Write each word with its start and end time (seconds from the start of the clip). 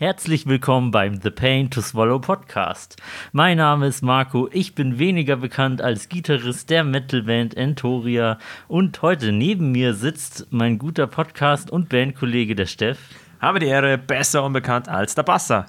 Herzlich 0.00 0.46
willkommen 0.46 0.92
beim 0.92 1.20
The 1.20 1.28
Pain 1.28 1.68
to 1.68 1.82
Swallow 1.82 2.20
Podcast. 2.20 2.96
Mein 3.32 3.58
Name 3.58 3.86
ist 3.86 4.00
Marco, 4.00 4.48
ich 4.50 4.74
bin 4.74 4.98
weniger 4.98 5.36
bekannt 5.36 5.82
als 5.82 6.08
Gitarrist 6.08 6.70
der 6.70 6.84
Metalband 6.84 7.54
Entoria 7.54 8.38
und 8.66 9.02
heute 9.02 9.30
neben 9.30 9.72
mir 9.72 9.92
sitzt 9.92 10.46
mein 10.48 10.78
guter 10.78 11.06
Podcast- 11.06 11.70
und 11.70 11.90
Bandkollege 11.90 12.54
der 12.54 12.64
Steff. 12.64 12.98
Habe 13.40 13.58
die 13.58 13.66
Ehre, 13.66 13.98
besser 13.98 14.42
unbekannt 14.42 14.88
als 14.88 15.14
der 15.14 15.24
Basser. 15.24 15.66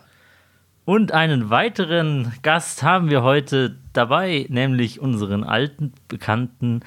Und 0.86 1.12
einen 1.12 1.50
weiteren 1.50 2.32
Gast 2.42 2.84
haben 2.84 3.10
wir 3.10 3.24
heute 3.24 3.76
dabei, 3.92 4.46
nämlich 4.48 5.02
unseren 5.02 5.44
alten 5.44 5.92
Bekannten 6.08 6.84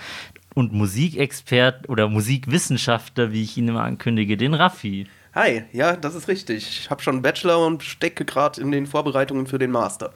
und 0.54 0.72
Musikexpert 0.72 1.90
oder 1.90 2.08
Musikwissenschaftler, 2.08 3.32
wie 3.32 3.42
ich 3.42 3.58
ihn 3.58 3.68
immer 3.68 3.82
ankündige, 3.82 4.38
den 4.38 4.54
Raffi. 4.54 5.06
Hi, 5.34 5.64
ja, 5.72 5.96
das 5.96 6.14
ist 6.14 6.28
richtig. 6.28 6.68
Ich 6.68 6.90
habe 6.90 7.02
schon 7.02 7.16
einen 7.16 7.22
Bachelor 7.22 7.66
und 7.66 7.82
stecke 7.82 8.24
gerade 8.24 8.60
in 8.60 8.70
den 8.70 8.86
Vorbereitungen 8.86 9.48
für 9.48 9.58
den 9.58 9.72
Master. 9.72 10.12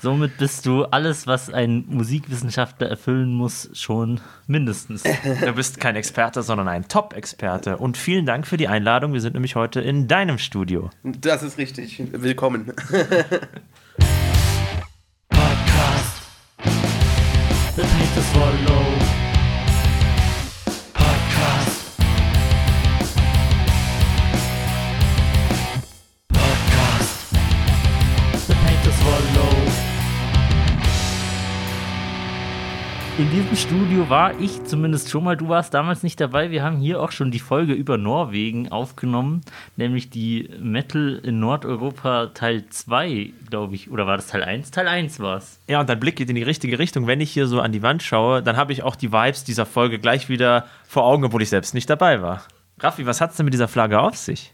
Somit 0.00 0.38
bist 0.38 0.66
du 0.66 0.84
alles, 0.84 1.26
was 1.26 1.50
ein 1.52 1.84
Musikwissenschaftler 1.88 2.88
erfüllen 2.88 3.34
muss, 3.34 3.68
schon 3.72 4.20
mindestens. 4.46 5.02
Du 5.40 5.52
bist 5.52 5.80
kein 5.80 5.96
Experte, 5.96 6.44
sondern 6.44 6.68
ein 6.68 6.86
Top-Experte. 6.86 7.78
Und 7.78 7.96
vielen 7.96 8.24
Dank 8.24 8.46
für 8.46 8.56
die 8.56 8.68
Einladung. 8.68 9.14
Wir 9.14 9.20
sind 9.20 9.34
nämlich 9.34 9.56
heute 9.56 9.80
in 9.80 10.06
deinem 10.06 10.38
Studio. 10.38 10.90
Das 11.02 11.42
ist 11.42 11.58
richtig. 11.58 12.00
Willkommen. 12.12 12.66
Podcast. 15.28 16.22
The 17.74 17.82
Pain 17.82 18.14
to 18.14 18.95
In 33.18 33.30
diesem 33.30 33.56
Studio 33.56 34.10
war 34.10 34.38
ich 34.38 34.62
zumindest 34.64 35.08
schon 35.08 35.24
mal, 35.24 35.38
du 35.38 35.48
warst 35.48 35.72
damals 35.72 36.02
nicht 36.02 36.20
dabei. 36.20 36.50
Wir 36.50 36.62
haben 36.62 36.76
hier 36.76 37.00
auch 37.00 37.12
schon 37.12 37.30
die 37.30 37.38
Folge 37.38 37.72
über 37.72 37.96
Norwegen 37.96 38.70
aufgenommen, 38.70 39.40
nämlich 39.76 40.10
die 40.10 40.50
Metal 40.60 41.18
in 41.22 41.40
Nordeuropa 41.40 42.26
Teil 42.34 42.66
2, 42.68 43.32
glaube 43.48 43.74
ich. 43.74 43.90
Oder 43.90 44.06
war 44.06 44.18
das 44.18 44.26
Teil 44.26 44.42
1? 44.44 44.70
Teil 44.70 44.86
1 44.86 45.18
war 45.20 45.38
es. 45.38 45.58
Ja, 45.66 45.80
und 45.80 45.88
dein 45.88 45.98
Blick 45.98 46.16
geht 46.16 46.28
in 46.28 46.36
die 46.36 46.42
richtige 46.42 46.78
Richtung. 46.78 47.06
Wenn 47.06 47.22
ich 47.22 47.30
hier 47.30 47.46
so 47.46 47.62
an 47.62 47.72
die 47.72 47.82
Wand 47.82 48.02
schaue, 48.02 48.42
dann 48.42 48.58
habe 48.58 48.74
ich 48.74 48.82
auch 48.82 48.96
die 48.96 49.12
Vibes 49.12 49.44
dieser 49.44 49.64
Folge 49.64 49.98
gleich 49.98 50.28
wieder 50.28 50.66
vor 50.86 51.04
Augen, 51.04 51.24
obwohl 51.24 51.40
ich 51.40 51.48
selbst 51.48 51.72
nicht 51.72 51.88
dabei 51.88 52.20
war. 52.20 52.42
Raffi, 52.80 53.06
was 53.06 53.22
hat 53.22 53.30
es 53.30 53.38
denn 53.38 53.44
mit 53.44 53.54
dieser 53.54 53.68
Flagge 53.68 53.98
auf 53.98 54.18
sich? 54.18 54.52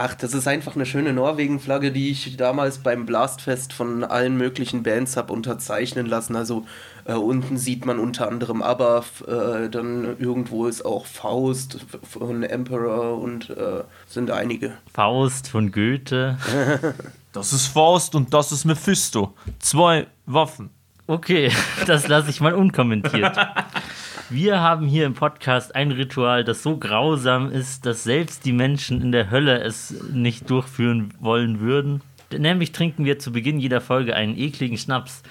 Ach, 0.00 0.14
das 0.14 0.32
ist 0.32 0.46
einfach 0.46 0.76
eine 0.76 0.86
schöne 0.86 1.12
Norwegen-Flagge, 1.12 1.90
die 1.90 2.12
ich 2.12 2.36
damals 2.36 2.78
beim 2.78 3.04
Blastfest 3.04 3.72
von 3.72 4.04
allen 4.04 4.36
möglichen 4.36 4.84
Bands 4.84 5.16
habe 5.16 5.32
unterzeichnen 5.32 6.06
lassen. 6.06 6.36
Also 6.36 6.66
äh, 7.08 7.14
unten 7.14 7.56
sieht 7.56 7.86
man 7.86 7.98
unter 7.98 8.28
anderem 8.28 8.62
aber 8.62 9.04
äh, 9.26 9.68
dann 9.68 10.18
irgendwo 10.18 10.66
ist 10.66 10.84
auch 10.84 11.06
Faust 11.06 11.78
von 12.02 12.42
Emperor 12.42 13.18
und 13.18 13.50
äh, 13.50 13.82
sind 14.06 14.30
einige. 14.30 14.74
Faust 14.92 15.48
von 15.48 15.72
Goethe. 15.72 16.38
Das 17.30 17.52
ist 17.52 17.66
Faust 17.66 18.14
und 18.14 18.32
das 18.32 18.52
ist 18.52 18.64
Mephisto. 18.64 19.34
Zwei 19.58 20.06
Waffen. 20.24 20.70
Okay, 21.06 21.52
das 21.86 22.08
lasse 22.08 22.30
ich 22.30 22.40
mal 22.40 22.54
unkommentiert. 22.54 23.36
Wir 24.30 24.60
haben 24.60 24.86
hier 24.86 25.06
im 25.06 25.14
Podcast 25.14 25.74
ein 25.74 25.92
Ritual, 25.92 26.42
das 26.42 26.62
so 26.62 26.78
grausam 26.78 27.52
ist, 27.52 27.86
dass 27.86 28.02
selbst 28.02 28.44
die 28.44 28.52
Menschen 28.52 29.02
in 29.02 29.12
der 29.12 29.30
Hölle 29.30 29.60
es 29.62 29.94
nicht 30.10 30.50
durchführen 30.50 31.14
wollen 31.20 31.60
würden. 31.60 32.02
Nämlich 32.36 32.72
trinken 32.72 33.04
wir 33.04 33.18
zu 33.18 33.30
Beginn 33.30 33.58
jeder 33.58 33.80
Folge 33.80 34.14
einen 34.16 34.36
ekligen 34.36 34.76
Schnaps. 34.76 35.22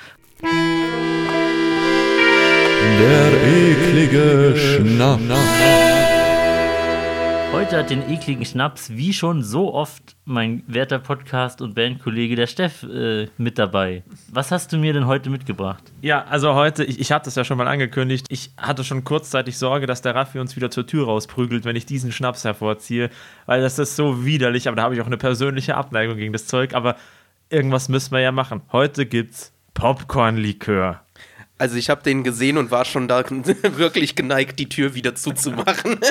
Der 2.99 3.31
eklige 3.45 4.55
Schnaps. 4.57 5.21
Heute 7.51 7.77
hat 7.77 7.89
den 7.91 8.09
ekligen 8.09 8.43
Schnaps, 8.43 8.89
wie 8.89 9.13
schon 9.13 9.43
so 9.43 9.73
oft, 9.73 10.15
mein 10.25 10.63
werter 10.67 10.97
Podcast- 10.97 11.61
und 11.61 11.75
Bandkollege 11.75 12.35
der 12.35 12.47
Steff 12.47 12.83
äh, 12.83 13.27
mit 13.37 13.59
dabei. 13.59 14.03
Was 14.31 14.51
hast 14.51 14.73
du 14.73 14.77
mir 14.77 14.93
denn 14.93 15.05
heute 15.05 15.29
mitgebracht? 15.29 15.83
Ja, 16.01 16.25
also 16.25 16.55
heute, 16.55 16.83
ich, 16.83 16.99
ich 16.99 17.11
hatte 17.11 17.29
es 17.29 17.35
ja 17.35 17.43
schon 17.43 17.57
mal 17.57 17.67
angekündigt, 17.67 18.25
ich 18.29 18.51
hatte 18.57 18.83
schon 18.83 19.03
kurzzeitig 19.03 19.57
Sorge, 19.57 19.85
dass 19.85 20.01
der 20.01 20.15
Raffi 20.15 20.39
uns 20.39 20.55
wieder 20.55 20.71
zur 20.71 20.87
Tür 20.87 21.05
rausprügelt, 21.05 21.65
wenn 21.65 21.75
ich 21.75 21.85
diesen 21.85 22.11
Schnaps 22.11 22.45
hervorziehe, 22.45 23.09
weil 23.45 23.61
das 23.61 23.77
ist 23.77 23.95
so 23.95 24.25
widerlich, 24.25 24.67
aber 24.67 24.75
da 24.75 24.83
habe 24.83 24.95
ich 24.95 25.01
auch 25.01 25.07
eine 25.07 25.17
persönliche 25.17 25.75
Abneigung 25.75 26.17
gegen 26.17 26.33
das 26.33 26.47
Zeug, 26.47 26.73
aber 26.73 26.95
irgendwas 27.49 27.89
müssen 27.89 28.11
wir 28.11 28.21
ja 28.21 28.31
machen. 28.31 28.61
Heute 28.71 29.05
gibt's 29.05 29.53
Popcorn-Likör. 29.75 31.01
Also 31.57 31.75
ich 31.75 31.89
habe 31.89 32.03
den 32.03 32.23
gesehen 32.23 32.57
und 32.57 32.69
war 32.71 32.85
schon 32.85 33.07
da 33.07 33.23
wirklich 33.29 34.15
geneigt, 34.15 34.59
die 34.59 34.69
Tür 34.69 34.93
wieder 34.93 35.15
zuzumachen. 35.15 35.99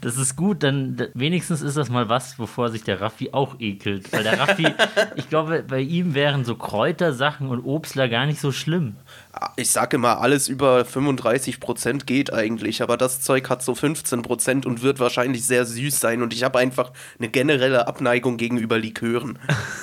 Das 0.00 0.18
ist 0.18 0.36
gut, 0.36 0.62
dann 0.62 1.08
wenigstens 1.14 1.62
ist 1.62 1.76
das 1.76 1.88
mal 1.88 2.08
was, 2.08 2.38
wovor 2.38 2.68
sich 2.68 2.84
der 2.84 3.00
Raffi 3.00 3.30
auch 3.32 3.60
ekelt. 3.60 4.12
Weil 4.12 4.22
der 4.22 4.38
Raffi, 4.38 4.66
ich 5.16 5.28
glaube, 5.28 5.64
bei 5.66 5.80
ihm 5.80 6.14
wären 6.14 6.44
so 6.44 6.54
Kräutersachen 6.54 7.48
und 7.48 7.64
Obstler 7.64 8.08
gar 8.08 8.26
nicht 8.26 8.40
so 8.40 8.52
schlimm. 8.52 8.96
Ich 9.56 9.70
sage 9.70 9.96
immer, 9.96 10.20
alles 10.20 10.48
über 10.48 10.82
35% 10.82 12.04
geht 12.04 12.32
eigentlich, 12.32 12.82
aber 12.82 12.96
das 12.96 13.20
Zeug 13.20 13.48
hat 13.48 13.62
so 13.62 13.72
15% 13.72 14.66
und 14.66 14.82
wird 14.82 15.00
wahrscheinlich 15.00 15.44
sehr 15.46 15.64
süß 15.64 16.00
sein 16.00 16.22
und 16.22 16.32
ich 16.32 16.44
habe 16.44 16.58
einfach 16.58 16.92
eine 17.18 17.28
generelle 17.28 17.86
Abneigung 17.86 18.36
gegenüber 18.36 18.78
Likören. 18.78 19.38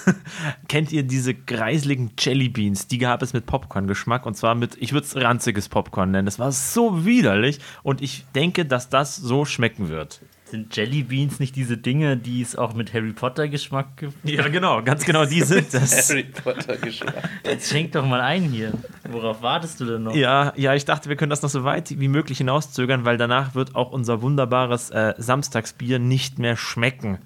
Kennt 0.68 0.92
ihr 0.92 1.04
diese 1.04 1.34
greiseligen 1.34 2.12
Jellybeans? 2.18 2.88
Die 2.88 2.98
gab 2.98 3.22
es 3.22 3.34
mit 3.34 3.46
Popcorn-Geschmack 3.46 4.26
und 4.26 4.36
zwar 4.36 4.56
mit, 4.56 4.78
ich 4.80 4.94
würde 4.94 5.08
es 5.08 5.16
ranziges 5.16 5.70
Popcorn 5.70 6.12
nennen. 6.12 6.26
Das 6.26 6.40
war 6.40 6.52
so 6.52 7.06
widerlich 7.06 7.60
und 7.84 8.02
ich 8.02 8.26
denke, 8.36 8.66
dass 8.66 8.90
das 8.90 9.16
so 9.16 9.46
schmecken 9.46 9.90
wird. 9.90 10.22
Sind 10.52 10.76
Jellybeans 10.76 11.40
nicht 11.40 11.56
diese 11.56 11.78
Dinge, 11.78 12.18
die 12.18 12.42
es 12.42 12.58
auch 12.58 12.74
mit 12.74 12.94
Harry 12.94 13.14
Potter 13.14 13.48
Geschmack 13.48 13.96
gibt? 13.96 14.30
Ja, 14.30 14.50
genau, 14.50 14.84
ganz 14.84 15.06
genau, 15.06 15.24
die 15.24 15.40
sind 15.44 15.74
das. 15.74 16.10
Harry 16.10 16.24
Potter 16.24 16.76
Geschmack. 16.76 17.24
Jetzt 17.46 17.70
schenk 17.70 17.94
doch 17.94 18.06
mal 18.06 18.20
ein 18.20 18.44
hier. 18.44 18.74
Worauf 19.10 19.42
wartest 19.42 19.80
du 19.80 19.86
denn 19.86 20.04
noch? 20.04 20.14
Ja, 20.14 20.52
ja, 20.58 20.76
ich 20.76 20.84
dachte, 20.84 21.08
wir 21.08 21.16
können 21.16 21.30
das 21.30 21.42
noch 21.42 21.50
so 21.50 21.64
weit 21.64 21.98
wie 21.98 22.10
möglich 22.10 22.40
hinauszögern, 22.40 23.06
weil 23.06 23.16
danach 23.16 23.56
wird 23.56 23.78
auch 23.78 23.94
unser 23.94 24.22
wunderbares 24.22 24.90
äh, 24.90 25.14
Samstagsbier 25.18 26.00
nicht 26.00 26.38
mehr 26.38 26.58
schmecken. 26.58 27.20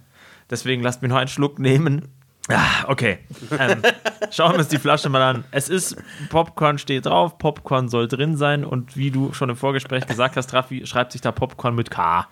Deswegen 0.52 0.84
lasst 0.84 1.02
mir 1.02 1.08
noch 1.08 1.18
einen 1.18 1.28
Schluck 1.28 1.58
nehmen. 1.58 2.04
Ah, 2.48 2.86
okay. 2.88 3.18
Ähm, 3.58 3.82
schauen 4.30 4.52
wir 4.52 4.60
uns 4.60 4.68
die 4.68 4.78
Flasche 4.78 5.10
mal 5.10 5.24
an. 5.24 5.46
Es 5.50 5.68
ist, 5.68 5.96
Popcorn 6.30 6.78
steht 6.78 7.08
drauf, 7.08 7.40
Popcorn 7.40 7.90
soll 7.90 8.08
drin 8.08 8.38
sein 8.38 8.64
und 8.64 8.96
wie 8.96 9.10
du 9.10 9.34
schon 9.34 9.50
im 9.50 9.56
Vorgespräch 9.56 10.06
gesagt 10.06 10.38
hast, 10.38 10.54
Raffi, 10.54 10.86
schreibt 10.86 11.12
sich 11.12 11.22
da 11.22 11.32
Popcorn 11.32 11.74
mit 11.74 11.90
K. 11.90 12.28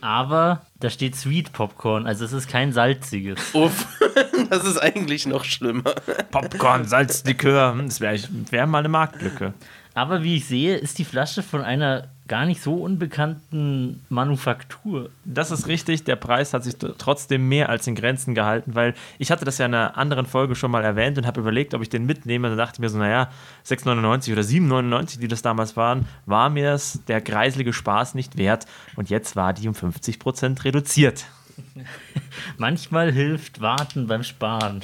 Aber 0.00 0.62
da 0.80 0.90
steht 0.90 1.16
Sweet 1.16 1.52
Popcorn, 1.52 2.06
also 2.06 2.24
es 2.24 2.32
ist 2.32 2.48
kein 2.48 2.72
salziges. 2.72 3.54
Uff, 3.54 3.86
das 4.50 4.64
ist 4.64 4.78
eigentlich 4.78 5.26
noch 5.26 5.44
schlimmer. 5.44 5.94
Popcorn, 6.30 6.84
Salzlikör, 6.84 7.72
hm, 7.72 7.86
das 7.86 8.00
wäre 8.00 8.18
wär 8.50 8.66
mal 8.66 8.78
eine 8.78 8.88
Marktlücke. 8.88 9.54
Aber 9.94 10.22
wie 10.22 10.36
ich 10.36 10.46
sehe, 10.46 10.76
ist 10.76 10.98
die 10.98 11.04
Flasche 11.04 11.42
von 11.42 11.62
einer 11.62 12.08
gar 12.28 12.46
nicht 12.46 12.62
so 12.62 12.74
unbekannten 12.74 14.04
Manufaktur. 14.08 15.10
Das 15.24 15.50
ist 15.50 15.66
richtig. 15.66 16.04
Der 16.04 16.16
Preis 16.16 16.54
hat 16.54 16.64
sich 16.64 16.76
trotzdem 16.76 17.48
mehr 17.48 17.68
als 17.68 17.86
in 17.86 17.94
Grenzen 17.94 18.34
gehalten, 18.34 18.74
weil 18.74 18.94
ich 19.18 19.30
hatte 19.30 19.44
das 19.44 19.58
ja 19.58 19.66
in 19.66 19.74
einer 19.74 19.96
anderen 19.96 20.26
Folge 20.26 20.54
schon 20.54 20.70
mal 20.70 20.84
erwähnt 20.84 21.18
und 21.18 21.26
habe 21.26 21.40
überlegt, 21.40 21.74
ob 21.74 21.82
ich 21.82 21.88
den 21.88 22.06
mitnehme. 22.06 22.50
Da 22.50 22.56
dachte 22.56 22.76
ich 22.76 22.80
mir 22.80 22.88
so, 22.90 22.98
naja, 22.98 23.30
6,99 23.66 24.32
oder 24.32 24.42
7,99, 24.42 25.18
die 25.18 25.28
das 25.28 25.42
damals 25.42 25.76
waren, 25.76 26.06
war 26.26 26.50
mir 26.50 26.72
es 26.72 27.00
der 27.06 27.20
greiselige 27.20 27.72
Spaß 27.72 28.14
nicht 28.14 28.36
wert. 28.36 28.66
Und 28.96 29.10
jetzt 29.10 29.34
war 29.34 29.52
die 29.52 29.66
um 29.66 29.74
50% 29.74 30.64
reduziert. 30.64 31.26
Manchmal 32.58 33.10
hilft 33.10 33.60
Warten 33.60 34.06
beim 34.06 34.22
Sparen. 34.22 34.82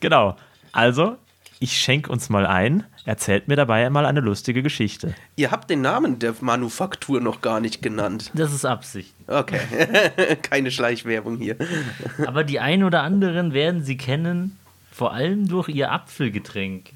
Genau. 0.00 0.36
Also, 0.72 1.16
ich 1.60 1.76
schenke 1.76 2.10
uns 2.10 2.28
mal 2.28 2.46
ein. 2.46 2.84
Erzählt 3.04 3.48
mir 3.48 3.56
dabei 3.56 3.88
mal 3.90 4.06
eine 4.06 4.20
lustige 4.20 4.62
Geschichte. 4.62 5.14
Ihr 5.36 5.50
habt 5.50 5.70
den 5.70 5.80
Namen 5.80 6.18
der 6.18 6.34
Manufaktur 6.40 7.20
noch 7.20 7.40
gar 7.40 7.60
nicht 7.60 7.82
genannt. 7.82 8.30
Das 8.34 8.52
ist 8.52 8.64
Absicht. 8.64 9.14
Okay, 9.26 9.60
keine 10.42 10.70
Schleichwerbung 10.70 11.38
hier. 11.38 11.56
Aber 12.26 12.44
die 12.44 12.60
ein 12.60 12.84
oder 12.84 13.02
anderen 13.02 13.52
werden 13.52 13.82
sie 13.82 13.96
kennen, 13.96 14.58
vor 14.92 15.12
allem 15.12 15.48
durch 15.48 15.68
ihr 15.68 15.90
Apfelgetränk. 15.90 16.90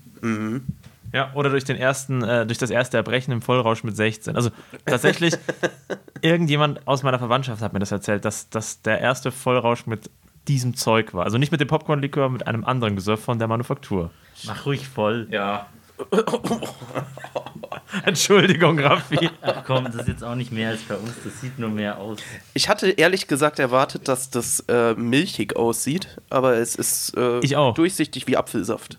Ja, 1.13 1.33
oder 1.35 1.51
durch, 1.51 1.65
den 1.65 1.77
ersten, 1.77 2.23
äh, 2.23 2.47
durch 2.47 2.59
das 2.59 2.71
erste 2.71 2.97
Erbrechen 2.97 3.33
im 3.33 3.43
Vollrausch 3.43 3.85
mit 3.85 3.97
16. 3.97 4.35
Also 4.35 4.51
tatsächlich, 4.87 5.35
irgendjemand 6.23 6.87
aus 6.87 7.03
meiner 7.03 7.19
Verwandtschaft 7.19 7.61
hat 7.61 7.73
mir 7.73 7.81
das 7.81 7.93
erzählt, 7.93 8.25
dass, 8.25 8.49
dass 8.49 8.81
der 8.83 9.01
erste 9.01 9.31
Vollrausch 9.31 9.87
mit 9.87 10.11
diesem 10.49 10.75
Zeug 10.75 11.15
war. 11.15 11.25
Also 11.25 11.39
nicht 11.39 11.53
mit 11.53 11.61
dem 11.61 11.69
Popcorn-Likör, 11.69 12.29
mit 12.29 12.47
einem 12.47 12.65
anderen 12.65 12.97
Gesöff 12.97 13.23
von 13.23 13.39
der 13.39 13.49
Manufaktur. 13.49 14.11
Mach 14.45 14.67
ruhig 14.67 14.89
voll. 14.89 15.29
Ja. 15.31 15.67
Entschuldigung, 18.05 18.79
Raffi. 18.81 19.31
Ach 19.43 19.63
komm, 19.65 19.85
das 19.85 19.95
ist 19.97 20.09
jetzt 20.09 20.25
auch 20.25 20.35
nicht 20.35 20.51
mehr 20.51 20.71
als 20.71 20.83
bei 20.83 20.97
uns, 20.97 21.13
das 21.23 21.41
sieht 21.41 21.59
nur 21.59 21.69
mehr 21.71 21.99
aus. 21.99 22.19
Ich 22.55 22.69
hatte 22.69 22.89
ehrlich 22.91 23.29
gesagt 23.29 23.59
erwartet, 23.59 24.09
dass 24.09 24.31
das 24.31 24.61
äh, 24.69 24.95
milchig 24.95 25.55
aussieht, 25.57 26.09
aber 26.31 26.55
es 26.57 26.75
ist 26.75 27.17
äh, 27.17 27.39
Ich 27.41 27.57
auch. 27.57 27.75
durchsichtig 27.75 28.27
wie 28.27 28.37
Apfelsaft. 28.37 28.99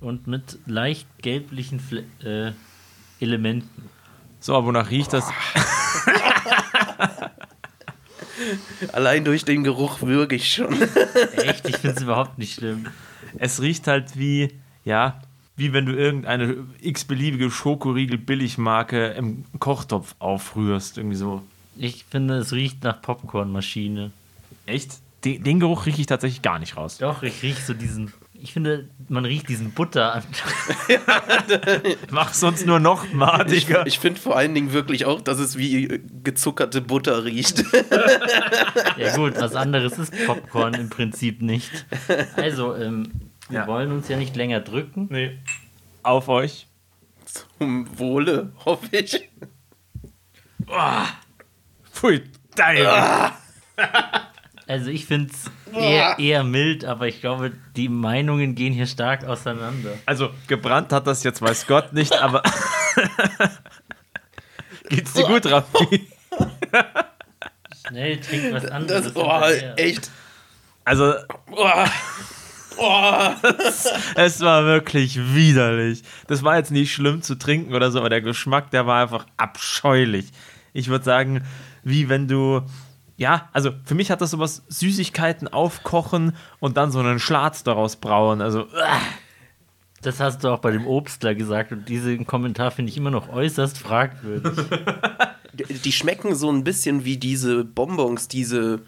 Und 0.00 0.26
mit 0.26 0.58
leicht 0.66 1.08
gelblichen 1.22 1.80
Fle 1.80 2.04
äh, 2.22 2.52
Elementen. 3.24 3.88
So, 4.38 4.54
aber 4.54 4.66
wonach 4.66 4.90
riecht 4.90 5.12
das? 5.12 5.24
Allein 8.92 9.24
durch 9.24 9.44
den 9.44 9.64
Geruch 9.64 10.02
würge 10.02 10.36
ich 10.36 10.52
schon. 10.52 10.72
Echt, 11.36 11.68
ich 11.68 11.78
finde 11.78 11.96
es 11.96 12.02
überhaupt 12.02 12.38
nicht 12.38 12.54
schlimm. 12.54 12.86
Es 13.38 13.60
riecht 13.60 13.86
halt 13.86 14.18
wie, 14.18 14.52
ja, 14.84 15.20
wie 15.56 15.72
wenn 15.72 15.86
du 15.86 15.92
irgendeine 15.92 16.66
x-beliebige 16.80 17.50
Schokoriegel-Billigmarke 17.50 19.08
im 19.12 19.44
Kochtopf 19.58 20.14
aufrührst. 20.18 20.98
Irgendwie 20.98 21.16
so. 21.16 21.42
Ich 21.76 22.04
finde, 22.10 22.36
es 22.36 22.52
riecht 22.52 22.84
nach 22.84 23.00
Popcornmaschine. 23.02 24.10
Echt? 24.66 24.98
Den, 25.24 25.42
den 25.42 25.60
Geruch 25.60 25.86
rieche 25.86 26.00
ich 26.00 26.06
tatsächlich 26.06 26.42
gar 26.42 26.58
nicht 26.58 26.76
raus. 26.76 26.98
Doch, 26.98 27.22
ich 27.22 27.42
rieche 27.42 27.60
so 27.60 27.74
diesen. 27.74 28.12
Ich 28.46 28.52
finde, 28.52 28.88
man 29.08 29.24
riecht 29.24 29.48
diesen 29.48 29.72
Butter 29.72 30.14
an. 30.14 30.22
Mach's 32.12 32.40
uns 32.44 32.64
nur 32.64 32.78
noch 32.78 33.04
Ich, 33.04 33.12
madiger. 33.12 33.84
ich 33.88 33.98
finde 33.98 34.20
vor 34.20 34.36
allen 34.36 34.54
Dingen 34.54 34.72
wirklich 34.72 35.04
auch, 35.04 35.20
dass 35.20 35.40
es 35.40 35.58
wie 35.58 36.00
gezuckerte 36.22 36.80
Butter 36.80 37.24
riecht. 37.24 37.64
Ja 38.98 39.16
gut, 39.16 39.34
was 39.36 39.56
anderes 39.56 39.98
ist 39.98 40.14
Popcorn 40.26 40.74
im 40.74 40.90
Prinzip 40.90 41.42
nicht. 41.42 41.86
Also, 42.36 42.76
ähm, 42.76 43.10
wir 43.48 43.60
Ja. 43.60 43.66
wollen 43.66 43.90
uns 43.90 44.06
ja 44.08 44.16
nicht 44.16 44.36
länger 44.36 44.60
drücken. 44.60 45.08
Nee. 45.10 45.38
Auf 46.04 46.28
euch. 46.28 46.68
Zum 47.58 47.98
Wohle, 47.98 48.52
hoffe 48.64 48.86
ich. 48.96 49.28
Pfui, 51.92 52.22
dein. 52.54 52.76
Also 54.68 54.90
ich 54.90 55.06
finde 55.06 55.32
es 55.32 55.50
eher, 55.72 56.18
eher 56.18 56.42
mild, 56.42 56.84
aber 56.84 57.06
ich 57.06 57.20
glaube, 57.20 57.52
die 57.76 57.88
Meinungen 57.88 58.56
gehen 58.56 58.72
hier 58.72 58.86
stark 58.86 59.24
auseinander. 59.24 59.92
Also, 60.06 60.30
gebrannt 60.48 60.92
hat 60.92 61.06
das 61.06 61.22
jetzt, 61.22 61.40
weiß 61.40 61.66
Gott 61.68 61.92
nicht, 61.92 62.12
aber. 62.12 62.42
Geht's 64.88 65.12
dir 65.12 65.24
gut, 65.24 65.46
Raffi? 65.46 66.08
Schnell, 67.86 68.20
trink 68.20 68.52
was 68.52 68.66
anderes. 68.66 69.12
Das, 69.12 69.16
oh, 69.16 69.40
echt. 69.76 70.10
Also, 70.84 71.14
oh. 71.50 71.84
es 74.16 74.40
war 74.40 74.64
wirklich 74.64 75.18
widerlich. 75.34 76.02
Das 76.26 76.42
war 76.42 76.56
jetzt 76.56 76.70
nicht 76.70 76.92
schlimm 76.92 77.22
zu 77.22 77.36
trinken 77.36 77.74
oder 77.74 77.90
so, 77.90 78.00
aber 78.00 78.08
der 78.08 78.20
Geschmack, 78.20 78.70
der 78.70 78.86
war 78.86 79.02
einfach 79.02 79.26
abscheulich. 79.36 80.26
Ich 80.72 80.88
würde 80.88 81.04
sagen, 81.04 81.44
wie 81.84 82.08
wenn 82.08 82.28
du. 82.28 82.62
Ja, 83.16 83.48
also 83.52 83.70
für 83.84 83.94
mich 83.94 84.10
hat 84.10 84.20
das 84.20 84.30
sowas 84.32 84.62
Süßigkeiten 84.68 85.48
aufkochen 85.48 86.36
und 86.60 86.76
dann 86.76 86.90
so 86.90 86.98
einen 87.00 87.18
Schlatz 87.18 87.62
daraus 87.64 87.96
brauen. 87.96 88.42
Also, 88.42 88.66
Das 90.02 90.20
hast 90.20 90.44
du 90.44 90.48
auch 90.50 90.58
bei 90.58 90.70
dem 90.70 90.86
Obstler 90.86 91.34
gesagt 91.34 91.72
und 91.72 91.88
diesen 91.88 92.26
Kommentar 92.26 92.70
finde 92.70 92.90
ich 92.90 92.96
immer 92.96 93.10
noch 93.10 93.28
äußerst 93.28 93.78
fragwürdig. 93.78 94.52
Die 95.84 95.92
schmecken 95.92 96.34
so 96.34 96.50
ein 96.52 96.64
bisschen 96.64 97.06
wie 97.06 97.16
diese 97.16 97.64
Bonbons, 97.64 98.28
diese 98.28 98.82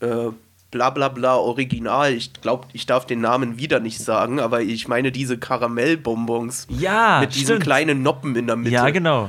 äh, 0.00 0.30
bla 0.70 0.88
bla 0.90 1.08
bla 1.10 1.36
Original. 1.36 2.10
Ich 2.14 2.32
glaube, 2.40 2.68
ich 2.72 2.86
darf 2.86 3.04
den 3.06 3.20
Namen 3.20 3.58
wieder 3.58 3.80
nicht 3.80 3.98
sagen, 4.00 4.40
aber 4.40 4.62
ich 4.62 4.88
meine 4.88 5.12
diese 5.12 5.36
Karamellbonbons. 5.36 6.68
ja, 6.70 7.20
mit 7.20 7.34
diesen 7.34 7.44
stimmt. 7.46 7.62
kleinen 7.64 8.02
Noppen 8.02 8.34
in 8.34 8.46
der 8.46 8.56
Mitte. 8.56 8.70
Ja, 8.70 8.88
genau. 8.88 9.28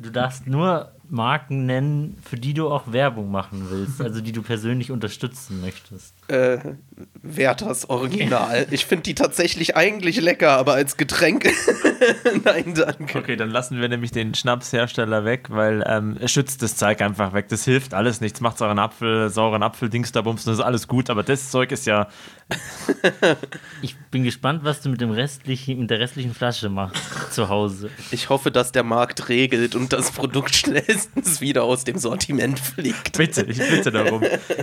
Du 0.00 0.10
darfst 0.10 0.46
nur 0.46 0.92
Marken 1.10 1.66
nennen, 1.66 2.16
für 2.22 2.36
die 2.36 2.54
du 2.54 2.68
auch 2.68 2.92
Werbung 2.92 3.30
machen 3.30 3.66
willst, 3.70 4.00
also 4.00 4.20
die 4.20 4.32
du 4.32 4.42
persönlich 4.42 4.90
unterstützen 4.90 5.60
möchtest. 5.60 6.14
Äh, 6.28 6.74
Werthers 7.22 7.88
Original. 7.88 8.66
Ich 8.70 8.86
finde 8.86 9.02
die 9.02 9.14
tatsächlich 9.14 9.76
eigentlich 9.76 10.20
lecker, 10.20 10.52
aber 10.52 10.74
als 10.74 10.96
Getränk. 10.96 11.44
Nein, 12.44 12.74
danke. 12.74 13.18
Okay, 13.18 13.36
dann 13.36 13.50
lassen 13.50 13.80
wir 13.80 13.88
nämlich 13.88 14.10
den 14.10 14.34
Schnapshersteller 14.34 15.24
weg, 15.24 15.48
weil 15.50 15.84
ähm, 15.86 16.16
es 16.20 16.32
schützt 16.32 16.62
das 16.62 16.76
Zeug 16.76 17.00
einfach 17.00 17.32
weg. 17.32 17.48
Das 17.48 17.64
hilft 17.64 17.94
alles 17.94 18.20
nichts. 18.20 18.40
Macht 18.40 18.58
sauren 18.58 18.78
Apfel, 18.78 19.28
sauren 19.28 19.62
Apfel-Dings 19.62 20.12
da 20.12 20.22
bums, 20.22 20.44
das 20.44 20.54
ist 20.54 20.64
alles 20.64 20.88
gut, 20.88 21.10
aber 21.10 21.22
das 21.22 21.50
Zeug 21.50 21.72
ist 21.72 21.86
ja. 21.86 22.08
Ich 23.82 23.96
bin 24.10 24.24
gespannt, 24.24 24.64
was 24.64 24.82
du 24.82 24.88
mit, 24.88 25.00
dem 25.00 25.10
restlichen, 25.10 25.78
mit 25.78 25.90
der 25.90 26.00
restlichen 26.00 26.34
Flasche 26.34 26.68
machst 26.68 27.32
zu 27.32 27.48
Hause. 27.48 27.90
Ich 28.10 28.28
hoffe, 28.28 28.50
dass 28.50 28.72
der 28.72 28.82
Markt 28.82 29.28
regelt 29.28 29.74
und 29.74 29.92
das 29.92 30.10
Produkt 30.10 30.54
schnellstens 30.54 31.40
wieder 31.40 31.64
aus 31.64 31.84
dem 31.84 31.98
Sortiment 31.98 32.58
fliegt. 32.58 33.16
Bitte, 33.16 33.42
ich 33.42 33.58
bitte 33.58 33.90
darum. 33.90 34.22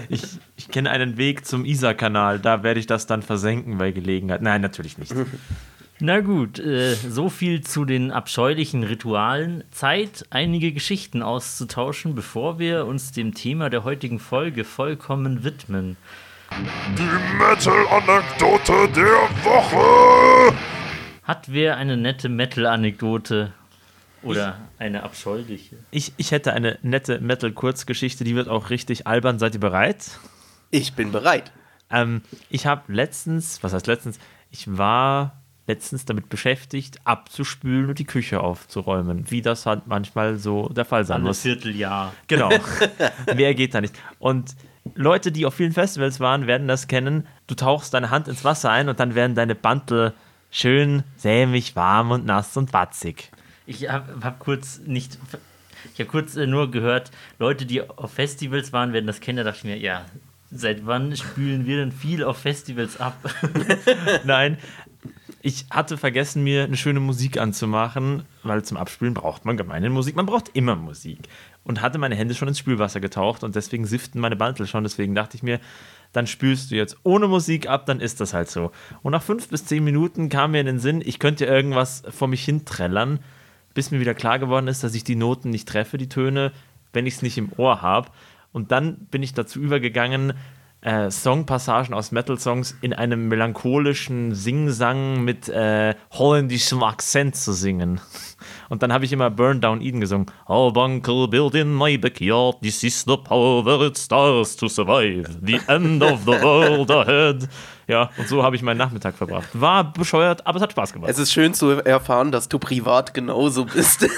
Ich, 0.09 0.23
ich 0.55 0.67
kenne 0.69 0.89
einen 0.89 1.17
Weg 1.17 1.45
zum 1.45 1.65
Isar-Kanal, 1.65 2.26
da 2.35 2.63
werde 2.63 2.79
ich 2.79 2.87
das 2.87 3.07
dann 3.07 3.21
versenken 3.21 3.77
bei 3.77 3.91
Gelegenheit. 3.91 4.41
Nein, 4.41 4.61
natürlich 4.61 4.97
nicht. 4.97 5.13
Na 5.99 6.19
gut, 6.19 6.59
äh, 6.59 6.93
so 6.93 7.27
viel 7.27 7.61
zu 7.61 7.83
den 7.83 8.11
abscheulichen 8.11 8.83
Ritualen. 8.83 9.63
Zeit, 9.71 10.25
einige 10.29 10.71
Geschichten 10.71 11.23
auszutauschen, 11.23 12.13
bevor 12.13 12.59
wir 12.59 12.85
uns 12.85 13.13
dem 13.13 13.33
Thema 13.33 13.71
der 13.71 13.83
heutigen 13.83 14.19
Folge 14.19 14.63
vollkommen 14.63 15.43
widmen. 15.43 15.97
Die 16.97 17.37
Metal-Anekdote 17.39 18.89
der 18.95 19.27
Woche. 19.43 20.55
Hat 21.23 21.51
wer 21.51 21.77
eine 21.77 21.97
nette 21.97 22.29
Metal-Anekdote 22.29 23.53
oder 24.21 24.59
eine 24.77 25.01
abscheuliche? 25.01 25.77
Ich, 25.89 26.13
ich 26.17 26.31
hätte 26.31 26.53
eine 26.53 26.77
nette 26.83 27.19
Metal-Kurzgeschichte, 27.19 28.23
die 28.23 28.35
wird 28.35 28.49
auch 28.49 28.69
richtig 28.69 29.07
albern. 29.07 29.39
Seid 29.39 29.55
ihr 29.55 29.59
bereit? 29.59 30.19
Ich 30.69 30.93
bin 30.93 31.11
bereit. 31.11 31.51
Ähm, 31.89 32.21
ich 32.49 32.65
habe 32.65 32.91
letztens, 32.93 33.61
was 33.63 33.73
heißt 33.73 33.87
letztens? 33.87 34.19
Ich 34.51 34.77
war 34.77 35.41
letztens 35.67 36.05
damit 36.05 36.29
beschäftigt, 36.29 36.99
abzuspülen 37.03 37.89
und 37.89 37.99
die 37.99 38.05
Küche 38.05 38.39
aufzuräumen, 38.39 39.29
wie 39.29 39.41
das 39.41 39.65
halt 39.65 39.85
manchmal 39.85 40.37
so 40.37 40.69
der 40.69 40.85
Fall 40.85 41.05
sein 41.05 41.15
Alle 41.15 41.25
muss. 41.25 41.41
Vierteljahr. 41.41 42.13
Genau. 42.27 42.49
Mehr 43.35 43.53
geht 43.53 43.75
da 43.75 43.81
nicht. 43.81 43.93
Und 44.19 44.55
Leute, 44.95 45.31
die 45.33 45.45
auf 45.45 45.55
vielen 45.55 45.73
Festivals 45.73 46.21
waren, 46.21 46.47
werden 46.47 46.67
das 46.69 46.87
kennen. 46.87 47.27
Du 47.47 47.55
tauchst 47.55 47.93
deine 47.93 48.09
Hand 48.09 48.29
ins 48.29 48.45
Wasser 48.45 48.71
ein 48.71 48.87
und 48.87 48.99
dann 49.01 49.15
werden 49.15 49.35
deine 49.35 49.55
Bantel 49.55 50.13
schön 50.51 51.03
sämig, 51.17 51.75
warm 51.75 52.11
und 52.11 52.25
nass 52.25 52.55
und 52.55 52.71
watzig. 52.71 53.31
Ich 53.65 53.89
habe 53.89 54.23
hab 54.23 54.39
kurz 54.39 54.79
nicht. 54.85 55.17
Ich 55.93 55.99
habe 55.99 56.09
kurz 56.09 56.35
äh, 56.37 56.47
nur 56.47 56.71
gehört, 56.71 57.11
Leute, 57.39 57.65
die 57.65 57.81
auf 57.81 58.11
Festivals 58.13 58.71
waren, 58.71 58.93
werden 58.93 59.07
das 59.07 59.19
kennen. 59.19 59.37
Da 59.37 59.43
dachte 59.43 59.59
ich 59.59 59.63
mir, 59.65 59.77
ja, 59.77 60.05
seit 60.51 60.85
wann 60.85 61.15
spülen 61.15 61.65
wir 61.65 61.77
denn 61.77 61.91
viel 61.91 62.23
auf 62.23 62.37
Festivals 62.37 62.99
ab? 62.99 63.17
Nein, 64.23 64.57
ich 65.41 65.65
hatte 65.69 65.97
vergessen, 65.97 66.43
mir 66.43 66.63
eine 66.63 66.77
schöne 66.77 66.99
Musik 66.99 67.37
anzumachen, 67.37 68.23
weil 68.43 68.63
zum 68.63 68.77
Abspülen 68.77 69.13
braucht 69.13 69.45
man 69.45 69.55
gemeine 69.55 69.89
Musik. 69.89 70.15
Man 70.15 70.25
braucht 70.25 70.49
immer 70.53 70.75
Musik. 70.75 71.19
Und 71.63 71.81
hatte 71.81 71.97
meine 71.97 72.15
Hände 72.15 72.33
schon 72.33 72.47
ins 72.47 72.59
Spülwasser 72.59 72.99
getaucht 73.01 73.43
und 73.43 73.55
deswegen 73.55 73.85
siften 73.85 74.21
meine 74.21 74.37
Bantel 74.37 74.67
schon. 74.67 74.83
Deswegen 74.83 75.15
dachte 75.15 75.35
ich 75.35 75.43
mir, 75.43 75.59
dann 76.13 76.27
spülst 76.27 76.71
du 76.71 76.75
jetzt 76.75 76.97
ohne 77.03 77.27
Musik 77.27 77.69
ab, 77.69 77.85
dann 77.85 77.99
ist 77.99 78.21
das 78.21 78.33
halt 78.33 78.49
so. 78.49 78.71
Und 79.03 79.11
nach 79.11 79.21
fünf 79.21 79.49
bis 79.49 79.65
zehn 79.65 79.83
Minuten 79.83 80.29
kam 80.29 80.51
mir 80.51 80.61
in 80.61 80.65
den 80.65 80.79
Sinn, 80.79 81.01
ich 81.05 81.19
könnte 81.19 81.45
irgendwas 81.45 82.03
vor 82.09 82.27
mich 82.27 82.43
hin 82.43 82.65
trällern, 82.65 83.19
bis 83.73 83.91
mir 83.91 83.99
wieder 83.99 84.13
klar 84.13 84.39
geworden 84.39 84.67
ist, 84.67 84.83
dass 84.83 84.95
ich 84.95 85.03
die 85.03 85.15
Noten 85.15 85.49
nicht 85.49 85.67
treffe, 85.67 85.97
die 85.97 86.09
Töne, 86.09 86.51
wenn 86.93 87.05
ich 87.05 87.15
es 87.15 87.21
nicht 87.21 87.37
im 87.37 87.51
Ohr 87.57 87.81
habe. 87.81 88.09
Und 88.57 88.71
dann 88.71 88.97
bin 89.11 89.21
ich 89.21 89.35
dazu 89.35 89.59
übergegangen, 89.59 90.33
äh, 90.81 91.11
Songpassagen 91.11 91.93
aus 91.93 92.11
Metal-Songs 92.11 92.75
in 92.81 92.91
einem 92.91 93.27
melancholischen 93.27 94.33
Singsang 94.33 95.23
mit 95.23 95.47
äh, 95.47 95.93
holländischem 96.13 96.81
Akzent 96.81 97.35
zu 97.35 97.53
singen. 97.53 98.01
Und 98.69 98.81
dann 98.81 98.91
habe 98.91 99.05
ich 99.05 99.13
immer 99.13 99.29
Burn 99.29 99.61
Down 99.61 99.79
Eden 99.79 100.01
gesungen. 100.01 100.25
Oh, 100.47 100.71
bunker 100.71 101.27
built 101.27 101.53
in 101.53 101.71
my 101.71 101.99
backyard, 101.99 102.59
this 102.61 102.81
is 102.83 103.03
the 103.03 103.15
power 103.15 103.63
that 103.63 103.79
it 103.79 103.95
starts 103.95 104.55
to 104.55 104.67
survive. 104.67 105.37
The 105.39 105.59
end 105.67 106.01
of 106.01 106.21
the 106.21 106.41
world 106.41 106.89
ahead. 106.89 107.47
Ja, 107.87 108.09
und 108.17 108.27
so 108.27 108.41
habe 108.41 108.55
ich 108.55 108.63
meinen 108.63 108.77
Nachmittag 108.79 109.15
verbracht. 109.15 109.49
War 109.53 109.93
bescheuert, 109.93 110.47
aber 110.47 110.57
es 110.57 110.63
hat 110.63 110.71
Spaß 110.71 110.93
gemacht. 110.93 111.11
Es 111.11 111.19
ist 111.19 111.31
schön 111.31 111.53
zu 111.53 111.69
erfahren, 111.69 112.31
dass 112.31 112.49
du 112.49 112.57
privat 112.57 113.13
genauso 113.13 113.65
bist. 113.65 114.09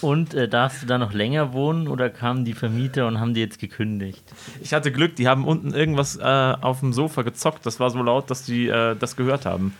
Und 0.00 0.34
äh, 0.34 0.48
darfst 0.48 0.82
du 0.82 0.86
da 0.86 0.98
noch 0.98 1.12
länger 1.12 1.52
wohnen 1.52 1.88
oder 1.88 2.10
kamen 2.10 2.44
die 2.44 2.54
Vermieter 2.54 3.06
und 3.06 3.20
haben 3.20 3.34
die 3.34 3.40
jetzt 3.40 3.58
gekündigt? 3.58 4.22
Ich 4.60 4.72
hatte 4.72 4.92
Glück, 4.92 5.16
die 5.16 5.28
haben 5.28 5.46
unten 5.46 5.74
irgendwas 5.74 6.16
äh, 6.16 6.22
auf 6.22 6.80
dem 6.80 6.92
Sofa 6.92 7.22
gezockt. 7.22 7.66
Das 7.66 7.80
war 7.80 7.90
so 7.90 8.02
laut, 8.02 8.30
dass 8.30 8.44
die 8.44 8.68
äh, 8.68 8.96
das 8.96 9.16
gehört 9.16 9.46
haben. 9.46 9.74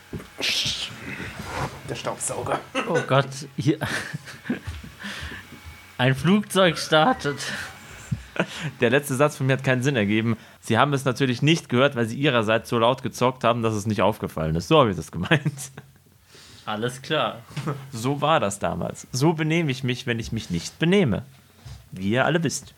Der 1.89 1.95
Staubsauger. 1.95 2.59
Oh 2.87 2.99
Gott, 3.07 3.29
hier. 3.57 3.79
Ein 5.97 6.15
Flugzeug 6.15 6.77
startet. 6.77 7.37
Der 8.79 8.89
letzte 8.89 9.15
Satz 9.15 9.35
von 9.35 9.45
mir 9.45 9.53
hat 9.53 9.63
keinen 9.63 9.83
Sinn 9.83 9.95
ergeben. 9.95 10.37
Sie 10.59 10.77
haben 10.77 10.93
es 10.93 11.05
natürlich 11.05 11.41
nicht 11.41 11.69
gehört, 11.69 11.95
weil 11.95 12.07
sie 12.07 12.17
ihrerseits 12.17 12.69
so 12.69 12.79
laut 12.79 13.03
gezockt 13.03 13.43
haben, 13.43 13.61
dass 13.61 13.73
es 13.73 13.85
nicht 13.85 14.01
aufgefallen 14.01 14.55
ist. 14.55 14.67
So 14.67 14.79
habe 14.79 14.91
ich 14.91 14.95
das 14.95 15.11
gemeint. 15.11 15.71
Alles 16.65 17.01
klar. 17.01 17.41
So 17.91 18.21
war 18.21 18.39
das 18.39 18.59
damals. 18.59 19.07
So 19.11 19.33
benehme 19.33 19.71
ich 19.71 19.83
mich, 19.83 20.05
wenn 20.07 20.19
ich 20.19 20.31
mich 20.31 20.49
nicht 20.49 20.79
benehme. 20.79 21.23
Wie 21.91 22.11
ihr 22.11 22.25
alle 22.25 22.43
wisst. 22.43 22.73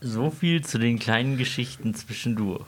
So 0.00 0.30
viel 0.30 0.64
zu 0.64 0.78
den 0.78 0.98
kleinen 0.98 1.36
Geschichten 1.36 1.94
zwischendurch. 1.94 2.66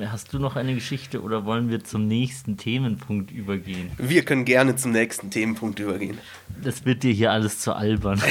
Hast 0.00 0.32
du 0.32 0.38
noch 0.38 0.56
eine 0.56 0.74
Geschichte 0.74 1.22
oder 1.22 1.44
wollen 1.44 1.68
wir 1.68 1.84
zum 1.84 2.08
nächsten 2.08 2.56
Themenpunkt 2.56 3.30
übergehen? 3.30 3.90
Wir 3.98 4.24
können 4.24 4.46
gerne 4.46 4.74
zum 4.74 4.92
nächsten 4.92 5.30
Themenpunkt 5.30 5.78
übergehen. 5.80 6.18
Das 6.62 6.86
wird 6.86 7.02
dir 7.02 7.12
hier 7.12 7.30
alles 7.30 7.58
zu 7.58 7.74
albern. 7.74 8.22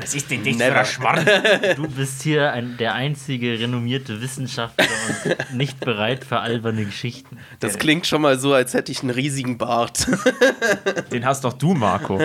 Was 0.00 0.14
ist 0.14 0.30
denn 0.30 0.44
das 0.44 0.56
Never. 0.56 0.84
Schmarrn? 0.84 1.26
Du 1.76 1.88
bist 1.88 2.22
hier 2.22 2.52
ein, 2.52 2.76
der 2.78 2.94
einzige 2.94 3.58
renommierte 3.58 4.20
Wissenschaftler 4.20 4.86
und 5.24 5.54
nicht 5.56 5.80
bereit 5.80 6.24
für 6.24 6.40
alberne 6.40 6.84
Geschichten. 6.84 7.38
Das 7.60 7.78
klingt 7.78 8.06
schon 8.06 8.22
mal 8.22 8.38
so, 8.38 8.54
als 8.54 8.74
hätte 8.74 8.90
ich 8.90 9.02
einen 9.02 9.10
riesigen 9.10 9.58
Bart. 9.58 10.06
Den 11.12 11.24
hast 11.24 11.44
doch 11.44 11.52
du, 11.52 11.74
Marco. 11.74 12.20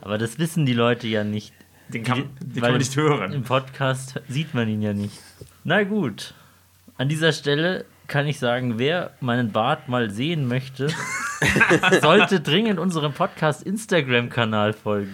Aber 0.00 0.18
das 0.18 0.38
wissen 0.38 0.66
die 0.66 0.74
Leute 0.74 1.06
ja 1.06 1.24
nicht. 1.24 1.52
Den 1.88 2.02
kann, 2.02 2.30
den 2.40 2.62
kann 2.62 2.72
man 2.72 2.78
nicht 2.78 2.96
hören. 2.96 3.32
Im 3.32 3.44
Podcast 3.44 4.20
sieht 4.28 4.54
man 4.54 4.68
ihn 4.68 4.82
ja 4.82 4.92
nicht. 4.92 5.18
Na 5.64 5.84
gut. 5.84 6.34
An 6.98 7.08
dieser 7.08 7.32
Stelle 7.32 7.84
kann 8.08 8.26
ich 8.26 8.38
sagen, 8.38 8.78
wer 8.78 9.10
meinen 9.20 9.52
Bart 9.52 9.88
mal 9.88 10.10
sehen 10.10 10.48
möchte, 10.48 10.88
sollte 12.00 12.40
dringend 12.40 12.78
unserem 12.80 13.12
Podcast 13.12 13.62
Instagram-Kanal 13.62 14.72
folgen. 14.72 15.12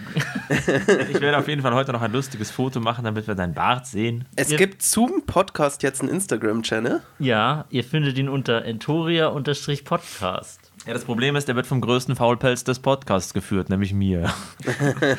Ich 1.09 1.19
werde 1.21 1.37
auf 1.37 1.47
jeden 1.47 1.61
Fall 1.61 1.73
heute 1.73 1.91
noch 1.93 2.01
ein 2.01 2.11
lustiges 2.11 2.51
Foto 2.51 2.79
machen, 2.79 3.05
damit 3.05 3.27
wir 3.27 3.35
deinen 3.35 3.53
Bart 3.53 3.87
sehen. 3.87 4.25
Es 4.35 4.51
Ihr- 4.51 4.57
gibt 4.57 4.81
zum 4.83 5.25
Podcast 5.25 5.83
jetzt 5.83 6.01
einen 6.01 6.09
Instagram-Channel. 6.11 7.01
Ja, 7.19 7.65
ihr 7.69 7.83
findet 7.83 8.17
ihn 8.17 8.29
unter 8.29 8.63
entoria-podcast. 8.65 10.71
Ja, 10.85 10.93
das 10.93 11.05
Problem 11.05 11.35
ist, 11.35 11.47
der 11.47 11.55
wird 11.55 11.65
vom 11.65 11.81
größten 11.81 12.15
Faulpelz 12.15 12.63
des 12.63 12.79
Podcasts 12.79 13.33
geführt, 13.33 13.69
nämlich 13.69 13.93
mir. 13.93 14.31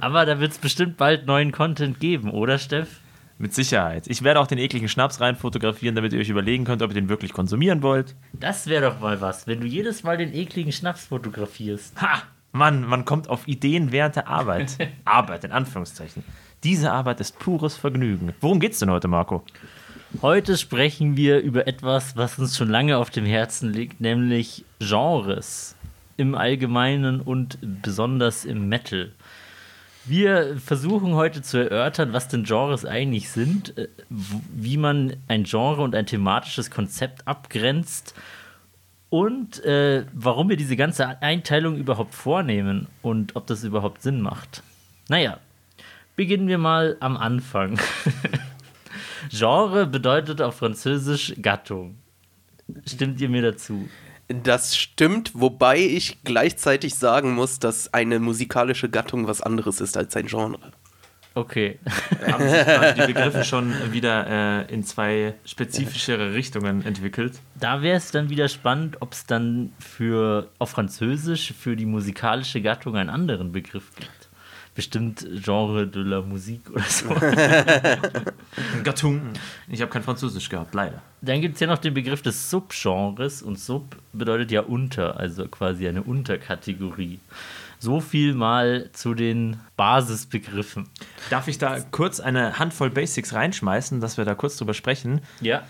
Aber 0.00 0.26
da 0.26 0.40
wird 0.40 0.52
es 0.52 0.58
bestimmt 0.58 0.96
bald 0.96 1.26
neuen 1.26 1.52
Content 1.52 2.00
geben, 2.00 2.30
oder 2.30 2.58
Steff? 2.58 2.88
Mit 3.40 3.54
Sicherheit. 3.54 4.06
Ich 4.06 4.22
werde 4.22 4.38
auch 4.38 4.46
den 4.46 4.58
ekligen 4.58 4.90
Schnaps 4.90 5.18
rein 5.22 5.34
fotografieren, 5.34 5.94
damit 5.94 6.12
ihr 6.12 6.20
euch 6.20 6.28
überlegen 6.28 6.64
könnt, 6.64 6.82
ob 6.82 6.90
ihr 6.90 6.94
den 6.94 7.08
wirklich 7.08 7.32
konsumieren 7.32 7.82
wollt. 7.82 8.14
Das 8.34 8.66
wäre 8.66 8.90
doch 8.90 9.00
mal 9.00 9.22
was, 9.22 9.46
wenn 9.46 9.62
du 9.62 9.66
jedes 9.66 10.02
Mal 10.02 10.18
den 10.18 10.34
ekligen 10.34 10.72
Schnaps 10.72 11.06
fotografierst. 11.06 11.98
Ha! 12.02 12.24
Mann, 12.52 12.84
man 12.84 13.06
kommt 13.06 13.30
auf 13.30 13.48
ideenwerte 13.48 14.26
Arbeit. 14.26 14.76
Arbeit, 15.06 15.44
in 15.44 15.52
Anführungszeichen. 15.52 16.22
Diese 16.64 16.92
Arbeit 16.92 17.20
ist 17.20 17.38
pures 17.38 17.78
Vergnügen. 17.78 18.34
Worum 18.42 18.60
geht's 18.60 18.78
denn 18.78 18.90
heute, 18.90 19.08
Marco? 19.08 19.42
Heute 20.20 20.58
sprechen 20.58 21.16
wir 21.16 21.40
über 21.40 21.66
etwas, 21.66 22.18
was 22.18 22.38
uns 22.38 22.58
schon 22.58 22.68
lange 22.68 22.98
auf 22.98 23.08
dem 23.08 23.24
Herzen 23.24 23.72
liegt, 23.72 24.02
nämlich 24.02 24.66
Genres 24.80 25.76
im 26.18 26.34
Allgemeinen 26.34 27.22
und 27.22 27.56
besonders 27.62 28.44
im 28.44 28.68
Metal. 28.68 29.12
Wir 30.06 30.56
versuchen 30.58 31.14
heute 31.14 31.42
zu 31.42 31.58
erörtern, 31.58 32.12
was 32.12 32.28
denn 32.28 32.44
Genres 32.44 32.86
eigentlich 32.86 33.30
sind, 33.30 33.76
äh, 33.76 33.88
wie 34.08 34.78
man 34.78 35.16
ein 35.28 35.44
Genre 35.44 35.82
und 35.82 35.94
ein 35.94 36.06
thematisches 36.06 36.70
Konzept 36.70 37.28
abgrenzt 37.28 38.14
und 39.10 39.62
äh, 39.64 40.04
warum 40.12 40.48
wir 40.48 40.56
diese 40.56 40.76
ganze 40.76 41.20
Einteilung 41.20 41.76
überhaupt 41.76 42.14
vornehmen 42.14 42.86
und 43.02 43.36
ob 43.36 43.46
das 43.46 43.62
überhaupt 43.62 44.00
Sinn 44.02 44.22
macht. 44.22 44.62
Naja, 45.08 45.38
beginnen 46.16 46.48
wir 46.48 46.58
mal 46.58 46.96
am 47.00 47.16
Anfang. 47.16 47.78
Genre 49.28 49.86
bedeutet 49.86 50.40
auf 50.40 50.56
Französisch 50.56 51.34
Gattung. 51.42 51.96
Stimmt 52.86 53.20
ihr 53.20 53.28
mir 53.28 53.42
dazu? 53.42 53.88
Das 54.32 54.76
stimmt, 54.76 55.32
wobei 55.34 55.78
ich 55.78 56.22
gleichzeitig 56.22 56.94
sagen 56.94 57.34
muss, 57.34 57.58
dass 57.58 57.92
eine 57.92 58.20
musikalische 58.20 58.88
Gattung 58.88 59.26
was 59.26 59.40
anderes 59.40 59.80
ist 59.80 59.96
als 59.96 60.14
ein 60.14 60.26
Genre. 60.26 60.60
Okay. 61.34 61.80
haben 62.30 62.48
sich 62.48 62.62
quasi 62.62 63.00
die 63.00 63.12
Begriffe 63.12 63.44
schon 63.44 63.72
wieder 63.92 64.26
äh, 64.68 64.72
in 64.72 64.84
zwei 64.84 65.34
spezifischere 65.44 66.32
Richtungen 66.32 66.84
entwickelt. 66.84 67.40
Da 67.58 67.82
wäre 67.82 67.96
es 67.96 68.12
dann 68.12 68.30
wieder 68.30 68.48
spannend, 68.48 68.98
ob 69.00 69.12
es 69.14 69.26
dann 69.26 69.72
für 69.80 70.48
auf 70.58 70.70
Französisch 70.70 71.52
für 71.58 71.74
die 71.74 71.86
musikalische 71.86 72.62
Gattung 72.62 72.96
einen 72.96 73.10
anderen 73.10 73.50
Begriff 73.50 73.94
gibt. 73.96 74.28
Bestimmt 74.76 75.26
Genre 75.42 75.88
de 75.88 76.02
la 76.02 76.20
Musique 76.20 76.70
oder 76.70 76.84
so. 76.84 77.08
Gattung. 78.84 79.22
Ich 79.68 79.80
habe 79.82 79.90
kein 79.90 80.04
Französisch 80.04 80.48
gehabt, 80.48 80.72
leider. 80.74 81.02
Dann 81.22 81.40
gibt 81.40 81.54
es 81.54 81.60
ja 81.60 81.66
noch 81.66 81.78
den 81.78 81.94
Begriff 81.94 82.22
des 82.22 82.50
Subgenres 82.50 83.42
und 83.42 83.58
Sub 83.58 83.96
bedeutet 84.12 84.50
ja 84.50 84.62
unter, 84.62 85.18
also 85.18 85.46
quasi 85.48 85.86
eine 85.86 86.02
Unterkategorie. 86.02 87.20
So 87.78 88.00
viel 88.00 88.34
mal 88.34 88.90
zu 88.92 89.14
den 89.14 89.58
Basisbegriffen. 89.76 90.88
Darf 91.30 91.48
ich 91.48 91.58
da 91.58 91.80
kurz 91.80 92.20
eine 92.20 92.58
Handvoll 92.58 92.90
Basics 92.90 93.32
reinschmeißen, 93.34 94.00
dass 94.00 94.18
wir 94.18 94.24
da 94.24 94.34
kurz 94.34 94.56
drüber 94.56 94.74
sprechen? 94.74 95.20
Ja. 95.40 95.62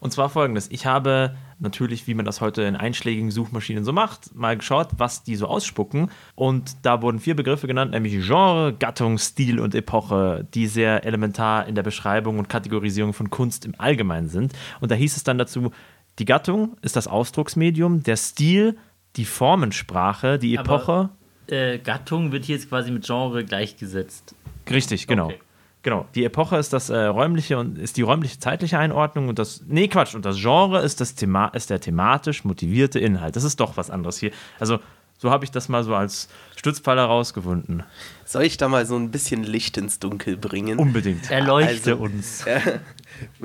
Und 0.00 0.12
zwar 0.12 0.28
folgendes: 0.28 0.70
Ich 0.70 0.86
habe 0.86 1.34
natürlich, 1.58 2.06
wie 2.06 2.14
man 2.14 2.24
das 2.24 2.40
heute 2.40 2.62
in 2.62 2.76
einschlägigen 2.76 3.30
Suchmaschinen 3.30 3.84
so 3.84 3.92
macht, 3.92 4.34
mal 4.34 4.56
geschaut, 4.56 4.88
was 4.98 5.22
die 5.22 5.36
so 5.36 5.46
ausspucken. 5.46 6.10
Und 6.34 6.76
da 6.82 7.02
wurden 7.02 7.18
vier 7.18 7.34
Begriffe 7.36 7.66
genannt, 7.66 7.92
nämlich 7.92 8.26
Genre, 8.26 8.74
Gattung, 8.78 9.18
Stil 9.18 9.58
und 9.60 9.74
Epoche, 9.74 10.46
die 10.54 10.66
sehr 10.66 11.04
elementar 11.04 11.66
in 11.66 11.74
der 11.74 11.82
Beschreibung 11.82 12.38
und 12.38 12.48
Kategorisierung 12.48 13.12
von 13.12 13.30
Kunst 13.30 13.64
im 13.64 13.74
Allgemeinen 13.78 14.28
sind. 14.28 14.52
Und 14.80 14.90
da 14.90 14.94
hieß 14.94 15.16
es 15.16 15.24
dann 15.24 15.38
dazu: 15.38 15.70
Die 16.18 16.24
Gattung 16.24 16.76
ist 16.82 16.96
das 16.96 17.06
Ausdrucksmedium, 17.08 18.02
der 18.02 18.16
Stil, 18.16 18.76
die 19.16 19.24
Formensprache, 19.24 20.38
die 20.38 20.58
Aber- 20.58 20.74
Epoche. 20.74 21.08
Äh, 21.48 21.78
Gattung 21.78 22.32
wird 22.32 22.44
hier 22.44 22.56
jetzt 22.56 22.68
quasi 22.68 22.90
mit 22.90 23.06
Genre 23.06 23.44
gleichgesetzt. 23.44 24.34
Richtig, 24.68 25.06
genau. 25.06 25.26
Okay. 25.26 25.38
Genau. 25.86 26.04
Die 26.16 26.24
Epoche 26.24 26.56
ist 26.56 26.72
das 26.72 26.90
äh, 26.90 26.96
räumliche 26.98 27.58
und 27.58 27.78
ist 27.78 27.96
die 27.96 28.02
räumliche 28.02 28.40
zeitliche 28.40 28.76
Einordnung 28.76 29.28
und 29.28 29.38
das 29.38 29.62
nee 29.68 29.86
Quatsch 29.86 30.16
und 30.16 30.24
das 30.24 30.36
Genre 30.40 30.82
ist 30.82 31.00
das 31.00 31.14
Thema 31.14 31.46
ist 31.50 31.70
der 31.70 31.78
thematisch 31.78 32.42
motivierte 32.44 32.98
Inhalt. 32.98 33.36
Das 33.36 33.44
ist 33.44 33.60
doch 33.60 33.76
was 33.76 33.88
anderes 33.88 34.18
hier. 34.18 34.32
Also 34.58 34.80
so 35.16 35.30
habe 35.30 35.44
ich 35.44 35.52
das 35.52 35.68
mal 35.68 35.84
so 35.84 35.94
als 35.94 36.28
Stützpfeiler 36.56 37.04
rausgefunden. 37.04 37.84
Soll 38.24 38.42
ich 38.42 38.56
da 38.56 38.66
mal 38.66 38.84
so 38.84 38.96
ein 38.96 39.12
bisschen 39.12 39.44
Licht 39.44 39.76
ins 39.76 40.00
Dunkel 40.00 40.36
bringen? 40.36 40.80
Unbedingt. 40.80 41.30
Erleuchte 41.30 41.92
Also- 41.92 42.02
uns. 42.02 42.44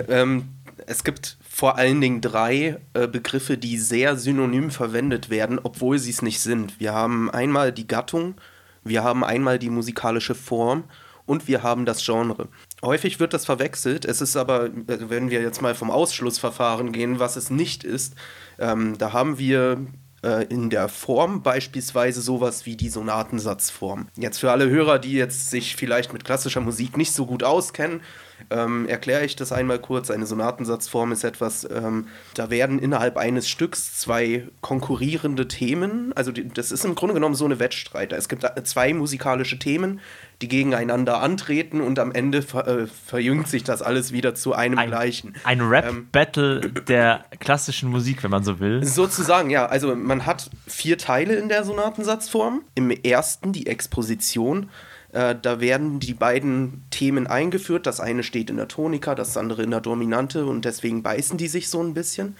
Ähm, 0.10 0.50
es 0.88 1.04
gibt 1.04 1.38
vor 1.48 1.78
allen 1.78 2.02
Dingen 2.02 2.22
drei 2.22 2.80
äh, 2.96 3.08
Begriffe, 3.08 3.58
die 3.58 3.78
sehr 3.78 4.16
synonym 4.18 4.72
verwendet 4.72 5.30
werden, 5.30 5.60
obwohl 5.62 6.00
sie 6.00 6.10
es 6.10 6.24
nicht 6.24 6.40
sind. 6.40 6.80
Wir 6.80 6.92
haben 6.94 7.30
einmal 7.30 7.72
die 7.72 7.88
Gattung, 7.88 8.34
wir 8.84 9.04
haben 9.04 9.24
einmal 9.24 9.60
die 9.60 9.70
musikalische 9.70 10.34
Form 10.36 10.86
und 11.26 11.48
wir 11.48 11.64
haben 11.64 11.86
das 11.86 12.04
Genre. 12.04 12.48
Häufig 12.82 13.20
wird 13.20 13.34
das 13.34 13.46
verwechselt. 13.46 14.06
Es 14.06 14.22
ist 14.22 14.36
aber, 14.36 14.70
also 14.88 15.10
wenn 15.10 15.30
wir 15.30 15.42
jetzt 15.42 15.62
mal 15.62 15.76
vom 15.76 15.92
Ausschlussverfahren 15.92 16.92
gehen, 16.92 17.20
was 17.20 17.36
es 17.36 17.50
nicht 17.50 17.84
ist, 17.84 18.16
ähm, 18.60 18.98
da 18.98 19.14
haben 19.14 19.38
wir 19.38 19.86
äh, 20.24 20.46
in 20.46 20.70
der 20.70 20.88
Form 20.88 21.42
beispielsweise 21.42 22.22
sowas 22.22 22.66
wie 22.66 22.76
die 22.76 22.90
Sonatensatzform. 22.90 24.08
Jetzt 24.16 24.40
für 24.40 24.52
alle 24.52 24.70
Hörer, 24.70 25.00
die 25.00 25.14
jetzt 25.14 25.50
sich 25.50 25.76
vielleicht 25.76 26.14
mit 26.14 26.24
klassischer 26.24 26.62
Musik 26.62 26.98
nicht 26.98 27.14
so 27.14 27.26
gut 27.26 27.44
auskennen, 27.44 28.02
ähm, 28.50 28.88
erkläre 28.88 29.26
ich 29.26 29.36
das 29.36 29.52
einmal 29.52 29.80
kurz. 29.80 30.12
Eine 30.12 30.26
Sonatensatzform 30.26 31.12
ist 31.12 31.24
etwas, 31.24 31.68
ähm, 31.70 32.08
da 32.34 32.50
werden 32.50 32.80
innerhalb 32.80 33.18
eines 33.18 33.50
Stücks 33.50 34.00
zwei 34.00 34.48
konkurrierende 34.62 35.48
Themen, 35.48 36.14
also 36.16 36.32
die, 36.32 36.48
das 36.48 36.72
ist 36.72 36.86
im 36.86 36.96
Grunde 36.96 37.14
genommen 37.14 37.36
so 37.36 37.46
eine 37.46 37.60
Wettstreiter. 37.60 38.18
Es 38.18 38.30
gibt 38.30 38.46
zwei 38.64 38.94
musikalische 38.94 39.60
Themen, 39.60 40.00
die 40.42 40.48
gegeneinander 40.48 41.22
antreten 41.22 41.82
und 41.82 42.00
am 42.00 42.12
Ende 42.12 42.42
ver, 42.42 42.68
äh, 42.68 42.88
verjüngt 42.88 43.48
sich 43.48 43.64
das 43.64 43.82
alles 43.82 44.12
wieder 44.12 44.36
zu 44.36 44.54
einem 44.54 44.80
Ein, 44.80 44.90
gleichen. 44.90 45.36
ein 45.44 45.62
Rap-Battle 45.62 46.62
der 46.88 47.26
klassischen 47.40 47.90
Musik, 47.90 48.24
wenn 48.24 48.32
man 48.32 48.44
so 48.44 48.60
will. 48.60 48.84
Sozusagen, 48.84 49.50
ja. 49.50 49.68
Also 49.68 49.96
man 49.96 50.26
hat 50.26 50.50
vier 50.68 50.98
Teile 50.98 51.36
in 51.36 51.50
der 51.50 51.64
Sonatensatzform. 51.64 52.64
Im 52.76 52.90
ersten 52.92 53.54
die 53.54 53.68
Exposition. 53.68 54.70
Äh, 55.14 55.36
da 55.42 55.60
werden 55.60 56.00
die 56.00 56.14
beiden 56.14 56.84
Themen 56.90 57.28
eingeführt. 57.28 57.86
Das 57.86 58.00
eine 58.00 58.24
steht 58.24 58.50
in 58.50 58.58
der 58.58 58.68
Tonika, 58.68 59.16
das 59.16 59.38
andere 59.38 59.64
in 59.64 59.72
der 59.72 59.82
Dominante 59.82 60.46
und 60.46 60.66
deswegen 60.66 61.04
beißen 61.04 61.38
die 61.38 61.48
sich 61.48 61.70
so 61.70 61.82
ein 61.82 61.94
bisschen. 61.94 62.36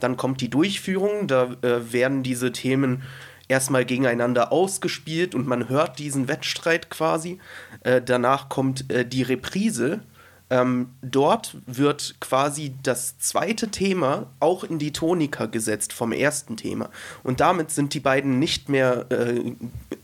Dann 0.00 0.16
kommt 0.16 0.40
die 0.40 0.50
Durchführung. 0.50 1.26
Da 1.26 1.56
äh, 1.62 1.92
werden 1.92 2.22
diese 2.22 2.52
Themen 2.52 3.02
erstmal 3.48 3.84
gegeneinander 3.84 4.52
ausgespielt 4.52 5.34
und 5.34 5.46
man 5.46 5.68
hört 5.68 5.98
diesen 5.98 6.28
Wettstreit 6.28 6.90
quasi. 6.90 7.38
Äh, 7.82 8.02
danach 8.02 8.48
kommt 8.48 8.90
äh, 8.90 9.06
die 9.06 9.22
Reprise. 9.22 10.00
Ähm, 10.48 10.90
dort 11.02 11.56
wird 11.66 12.14
quasi 12.20 12.74
das 12.84 13.18
zweite 13.18 13.68
Thema 13.68 14.26
auch 14.38 14.62
in 14.62 14.78
die 14.78 14.92
Tonika 14.92 15.46
gesetzt 15.46 15.92
vom 15.92 16.12
ersten 16.12 16.56
Thema. 16.56 16.88
Und 17.24 17.40
damit 17.40 17.72
sind 17.72 17.94
die 17.94 18.00
beiden 18.00 18.38
nicht 18.38 18.68
mehr 18.68 19.06
äh, 19.10 19.54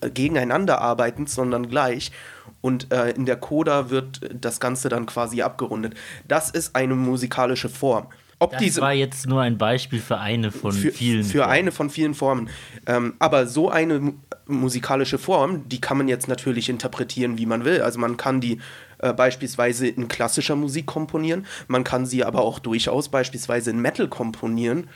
gegeneinander 0.09 0.81
arbeitend, 0.81 1.31
sondern 1.31 1.69
gleich. 1.69 2.11
Und 2.61 2.93
äh, 2.93 3.11
in 3.11 3.25
der 3.25 3.37
Coda 3.37 3.91
wird 3.91 4.21
das 4.33 4.59
Ganze 4.59 4.89
dann 4.89 5.07
quasi 5.07 5.43
abgerundet. 5.43 5.95
Das 6.27 6.51
ist 6.51 6.75
eine 6.75 6.95
musikalische 6.97 7.69
Form. 7.69 8.09
Ob 8.41 8.51
Das 8.51 8.61
diese, 8.61 8.81
war 8.81 8.93
jetzt 8.93 9.29
nur 9.29 9.41
ein 9.41 9.57
Beispiel 9.57 10.01
für 10.01 10.19
eine 10.19 10.51
von 10.51 10.73
für, 10.73 10.91
vielen. 10.91 11.23
Für 11.23 11.47
eine 11.47 11.71
von 11.71 11.89
vielen 11.89 12.15
Formen. 12.15 12.51
Ähm, 12.87 13.15
aber 13.21 13.47
so 13.47 13.71
eine 13.71 14.01
mu- 14.01 14.13
musikalische 14.49 15.19
Form, 15.19 15.69
die 15.69 15.81
kann 15.81 15.97
man 15.99 16.09
jetzt 16.09 16.27
natürlich 16.27 16.69
interpretieren, 16.69 17.39
wie 17.39 17.47
man 17.47 17.65
will. 17.65 17.83
Also 17.83 18.01
man 18.01 18.17
kann 18.17 18.41
die 18.41 18.59
äh, 19.02 19.12
beispielsweise 19.12 19.87
in 19.87 20.09
klassischer 20.09 20.56
Musik 20.56 20.87
komponieren, 20.87 21.47
man 21.68 21.85
kann 21.85 22.06
sie 22.06 22.25
aber 22.25 22.42
auch 22.42 22.59
durchaus 22.59 23.09
beispielsweise 23.09 23.71
in 23.71 23.80
Metal 23.80 24.09
komponieren. 24.09 24.88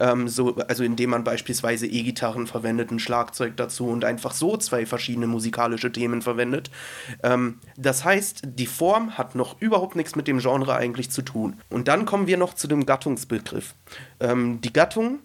Ähm, 0.00 0.26
so, 0.26 0.56
also 0.56 0.82
indem 0.82 1.10
man 1.10 1.22
beispielsweise 1.22 1.86
E-Gitarren 1.86 2.46
verwendet, 2.46 2.90
ein 2.90 2.98
Schlagzeug 2.98 3.56
dazu 3.56 3.86
und 3.86 4.04
einfach 4.04 4.32
so 4.32 4.56
zwei 4.56 4.86
verschiedene 4.86 5.26
musikalische 5.26 5.92
Themen 5.92 6.20
verwendet. 6.20 6.70
Ähm, 7.22 7.60
das 7.76 8.04
heißt, 8.04 8.42
die 8.44 8.66
Form 8.66 9.16
hat 9.16 9.36
noch 9.36 9.60
überhaupt 9.60 9.94
nichts 9.94 10.16
mit 10.16 10.26
dem 10.26 10.38
Genre 10.38 10.74
eigentlich 10.74 11.10
zu 11.10 11.22
tun. 11.22 11.60
Und 11.70 11.86
dann 11.86 12.06
kommen 12.06 12.26
wir 12.26 12.36
noch 12.36 12.54
zu 12.54 12.66
dem 12.66 12.86
Gattungsbegriff. 12.86 13.74
Ähm, 14.18 14.60
die 14.60 14.72
Gattung 14.72 15.20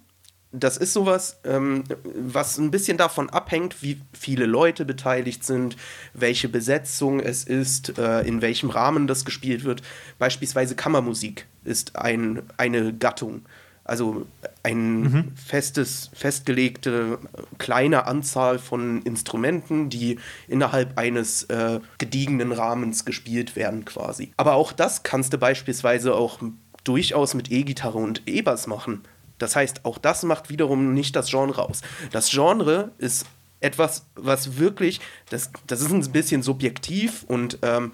das 0.52 0.78
ist 0.78 0.94
sowas, 0.94 1.40
ähm, 1.44 1.84
was 2.16 2.58
ein 2.58 2.72
bisschen 2.72 2.98
davon 2.98 3.30
abhängt, 3.30 3.84
wie 3.84 4.02
viele 4.14 4.46
Leute 4.46 4.84
beteiligt 4.84 5.44
sind, 5.44 5.78
welche 6.14 6.50
Besetzung 6.50 7.20
es 7.20 7.44
ist, 7.44 7.98
äh, 8.00 8.22
in 8.22 8.42
welchem 8.42 8.70
Rahmen 8.70 9.06
das 9.06 9.26
gespielt 9.26 9.64
wird. 9.64 9.84
Beispielsweise 10.18 10.76
Kammermusik 10.76 11.46
ist 11.64 11.96
ein, 11.96 12.42
eine 12.58 12.94
Gattung. 12.94 13.46
Also 13.84 14.28
ein 14.62 15.34
festes, 15.36 16.12
festgelegte 16.14 17.18
kleine 17.58 18.06
Anzahl 18.06 18.60
von 18.60 19.02
Instrumenten, 19.02 19.90
die 19.90 20.20
innerhalb 20.48 20.96
eines 21.00 21.44
äh, 21.46 21.80
gediegenen 21.98 22.52
Rahmens 22.52 23.04
gespielt 23.04 23.56
werden 23.56 23.86
quasi. 23.86 24.32
Aber 24.38 24.54
auch 24.54 24.74
das 24.74 25.02
kannst 25.02 25.34
du 25.34 25.40
beispielsweise 25.40 26.14
auch 26.14 26.40
durchaus 26.84 27.34
mit 27.34 27.52
E-Gitarre 27.52 27.98
und 27.98 28.22
E-Bass 28.28 28.68
machen. 28.68 29.02
Das 29.40 29.56
heißt, 29.56 29.86
auch 29.86 29.98
das 29.98 30.24
macht 30.24 30.50
wiederum 30.50 30.94
nicht 30.94 31.16
das 31.16 31.30
Genre 31.30 31.64
aus. 31.68 31.82
Das 32.12 32.30
Genre 32.30 32.92
ist 32.98 33.26
etwas, 33.62 34.06
was 34.16 34.58
wirklich, 34.58 35.02
das, 35.30 35.52
das 35.68 35.82
ist 35.82 35.92
ein 35.92 36.12
bisschen 36.12 36.44
subjektiv 36.44 37.24
und 37.28 37.60
ähm, 37.62 37.94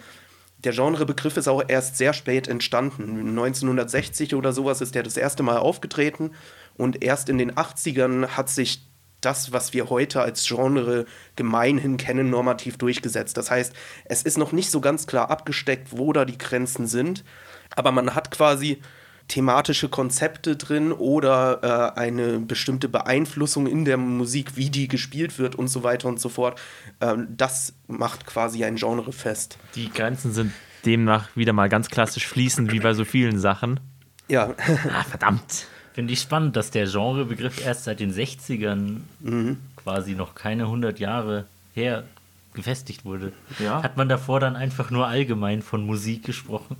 der 0.63 0.73
Genrebegriff 0.73 1.37
ist 1.37 1.47
auch 1.47 1.63
erst 1.67 1.97
sehr 1.97 2.13
spät 2.13 2.47
entstanden. 2.47 3.29
1960 3.29 4.35
oder 4.35 4.51
sowas 4.51 4.81
ist 4.81 4.95
der 4.95 5.03
das 5.03 5.17
erste 5.17 5.43
Mal 5.43 5.57
aufgetreten 5.57 6.31
und 6.75 7.03
erst 7.03 7.29
in 7.29 7.37
den 7.37 7.53
80ern 7.53 8.29
hat 8.29 8.49
sich 8.49 8.87
das, 9.21 9.51
was 9.51 9.73
wir 9.73 9.89
heute 9.89 10.21
als 10.21 10.45
Genre 10.45 11.05
gemeinhin 11.35 11.97
kennen, 11.97 12.29
normativ 12.29 12.77
durchgesetzt. 12.77 13.37
Das 13.37 13.49
heißt, 13.49 13.73
es 14.05 14.23
ist 14.23 14.37
noch 14.37 14.51
nicht 14.51 14.69
so 14.69 14.81
ganz 14.81 15.07
klar 15.07 15.31
abgesteckt, 15.31 15.97
wo 15.97 16.13
da 16.13 16.25
die 16.25 16.37
Grenzen 16.37 16.87
sind, 16.87 17.23
aber 17.75 17.91
man 17.91 18.13
hat 18.13 18.29
quasi 18.31 18.81
thematische 19.27 19.89
Konzepte 19.89 20.55
drin 20.55 20.91
oder 20.91 21.93
äh, 21.95 21.99
eine 21.99 22.39
bestimmte 22.39 22.87
Beeinflussung 22.89 23.65
in 23.67 23.85
der 23.85 23.97
Musik, 23.97 24.55
wie 24.55 24.69
die 24.69 24.87
gespielt 24.87 25.39
wird 25.39 25.55
und 25.55 25.67
so 25.67 25.83
weiter 25.83 26.07
und 26.07 26.19
so 26.19 26.29
fort. 26.29 26.59
Ähm, 27.01 27.27
das 27.35 27.73
macht 27.87 28.25
quasi 28.25 28.63
ein 28.63 28.75
Genre 28.75 29.11
fest. 29.11 29.57
Die 29.75 29.89
Grenzen 29.89 30.31
sind 30.31 30.51
demnach 30.85 31.29
wieder 31.35 31.53
mal 31.53 31.69
ganz 31.69 31.89
klassisch 31.89 32.27
fließend, 32.27 32.71
wie 32.71 32.79
bei 32.79 32.93
so 32.93 33.05
vielen 33.05 33.39
Sachen. 33.39 33.79
Ja, 34.27 34.53
Ah, 34.93 35.03
verdammt. 35.03 35.67
Finde 35.93 36.13
ich 36.13 36.19
spannend, 36.19 36.55
dass 36.55 36.71
der 36.71 36.85
Genrebegriff 36.87 37.65
erst 37.65 37.85
seit 37.85 37.99
den 38.01 38.11
60ern 38.13 39.01
Mhm. 39.21 39.57
quasi 39.75 40.13
noch 40.13 40.35
keine 40.35 40.63
100 40.65 40.99
Jahre 40.99 41.45
her 41.73 42.03
gefestigt 42.55 43.05
wurde. 43.05 43.33
Ja. 43.59 43.83
Hat 43.83 43.97
man 43.97 44.09
davor 44.09 44.39
dann 44.39 44.55
einfach 44.55 44.89
nur 44.91 45.07
allgemein 45.07 45.61
von 45.61 45.85
Musik 45.85 46.23
gesprochen? 46.25 46.77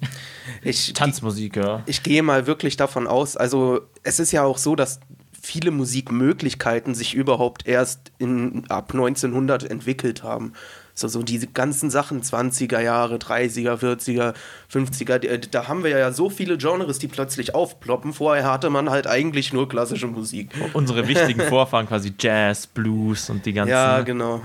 ich, 0.63 0.94
Tanzmusik, 0.94 1.55
ja. 1.58 1.84
ich 1.86 2.01
gehe 2.03 2.24
mal 2.24 2.48
wirklich 2.48 2.77
davon 2.77 3.05
aus, 3.08 3.38
also 3.38 3.82
es 4.03 4.20
ist 4.20 4.32
ja 4.32 4.44
auch 4.44 4.58
so, 4.58 4.75
dass 4.75 5.00
viele 5.39 5.70
Musikmöglichkeiten 5.72 6.96
sich 6.96 7.13
überhaupt 7.13 7.67
erst 7.67 8.12
in, 8.17 8.63
ab 8.70 8.91
1900 8.94 9.70
entwickelt 9.70 10.24
haben. 10.24 10.53
So, 10.98 11.10
so 11.10 11.24
diese 11.24 11.48
ganzen 11.48 11.89
Sachen, 11.89 12.22
20er 12.24 12.79
Jahre, 12.79 13.17
30er, 13.17 13.75
40er, 13.77 14.34
50er, 14.72 15.17
die- 15.20 15.51
da 15.51 15.67
haben 15.67 15.84
wir 15.84 15.91
ja 15.91 16.13
so 16.13 16.29
viele 16.29 16.58
Genres, 16.58 17.00
die 17.00 17.10
plötzlich 17.10 17.54
aufploppen. 17.54 18.13
Vorher 18.13 18.50
hatte 18.50 18.69
man 18.69 18.89
halt 18.89 19.06
eigentlich 19.06 19.52
nur 19.52 19.67
klassische 19.67 20.08
Musik. 20.08 20.52
Unsere 20.73 21.08
wichtigen 21.10 21.41
Vorfahren 21.50 21.86
quasi 21.88 22.13
Jazz, 22.17 22.65
Blues 22.65 23.30
und 23.30 23.45
die 23.45 23.52
ganzen, 23.52 23.71
Ja, 23.71 24.02
genau. 24.04 24.41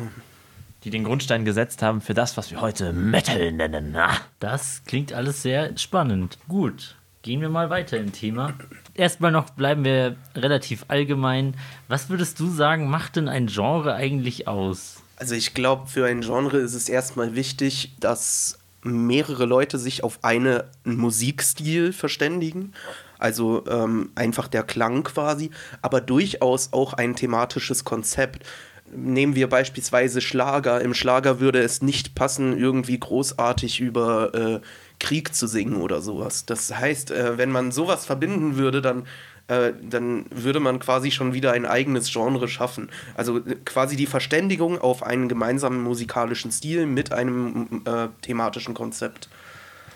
Die 0.84 0.90
den 0.90 1.04
Grundstein 1.04 1.44
gesetzt 1.44 1.82
haben 1.82 2.00
für 2.00 2.14
das, 2.14 2.36
was 2.36 2.50
wir 2.50 2.60
heute 2.60 2.92
Metal 2.92 3.52
nennen. 3.52 3.94
Ah. 3.96 4.16
Das 4.38 4.82
klingt 4.86 5.12
alles 5.12 5.42
sehr 5.42 5.76
spannend. 5.76 6.38
Gut, 6.48 6.96
gehen 7.22 7.40
wir 7.40 7.50
mal 7.50 7.70
weiter 7.70 7.98
im 7.98 8.12
Thema. 8.12 8.54
Erstmal 8.94 9.32
noch 9.32 9.50
bleiben 9.50 9.84
wir 9.84 10.16
relativ 10.34 10.84
allgemein. 10.88 11.54
Was 11.88 12.08
würdest 12.08 12.40
du 12.40 12.48
sagen, 12.48 12.88
macht 12.88 13.16
denn 13.16 13.28
ein 13.28 13.46
Genre 13.46 13.94
eigentlich 13.94 14.48
aus? 14.48 15.02
Also 15.16 15.34
ich 15.34 15.52
glaube, 15.52 15.86
für 15.86 16.06
ein 16.06 16.22
Genre 16.22 16.58
ist 16.58 16.74
es 16.74 16.88
erstmal 16.88 17.34
wichtig, 17.34 17.94
dass 18.00 18.58
mehrere 18.82 19.44
Leute 19.44 19.78
sich 19.78 20.02
auf 20.02 20.20
eine, 20.22 20.64
einen 20.84 20.96
Musikstil 20.96 21.92
verständigen. 21.92 22.72
Also 23.18 23.64
ähm, 23.68 24.12
einfach 24.14 24.48
der 24.48 24.62
Klang 24.62 25.04
quasi, 25.04 25.50
aber 25.82 26.00
durchaus 26.00 26.72
auch 26.72 26.94
ein 26.94 27.14
thematisches 27.14 27.84
Konzept. 27.84 28.46
Nehmen 28.94 29.34
wir 29.34 29.48
beispielsweise 29.48 30.20
Schlager. 30.20 30.80
Im 30.80 30.94
Schlager 30.94 31.40
würde 31.40 31.60
es 31.62 31.82
nicht 31.82 32.14
passen, 32.14 32.58
irgendwie 32.58 32.98
großartig 32.98 33.80
über 33.80 34.34
äh, 34.34 34.60
Krieg 34.98 35.34
zu 35.34 35.46
singen 35.46 35.76
oder 35.80 36.00
sowas. 36.00 36.44
Das 36.46 36.76
heißt, 36.76 37.10
äh, 37.10 37.38
wenn 37.38 37.50
man 37.50 37.72
sowas 37.72 38.04
verbinden 38.06 38.56
würde, 38.56 38.80
dann 38.82 39.06
äh, 39.48 39.72
dann 39.82 40.26
würde 40.30 40.60
man 40.60 40.78
quasi 40.78 41.10
schon 41.10 41.32
wieder 41.34 41.52
ein 41.52 41.66
eigenes 41.66 42.12
Genre 42.12 42.46
schaffen. 42.48 42.88
Also 43.16 43.38
äh, 43.38 43.56
quasi 43.64 43.96
die 43.96 44.06
Verständigung 44.06 44.78
auf 44.80 45.02
einen 45.02 45.28
gemeinsamen 45.28 45.82
musikalischen 45.82 46.52
Stil 46.52 46.86
mit 46.86 47.12
einem 47.12 47.82
äh, 47.84 48.08
thematischen 48.22 48.74
Konzept. 48.74 49.28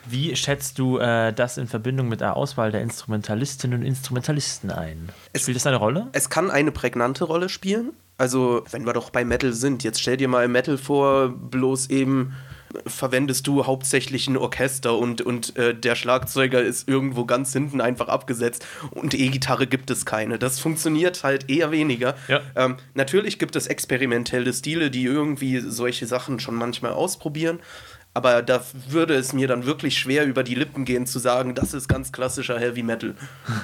Wie 0.07 0.37
schätzt 0.37 0.79
du 0.79 0.99
äh, 0.99 1.33
das 1.33 1.57
in 1.57 1.67
Verbindung 1.67 2.09
mit 2.09 2.21
der 2.21 2.37
Auswahl 2.37 2.71
der 2.73 2.83
Instrumentalistinnen 2.83 3.81
und 3.81 3.87
Instrumentalisten 3.87 4.71
ein? 4.71 5.09
Es- 5.33 5.43
Spielt 5.43 5.57
das 5.57 5.67
eine 5.67 5.77
Rolle? 5.77 6.09
Es 6.13 6.29
kann 6.31 6.51
eine 6.51 6.73
prägnante 6.73 7.25
Rolle 7.25 7.49
spielen. 7.49 7.93
Also, 8.17 8.63
wenn 8.71 8.87
wir 8.87 8.93
doch 8.93 9.11
bei 9.11 9.25
Metal 9.25 9.53
sind, 9.53 9.83
jetzt 9.83 10.01
stell 10.01 10.17
dir 10.17 10.29
mal 10.29 10.47
Metal 10.49 10.79
vor, 10.79 11.29
bloß 11.29 11.91
eben 11.91 12.35
verwendest 12.87 13.47
du 13.47 13.67
hauptsächlich 13.67 14.29
ein 14.29 14.37
Orchester 14.37 14.99
und, 14.99 15.23
und 15.23 15.57
äh, 15.57 15.75
der 15.75 15.95
Schlagzeuger 15.95 16.61
ist 16.61 16.89
irgendwo 16.89 17.25
ganz 17.25 17.53
hinten 17.53 17.81
einfach 17.81 18.09
abgesetzt 18.09 18.67
und 18.91 19.15
E-Gitarre 19.15 19.67
gibt 19.67 19.91
es 19.91 20.05
keine. 20.05 20.39
Das 20.39 20.59
funktioniert 20.61 21.23
halt 21.23 21.51
eher 21.51 21.71
weniger. 21.71 22.17
Ja. 22.29 22.41
Ähm, 22.57 22.77
natürlich 22.95 23.39
gibt 23.39 23.57
es 23.57 23.67
experimentelle 23.67 24.53
Stile, 24.53 24.91
die 24.91 25.05
irgendwie 25.05 25.61
solche 25.61 26.07
Sachen 26.07 26.41
schon 26.41 26.55
manchmal 26.55 26.93
ausprobieren. 26.93 27.61
Aber 28.17 28.43
da 28.43 28.63
würde 28.89 29.15
es 29.15 29.33
mir 29.33 29.49
dann 29.49 29.67
wirklich 29.67 29.99
schwer 29.99 30.25
über 30.25 30.45
die 30.45 30.55
Lippen 30.55 30.85
gehen 30.85 31.05
zu 31.07 31.19
sagen, 31.19 31.55
das 31.57 31.75
ist 31.75 31.89
ganz 31.89 32.13
klassischer 32.13 32.59
Heavy 32.59 32.83
Metal. 32.85 33.15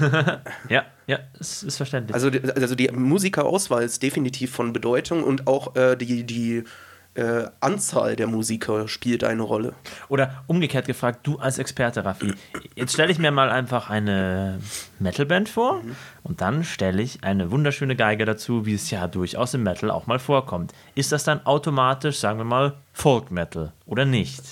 Ja, 0.69 0.85
ja, 1.07 1.21
es 1.39 1.63
ist 1.63 1.77
verständlich. 1.77 2.15
Also, 2.15 2.31
die- 2.31 2.43
also 2.43 2.75
die 2.75 2.89
Musikerauswahl 2.91 3.83
ist 3.85 4.03
definitiv 4.03 4.53
von 4.53 4.73
Bedeutung 4.73 5.23
und 5.25 5.47
auch 5.47 5.77
äh, 5.77 5.97
die, 5.97 6.25
die 6.25 6.65
äh, 7.15 7.45
Anzahl 7.61 8.17
der 8.17 8.27
Musiker 8.27 8.89
spielt 8.89 9.25
eine 9.25 9.43
Rolle. 9.43 9.75
Oder 10.09 10.45
umgekehrt 10.47 10.87
gefragt, 10.87 11.21
du 11.27 11.39
als 11.39 11.59
Experte, 11.59 12.05
Raffi, 12.05 12.33
jetzt 12.75 12.93
stelle 12.93 13.11
ich 13.11 13.19
mir 13.19 13.31
mal 13.31 13.51
einfach 13.51 13.91
eine 13.91 14.61
Metalband 14.99 15.49
vor 15.49 15.83
und 16.23 16.41
dann 16.41 16.65
stelle 16.65 17.03
ich 17.03 17.25
eine 17.25 17.51
wunderschöne 17.51 17.97
Geige 17.97 18.25
dazu, 18.25 18.67
wie 18.67 18.75
es 18.75 18.91
ja 18.91 19.07
durchaus 19.09 19.55
im 19.55 19.63
Metal 19.63 19.91
auch 19.91 20.07
mal 20.07 20.19
vorkommt. 20.19 20.73
Ist 20.95 21.13
das 21.13 21.25
dann 21.25 21.45
automatisch, 21.47 22.19
sagen 22.19 22.39
wir 22.39 22.45
mal, 22.45 22.75
Folk 22.93 23.31
Metal 23.31 23.73
oder 23.87 24.05
nicht? 24.05 24.43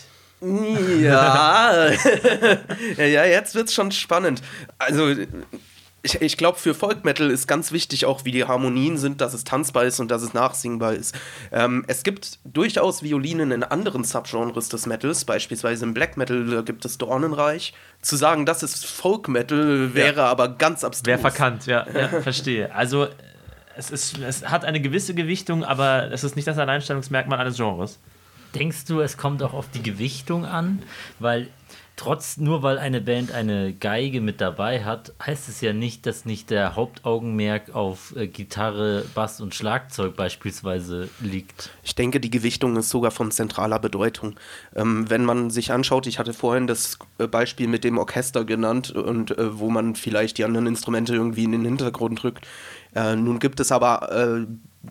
Ja, 0.40 1.90
ja, 2.96 3.24
jetzt 3.24 3.54
wird's 3.56 3.74
schon 3.74 3.90
spannend. 3.90 4.40
Also, 4.78 5.14
ich, 6.02 6.22
ich 6.22 6.36
glaube, 6.36 6.58
für 6.58 6.74
Folk 6.74 7.04
Metal 7.04 7.30
ist 7.30 7.48
ganz 7.48 7.72
wichtig 7.72 8.06
auch, 8.06 8.24
wie 8.24 8.30
die 8.30 8.44
Harmonien 8.44 8.98
sind, 8.98 9.20
dass 9.20 9.34
es 9.34 9.44
tanzbar 9.44 9.84
ist 9.84 9.98
und 9.98 10.10
dass 10.10 10.22
es 10.22 10.32
nachsingbar 10.32 10.94
ist. 10.94 11.14
Ähm, 11.50 11.84
es 11.88 12.04
gibt 12.04 12.38
durchaus 12.44 13.02
Violinen 13.02 13.50
in 13.50 13.64
anderen 13.64 14.04
Subgenres 14.04 14.68
des 14.68 14.86
Metals, 14.86 15.24
beispielsweise 15.24 15.84
im 15.84 15.94
Black 15.94 16.16
Metal 16.16 16.44
da 16.46 16.62
gibt 16.62 16.84
es 16.84 16.98
Dornenreich. 16.98 17.74
Zu 18.00 18.16
sagen, 18.16 18.46
das 18.46 18.62
ist 18.62 18.86
Folk 18.86 19.28
Metal, 19.28 19.94
wäre 19.94 20.24
aber 20.24 20.48
ganz 20.48 20.84
abstrus. 20.84 21.06
Wer 21.06 21.18
verkannt, 21.18 21.66
ja, 21.66 21.86
ja 21.92 22.08
verstehe. 22.22 22.72
Also 22.72 23.08
es, 23.76 23.90
ist, 23.90 24.18
es 24.18 24.48
hat 24.48 24.64
eine 24.64 24.80
gewisse 24.80 25.14
Gewichtung, 25.14 25.64
aber 25.64 26.12
es 26.12 26.22
ist 26.22 26.36
nicht 26.36 26.46
das 26.46 26.58
Alleinstellungsmerkmal 26.58 27.40
eines 27.40 27.56
Genres. 27.56 27.98
Denkst 28.54 28.86
du, 28.86 29.00
es 29.00 29.16
kommt 29.16 29.42
auch 29.42 29.52
auf 29.52 29.68
die 29.70 29.82
Gewichtung 29.82 30.46
an? 30.46 30.82
Weil 31.18 31.48
trotz, 31.98 32.38
nur 32.38 32.62
weil 32.62 32.78
eine 32.78 33.00
Band 33.00 33.32
eine 33.32 33.74
Geige 33.74 34.20
mit 34.20 34.40
dabei 34.40 34.84
hat, 34.84 35.12
heißt 35.24 35.48
es 35.48 35.60
ja 35.60 35.72
nicht, 35.72 36.06
dass 36.06 36.24
nicht 36.24 36.48
der 36.48 36.76
Hauptaugenmerk 36.76 37.74
auf 37.74 38.14
äh, 38.16 38.26
Gitarre, 38.26 39.04
Bass 39.14 39.40
und 39.40 39.54
Schlagzeug 39.54 40.16
beispielsweise 40.16 41.10
liegt. 41.20 41.70
Ich 41.82 41.94
denke, 41.94 42.20
die 42.20 42.30
Gewichtung 42.30 42.76
ist 42.76 42.88
sogar 42.88 43.10
von 43.10 43.30
zentraler 43.30 43.78
Bedeutung. 43.78 44.36
Ähm, 44.74 45.10
wenn 45.10 45.24
man 45.24 45.50
sich 45.50 45.72
anschaut, 45.72 46.06
ich 46.06 46.18
hatte 46.18 46.32
vorhin 46.32 46.66
das 46.66 46.98
äh, 47.18 47.26
Beispiel 47.26 47.66
mit 47.68 47.84
dem 47.84 47.98
Orchester 47.98 48.44
genannt 48.44 48.90
und 48.92 49.36
äh, 49.36 49.58
wo 49.58 49.68
man 49.68 49.94
vielleicht 49.94 50.38
die 50.38 50.44
anderen 50.44 50.66
Instrumente 50.66 51.14
irgendwie 51.14 51.44
in 51.44 51.52
den 51.52 51.64
Hintergrund 51.64 52.22
rückt. 52.24 52.46
Äh, 52.94 53.16
nun 53.16 53.38
gibt 53.38 53.60
es 53.60 53.72
aber 53.72 54.10
äh, 54.12 54.46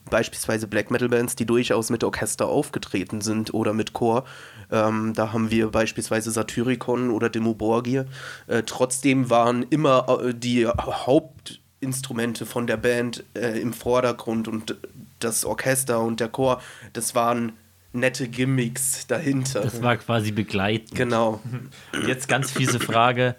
beispielsweise 0.09 0.67
Black 0.67 0.91
Metal 0.91 1.09
Bands, 1.09 1.35
die 1.35 1.45
durchaus 1.45 1.89
mit 1.89 2.03
Orchester 2.03 2.47
aufgetreten 2.47 3.21
sind 3.21 3.53
oder 3.53 3.73
mit 3.73 3.93
Chor. 3.93 4.25
Ähm, 4.71 5.13
da 5.13 5.31
haben 5.33 5.49
wir 5.51 5.69
beispielsweise 5.69 6.31
Satyricon 6.31 7.09
oder 7.11 7.29
Demo 7.29 7.53
Borgir. 7.53 8.05
Äh, 8.47 8.63
trotzdem 8.65 9.29
waren 9.29 9.63
immer 9.63 10.21
äh, 10.21 10.33
die 10.33 10.67
Hauptinstrumente 10.67 12.45
von 12.45 12.67
der 12.67 12.77
Band 12.77 13.23
äh, 13.33 13.59
im 13.59 13.73
Vordergrund 13.73 14.47
und 14.47 14.75
das 15.19 15.45
Orchester 15.45 16.01
und 16.01 16.19
der 16.19 16.29
Chor, 16.29 16.61
das 16.93 17.15
waren 17.15 17.53
nette 17.93 18.27
Gimmicks 18.27 19.07
dahinter. 19.07 19.61
Das 19.61 19.81
war 19.81 19.97
quasi 19.97 20.31
begleitend. 20.31 20.95
genau. 20.95 21.41
Jetzt 22.07 22.27
ganz 22.27 22.51
fiese 22.51 22.79
Frage. 22.79 23.35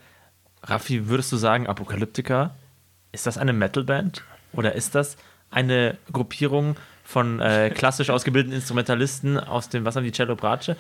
Raffi, 0.63 1.09
würdest 1.09 1.31
du 1.31 1.37
sagen, 1.37 1.67
Apokalyptika, 1.67 2.55
ist 3.13 3.27
das 3.27 3.39
eine 3.39 3.53
Metalband? 3.53 4.25
Oder 4.53 4.75
ist 4.75 4.95
das 4.95 5.17
eine 5.51 5.97
Gruppierung 6.13 6.77
von 7.05 7.41
äh, 7.41 7.71
klassisch 7.71 8.11
ausgebildeten 8.11 8.55
Instrumentalisten 8.55 9.39
aus 9.39 9.71
dem, 9.71 9.87
was 9.87 9.97
haben 9.97 10.05
die, 10.05 10.13
Cello 10.13 10.37
Brace? 10.37 10.73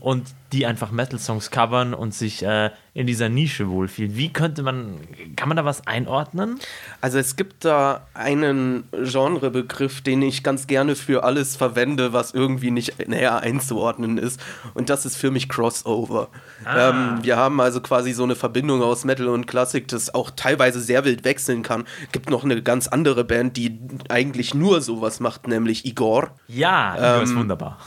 Und 0.00 0.28
die 0.52 0.64
einfach 0.64 0.90
Metal-Songs 0.90 1.50
covern 1.50 1.92
und 1.92 2.14
sich 2.14 2.42
äh, 2.42 2.70
in 2.98 3.06
dieser 3.06 3.28
Nische 3.28 3.68
wohlfühlen. 3.68 4.16
Wie 4.16 4.32
könnte 4.32 4.64
man, 4.64 4.98
kann 5.36 5.46
man 5.48 5.56
da 5.56 5.64
was 5.64 5.86
einordnen? 5.86 6.58
Also 7.00 7.16
es 7.18 7.36
gibt 7.36 7.64
da 7.64 8.08
einen 8.12 8.88
Genrebegriff, 8.90 10.00
den 10.00 10.20
ich 10.20 10.42
ganz 10.42 10.66
gerne 10.66 10.96
für 10.96 11.22
alles 11.22 11.54
verwende, 11.54 12.12
was 12.12 12.34
irgendwie 12.34 12.72
nicht 12.72 13.06
näher 13.06 13.38
einzuordnen 13.38 14.18
ist. 14.18 14.40
Und 14.74 14.90
das 14.90 15.06
ist 15.06 15.14
für 15.14 15.30
mich 15.30 15.48
Crossover. 15.48 16.26
Ähm, 16.68 17.20
wir 17.22 17.36
haben 17.36 17.60
also 17.60 17.80
quasi 17.80 18.12
so 18.12 18.24
eine 18.24 18.34
Verbindung 18.34 18.82
aus 18.82 19.04
Metal 19.04 19.28
und 19.28 19.46
Klassik, 19.46 19.86
das 19.86 20.12
auch 20.12 20.32
teilweise 20.32 20.80
sehr 20.80 21.04
wild 21.04 21.22
wechseln 21.22 21.62
kann. 21.62 21.84
Gibt 22.10 22.28
noch 22.30 22.42
eine 22.42 22.60
ganz 22.64 22.88
andere 22.88 23.22
Band, 23.22 23.56
die 23.56 23.78
eigentlich 24.08 24.54
nur 24.54 24.80
sowas 24.80 25.20
macht, 25.20 25.46
nämlich 25.46 25.86
Igor. 25.86 26.30
Ja, 26.48 26.96
Igor 26.96 27.22
ist 27.22 27.30
Ähm, 27.30 27.36
wunderbar. 27.36 27.78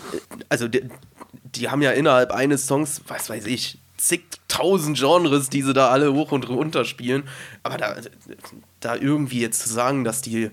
Also 0.47 0.69
die, 0.69 0.85
die 1.43 1.69
haben 1.69 1.81
ja 1.81 1.91
innerhalb 1.91 2.31
eines 2.31 2.65
Songs, 2.65 3.01
was 3.09 3.29
weiß 3.29 3.45
ich, 3.47 3.77
zigtausend 4.07 4.97
Genres, 4.97 5.49
die 5.49 5.61
sie 5.61 5.73
da 5.73 5.89
alle 5.89 6.13
hoch 6.13 6.31
und 6.31 6.49
runter 6.49 6.85
spielen. 6.85 7.23
Aber 7.63 7.77
da, 7.77 7.95
da 8.79 8.95
irgendwie 8.95 9.41
jetzt 9.41 9.61
zu 9.61 9.69
sagen, 9.69 10.03
dass 10.03 10.21
die 10.21 10.49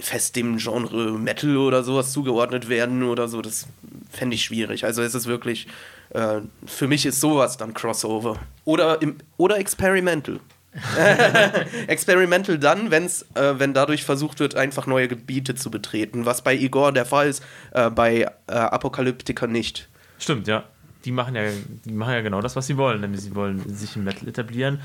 fest 0.00 0.36
dem 0.36 0.58
Genre 0.58 1.12
Metal 1.18 1.56
oder 1.56 1.82
sowas 1.82 2.12
zugeordnet 2.12 2.68
werden 2.68 3.02
oder 3.02 3.28
so, 3.28 3.42
das 3.42 3.66
fände 4.10 4.34
ich 4.34 4.44
schwierig. 4.44 4.84
Also 4.84 5.02
es 5.02 5.14
ist 5.14 5.26
wirklich, 5.26 5.66
äh, 6.10 6.40
für 6.66 6.88
mich 6.88 7.06
ist 7.06 7.20
sowas 7.20 7.56
dann 7.56 7.74
Crossover. 7.74 8.36
Oder, 8.64 9.00
im, 9.02 9.16
oder 9.36 9.58
Experimental. 9.58 10.40
Experimental 11.86 12.58
dann, 12.58 12.90
wenn's, 12.90 13.22
äh, 13.34 13.54
wenn 13.58 13.74
dadurch 13.74 14.04
versucht 14.04 14.38
wird, 14.38 14.54
einfach 14.54 14.86
neue 14.86 15.08
Gebiete 15.08 15.54
zu 15.54 15.70
betreten, 15.70 16.26
was 16.26 16.42
bei 16.42 16.54
Igor 16.54 16.92
der 16.92 17.06
Fall 17.06 17.28
ist, 17.28 17.42
äh, 17.72 17.90
bei 17.90 18.30
äh, 18.46 18.52
Apokalyptika 18.52 19.46
nicht. 19.46 19.88
Stimmt, 20.18 20.46
ja. 20.46 20.64
Die 21.04 21.12
machen 21.12 21.34
ja, 21.34 21.42
die 21.84 21.92
machen 21.92 22.12
ja 22.12 22.20
genau 22.20 22.40
das, 22.40 22.56
was 22.56 22.66
sie 22.66 22.76
wollen. 22.76 23.00
Nämlich 23.00 23.22
sie 23.22 23.34
wollen 23.34 23.62
sich 23.68 23.96
im 23.96 24.04
Metal 24.04 24.28
etablieren, 24.28 24.80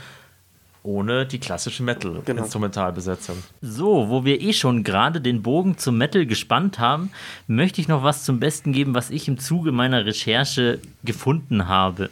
ohne 0.84 1.26
die 1.26 1.40
klassische 1.40 1.82
Metal-Instrumentalbesetzung. 1.84 3.38
So, 3.62 4.10
wo 4.10 4.26
wir 4.26 4.42
eh 4.42 4.54
schon 4.54 4.84
gerade 4.84 5.22
den 5.22 5.42
Bogen 5.42 5.78
zum 5.78 5.98
Metal 5.98 6.26
gespannt 6.26 6.78
haben, 6.78 7.12
möchte 7.48 7.82
ich 7.82 7.88
noch 7.88 8.04
was 8.04 8.26
zum 8.26 8.40
Besten 8.40 8.74
geben, 8.74 8.94
was 8.94 9.10
ich 9.10 9.28
im 9.28 9.40
Zuge 9.40 9.72
meiner 9.72 10.06
Recherche 10.06 10.80
gefunden 11.04 11.68
habe. 11.68 12.10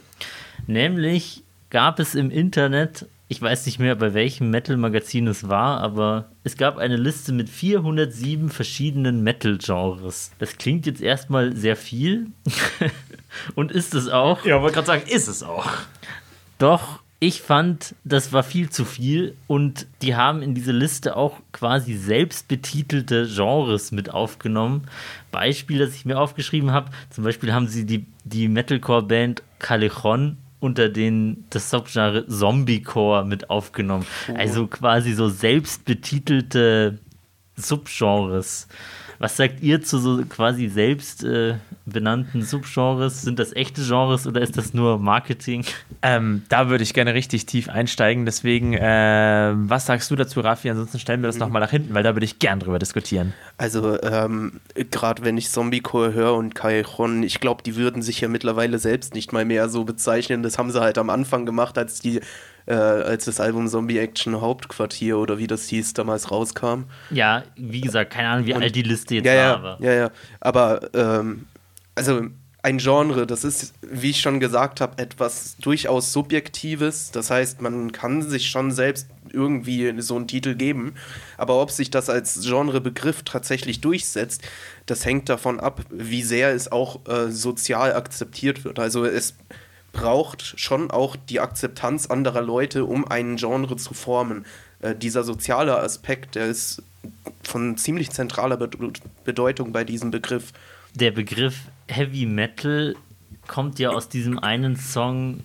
Nämlich 0.66 1.42
gab 1.70 1.98
es 1.98 2.14
im 2.14 2.30
Internet, 2.30 3.06
ich 3.28 3.40
weiß 3.40 3.66
nicht 3.66 3.78
mehr, 3.78 3.94
bei 3.94 4.14
welchem 4.14 4.50
Metal-Magazin 4.50 5.26
es 5.26 5.48
war, 5.48 5.80
aber 5.80 6.28
es 6.44 6.56
gab 6.56 6.78
eine 6.78 6.96
Liste 6.96 7.32
mit 7.32 7.48
407 7.48 8.48
verschiedenen 8.48 9.22
Metal-Genres. 9.22 10.32
Das 10.38 10.56
klingt 10.56 10.86
jetzt 10.86 11.00
erstmal 11.00 11.56
sehr 11.56 11.76
viel 11.76 12.28
und 13.54 13.72
ist 13.72 13.94
es 13.94 14.08
auch. 14.08 14.44
Ja, 14.44 14.60
wollte 14.60 14.74
gerade 14.74 14.86
sagen, 14.86 15.02
ist 15.06 15.28
es 15.28 15.42
auch. 15.42 15.66
Doch, 16.58 17.00
ich 17.22 17.40
fand, 17.40 17.94
das 18.02 18.32
war 18.32 18.42
viel 18.42 18.68
zu 18.70 18.84
viel 18.84 19.36
und 19.46 19.86
die 20.02 20.16
haben 20.16 20.42
in 20.42 20.56
diese 20.56 20.72
Liste 20.72 21.16
auch 21.16 21.38
quasi 21.52 21.94
selbstbetitelte 21.94 23.28
Genres 23.32 23.92
mit 23.92 24.10
aufgenommen. 24.10 24.88
Beispiel, 25.30 25.78
das 25.78 25.94
ich 25.94 26.04
mir 26.04 26.18
aufgeschrieben 26.18 26.72
habe, 26.72 26.90
zum 27.10 27.22
Beispiel 27.22 27.52
haben 27.52 27.68
sie 27.68 27.86
die, 27.86 28.06
die 28.24 28.48
Metalcore-Band 28.48 29.44
Callejon 29.60 30.36
unter 30.58 30.88
den 30.88 31.44
das 31.50 31.70
Subgenre 31.70 32.26
Zombiecore 32.26 33.24
mit 33.24 33.50
aufgenommen. 33.50 34.04
Also 34.34 34.66
quasi 34.66 35.12
so 35.12 35.28
selbstbetitelte 35.28 36.98
Subgenres. 37.56 38.66
Was 39.22 39.36
sagt 39.36 39.62
ihr 39.62 39.80
zu 39.80 39.98
so 39.98 40.24
quasi 40.28 40.66
selbst 40.66 41.22
äh, 41.22 41.54
benannten 41.86 42.42
Subgenres? 42.42 43.22
Sind 43.22 43.38
das 43.38 43.52
echte 43.52 43.80
Genres 43.80 44.26
oder 44.26 44.40
ist 44.40 44.58
das 44.58 44.74
nur 44.74 44.98
Marketing? 44.98 45.64
Ähm, 46.02 46.42
da 46.48 46.68
würde 46.68 46.82
ich 46.82 46.92
gerne 46.92 47.14
richtig 47.14 47.46
tief 47.46 47.68
einsteigen. 47.68 48.24
Deswegen, 48.24 48.72
äh, 48.72 49.52
was 49.54 49.86
sagst 49.86 50.10
du 50.10 50.16
dazu, 50.16 50.40
Raffi? 50.40 50.70
Ansonsten 50.70 50.98
stellen 50.98 51.22
wir 51.22 51.28
das 51.28 51.38
nochmal 51.38 51.62
nach 51.62 51.70
hinten, 51.70 51.94
weil 51.94 52.02
da 52.02 52.16
würde 52.16 52.24
ich 52.24 52.40
gern 52.40 52.58
drüber 52.58 52.80
diskutieren. 52.80 53.32
Also, 53.58 54.02
ähm, 54.02 54.58
gerade 54.90 55.24
wenn 55.24 55.38
ich 55.38 55.50
Zombiecore 55.50 56.14
höre 56.14 56.34
und 56.34 56.56
Callejon, 56.56 57.22
ich 57.22 57.38
glaube, 57.38 57.62
die 57.62 57.76
würden 57.76 58.02
sich 58.02 58.20
ja 58.22 58.26
mittlerweile 58.26 58.80
selbst 58.80 59.14
nicht 59.14 59.32
mal 59.32 59.44
mehr 59.44 59.68
so 59.68 59.84
bezeichnen. 59.84 60.42
Das 60.42 60.58
haben 60.58 60.72
sie 60.72 60.80
halt 60.80 60.98
am 60.98 61.10
Anfang 61.10 61.46
gemacht, 61.46 61.78
als 61.78 62.00
die, 62.00 62.20
äh, 62.66 62.74
als 62.74 63.24
das 63.24 63.40
Album 63.40 63.68
Zombie 63.68 63.98
Action 63.98 64.40
Hauptquartier 64.40 65.18
oder 65.18 65.38
wie 65.38 65.46
das 65.46 65.68
hieß, 65.68 65.94
damals 65.94 66.30
rauskam. 66.30 66.84
Ja, 67.10 67.44
wie 67.56 67.80
gesagt, 67.80 68.12
keine 68.12 68.28
Ahnung, 68.28 68.46
wie 68.46 68.54
alt 68.54 68.74
die 68.74 68.82
Liste 68.82 69.16
jetzt 69.16 69.26
Ja, 69.26 69.32
war, 69.32 69.40
ja, 69.40 69.54
aber. 69.54 69.76
ja, 69.80 69.92
ja. 69.92 70.10
Aber, 70.40 70.90
ähm, 70.94 71.46
also 71.94 72.22
ein 72.64 72.78
Genre, 72.78 73.26
das 73.26 73.42
ist, 73.42 73.74
wie 73.82 74.10
ich 74.10 74.20
schon 74.20 74.38
gesagt 74.38 74.80
habe, 74.80 75.02
etwas 75.02 75.56
durchaus 75.60 76.12
Subjektives. 76.12 77.10
Das 77.10 77.28
heißt, 77.28 77.60
man 77.60 77.90
kann 77.90 78.22
sich 78.22 78.46
schon 78.48 78.70
selbst 78.70 79.08
irgendwie 79.32 79.92
so 80.00 80.14
einen 80.14 80.28
Titel 80.28 80.54
geben. 80.54 80.94
Aber 81.36 81.60
ob 81.60 81.72
sich 81.72 81.90
das 81.90 82.08
als 82.08 82.40
Genrebegriff 82.46 83.24
tatsächlich 83.24 83.80
durchsetzt, 83.80 84.42
das 84.86 85.04
hängt 85.04 85.28
davon 85.28 85.58
ab, 85.58 85.80
wie 85.90 86.22
sehr 86.22 86.50
es 86.54 86.70
auch 86.70 87.00
äh, 87.08 87.32
sozial 87.32 87.94
akzeptiert 87.94 88.64
wird. 88.64 88.78
Also 88.78 89.04
es 89.04 89.34
braucht 89.92 90.58
schon 90.58 90.90
auch 90.90 91.16
die 91.16 91.40
Akzeptanz 91.40 92.06
anderer 92.06 92.42
Leute, 92.42 92.84
um 92.84 93.06
einen 93.06 93.36
Genre 93.36 93.76
zu 93.76 93.94
formen. 93.94 94.44
Äh, 94.80 94.94
dieser 94.94 95.22
soziale 95.22 95.78
Aspekt, 95.78 96.34
der 96.34 96.46
ist 96.46 96.82
von 97.42 97.76
ziemlich 97.76 98.10
zentraler 98.10 98.56
Bede- 98.56 98.92
Bedeutung 99.24 99.72
bei 99.72 99.84
diesem 99.84 100.10
Begriff. 100.10 100.52
Der 100.94 101.10
Begriff 101.10 101.56
Heavy 101.88 102.26
Metal 102.26 102.94
kommt 103.46 103.78
ja 103.78 103.90
aus 103.90 104.08
diesem 104.08 104.38
einen 104.38 104.76
Song, 104.76 105.40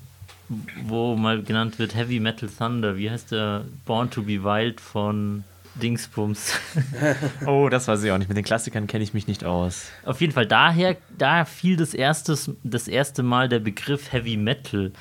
wo 0.85 1.15
mal 1.15 1.41
genannt 1.41 1.79
wird 1.79 1.95
Heavy 1.95 2.19
Metal 2.19 2.49
Thunder. 2.49 2.97
Wie 2.97 3.09
heißt 3.09 3.31
der? 3.31 3.65
Born 3.85 4.09
to 4.09 4.21
be 4.21 4.43
Wild 4.43 4.79
von 4.79 5.43
Dingsbums. 5.81 6.53
Oh, 7.45 7.69
das 7.69 7.87
weiß 7.87 8.03
ich 8.03 8.11
auch 8.11 8.17
nicht. 8.17 8.27
Mit 8.27 8.37
den 8.37 8.43
Klassikern 8.45 8.87
kenne 8.87 9.03
ich 9.03 9.13
mich 9.13 9.27
nicht 9.27 9.43
aus. 9.43 9.87
Auf 10.05 10.21
jeden 10.21 10.33
Fall 10.33 10.45
daher, 10.45 10.97
da 11.17 11.45
fiel 11.45 11.77
das, 11.77 11.93
erstes, 11.93 12.51
das 12.63 12.87
erste 12.87 13.23
Mal 13.23 13.49
der 13.49 13.59
Begriff 13.59 14.11
Heavy 14.11 14.37
Metal. 14.37 14.91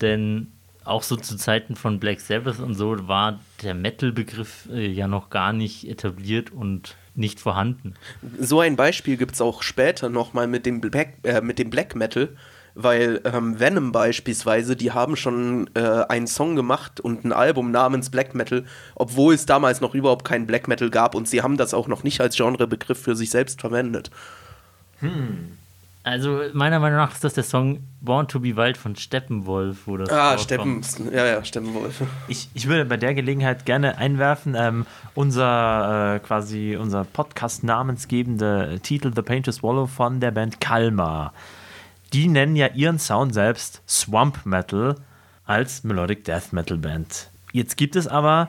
Denn 0.00 0.48
auch 0.84 1.02
so 1.02 1.16
zu 1.16 1.36
Zeiten 1.36 1.76
von 1.76 2.00
Black 2.00 2.20
Sabbath 2.20 2.58
und 2.58 2.74
so 2.74 3.06
war 3.06 3.38
der 3.62 3.74
Metal-Begriff 3.74 4.68
äh, 4.72 4.88
ja 4.88 5.06
noch 5.06 5.30
gar 5.30 5.52
nicht 5.52 5.88
etabliert 5.88 6.50
und 6.50 6.96
nicht 7.14 7.38
vorhanden. 7.40 7.94
So 8.40 8.60
ein 8.60 8.74
Beispiel 8.76 9.16
gibt 9.16 9.34
es 9.34 9.40
auch 9.40 9.62
später 9.62 10.08
nochmal 10.08 10.48
mit, 10.48 10.66
dem 10.66 10.80
Black- 10.80 11.18
äh, 11.22 11.40
mit 11.40 11.58
dem 11.58 11.70
Black 11.70 11.94
Metal, 11.94 12.30
weil 12.74 13.20
ähm, 13.24 13.58
Venom 13.60 13.92
beispielsweise, 13.92 14.76
die 14.76 14.92
haben 14.92 15.16
schon 15.16 15.68
äh, 15.74 16.04
einen 16.08 16.26
Song 16.26 16.56
gemacht 16.56 17.00
und 17.00 17.24
ein 17.24 17.32
Album 17.32 17.70
namens 17.70 18.10
Black 18.10 18.34
Metal, 18.34 18.64
obwohl 18.94 19.34
es 19.34 19.46
damals 19.46 19.80
noch 19.80 19.94
überhaupt 19.94 20.24
keinen 20.24 20.46
Black 20.46 20.68
Metal 20.68 20.90
gab 20.90 21.14
und 21.14 21.28
sie 21.28 21.42
haben 21.42 21.56
das 21.56 21.74
auch 21.74 21.88
noch 21.88 22.02
nicht 22.02 22.20
als 22.20 22.36
Genrebegriff 22.36 23.00
für 23.00 23.14
sich 23.16 23.30
selbst 23.30 23.60
verwendet. 23.60 24.10
Also 26.04 26.40
meiner 26.52 26.80
Meinung 26.80 26.98
nach 26.98 27.12
ist 27.12 27.22
das 27.22 27.34
der 27.34 27.44
Song 27.44 27.80
Born 28.00 28.26
to 28.26 28.40
be 28.40 28.56
Wild 28.56 28.76
von 28.76 28.96
Steppenwolf, 28.96 29.86
wo 29.86 29.96
das 29.96 30.10
Ah. 30.10 30.36
Steppen, 30.36 30.82
ja, 31.12 31.26
ja, 31.26 31.44
Steppenwolf. 31.44 32.02
Ich, 32.26 32.48
ich 32.54 32.66
würde 32.66 32.84
bei 32.84 32.96
der 32.96 33.14
Gelegenheit 33.14 33.66
gerne 33.66 33.98
einwerfen, 33.98 34.56
ähm, 34.58 34.84
unser 35.14 36.16
äh, 36.16 36.18
quasi 36.18 36.76
unser 36.80 37.04
Podcast 37.04 37.62
namensgebende 37.62 38.80
Titel 38.82 39.12
The 39.14 39.22
Pain 39.22 39.44
to 39.44 39.52
Swallow 39.52 39.86
von 39.86 40.18
der 40.18 40.32
Band 40.32 40.60
Kalmar. 40.60 41.32
Die 42.12 42.28
nennen 42.28 42.56
ja 42.56 42.68
ihren 42.68 42.98
Sound 42.98 43.34
selbst 43.34 43.82
Swamp 43.88 44.44
Metal 44.44 44.96
als 45.44 45.84
Melodic 45.84 46.24
Death 46.24 46.52
Metal 46.52 46.76
Band. 46.76 47.30
Jetzt 47.52 47.76
gibt 47.76 47.96
es 47.96 48.06
aber 48.06 48.48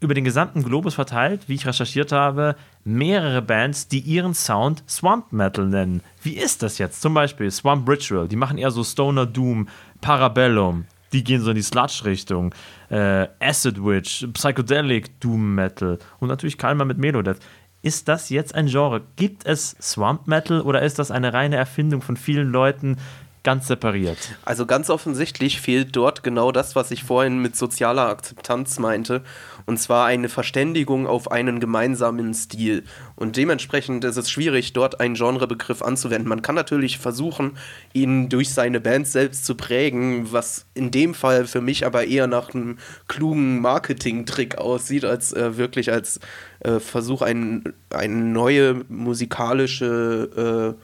über 0.00 0.14
den 0.14 0.24
gesamten 0.24 0.62
Globus 0.62 0.94
verteilt, 0.94 1.48
wie 1.48 1.54
ich 1.54 1.66
recherchiert 1.66 2.12
habe, 2.12 2.54
mehrere 2.84 3.42
Bands, 3.42 3.88
die 3.88 3.98
ihren 3.98 4.34
Sound 4.34 4.84
Swamp 4.88 5.32
Metal 5.32 5.66
nennen. 5.66 6.02
Wie 6.22 6.36
ist 6.36 6.62
das 6.62 6.78
jetzt? 6.78 7.02
Zum 7.02 7.14
Beispiel 7.14 7.50
Swamp 7.50 7.88
Ritual, 7.88 8.28
die 8.28 8.36
machen 8.36 8.58
eher 8.58 8.70
so 8.70 8.84
Stoner 8.84 9.26
Doom, 9.26 9.68
Parabellum, 10.00 10.84
die 11.12 11.24
gehen 11.24 11.40
so 11.40 11.50
in 11.50 11.56
die 11.56 11.62
Sludge-Richtung, 11.62 12.54
äh, 12.90 13.26
Acid 13.40 13.82
Witch, 13.82 14.26
Psychedelic 14.34 15.18
Doom 15.20 15.54
Metal 15.54 15.98
und 16.20 16.28
natürlich 16.28 16.58
Kalmer 16.58 16.84
mit 16.84 16.98
Melodeath. 16.98 17.40
Ist 17.88 18.06
das 18.06 18.28
jetzt 18.28 18.54
ein 18.54 18.66
Genre? 18.66 19.00
Gibt 19.16 19.46
es 19.46 19.74
Swamp 19.80 20.26
Metal 20.26 20.60
oder 20.60 20.82
ist 20.82 20.98
das 20.98 21.10
eine 21.10 21.32
reine 21.32 21.56
Erfindung 21.56 22.02
von 22.02 22.18
vielen 22.18 22.52
Leuten, 22.52 22.98
ganz 23.44 23.66
separiert? 23.66 24.18
Also 24.44 24.66
ganz 24.66 24.90
offensichtlich 24.90 25.62
fehlt 25.62 25.96
dort 25.96 26.22
genau 26.22 26.52
das, 26.52 26.76
was 26.76 26.90
ich 26.90 27.02
vorhin 27.02 27.40
mit 27.40 27.56
sozialer 27.56 28.10
Akzeptanz 28.10 28.78
meinte. 28.78 29.22
Und 29.68 29.76
zwar 29.76 30.06
eine 30.06 30.30
Verständigung 30.30 31.06
auf 31.06 31.30
einen 31.30 31.60
gemeinsamen 31.60 32.32
Stil. 32.32 32.84
Und 33.16 33.36
dementsprechend 33.36 34.02
ist 34.02 34.16
es 34.16 34.30
schwierig, 34.30 34.72
dort 34.72 34.98
einen 34.98 35.14
Genrebegriff 35.14 35.82
anzuwenden. 35.82 36.26
Man 36.26 36.40
kann 36.40 36.54
natürlich 36.54 36.96
versuchen, 36.96 37.58
ihn 37.92 38.30
durch 38.30 38.54
seine 38.54 38.80
Band 38.80 39.06
selbst 39.06 39.44
zu 39.44 39.56
prägen, 39.56 40.32
was 40.32 40.64
in 40.72 40.90
dem 40.90 41.12
Fall 41.12 41.46
für 41.46 41.60
mich 41.60 41.84
aber 41.84 42.06
eher 42.06 42.26
nach 42.26 42.54
einem 42.54 42.78
klugen 43.08 43.60
Marketing-Trick 43.60 44.56
aussieht, 44.56 45.04
als 45.04 45.34
äh, 45.34 45.58
wirklich 45.58 45.92
als 45.92 46.18
äh, 46.60 46.80
Versuch, 46.80 47.20
ein, 47.20 47.74
eine 47.90 48.14
neue 48.14 48.86
musikalische 48.88 50.76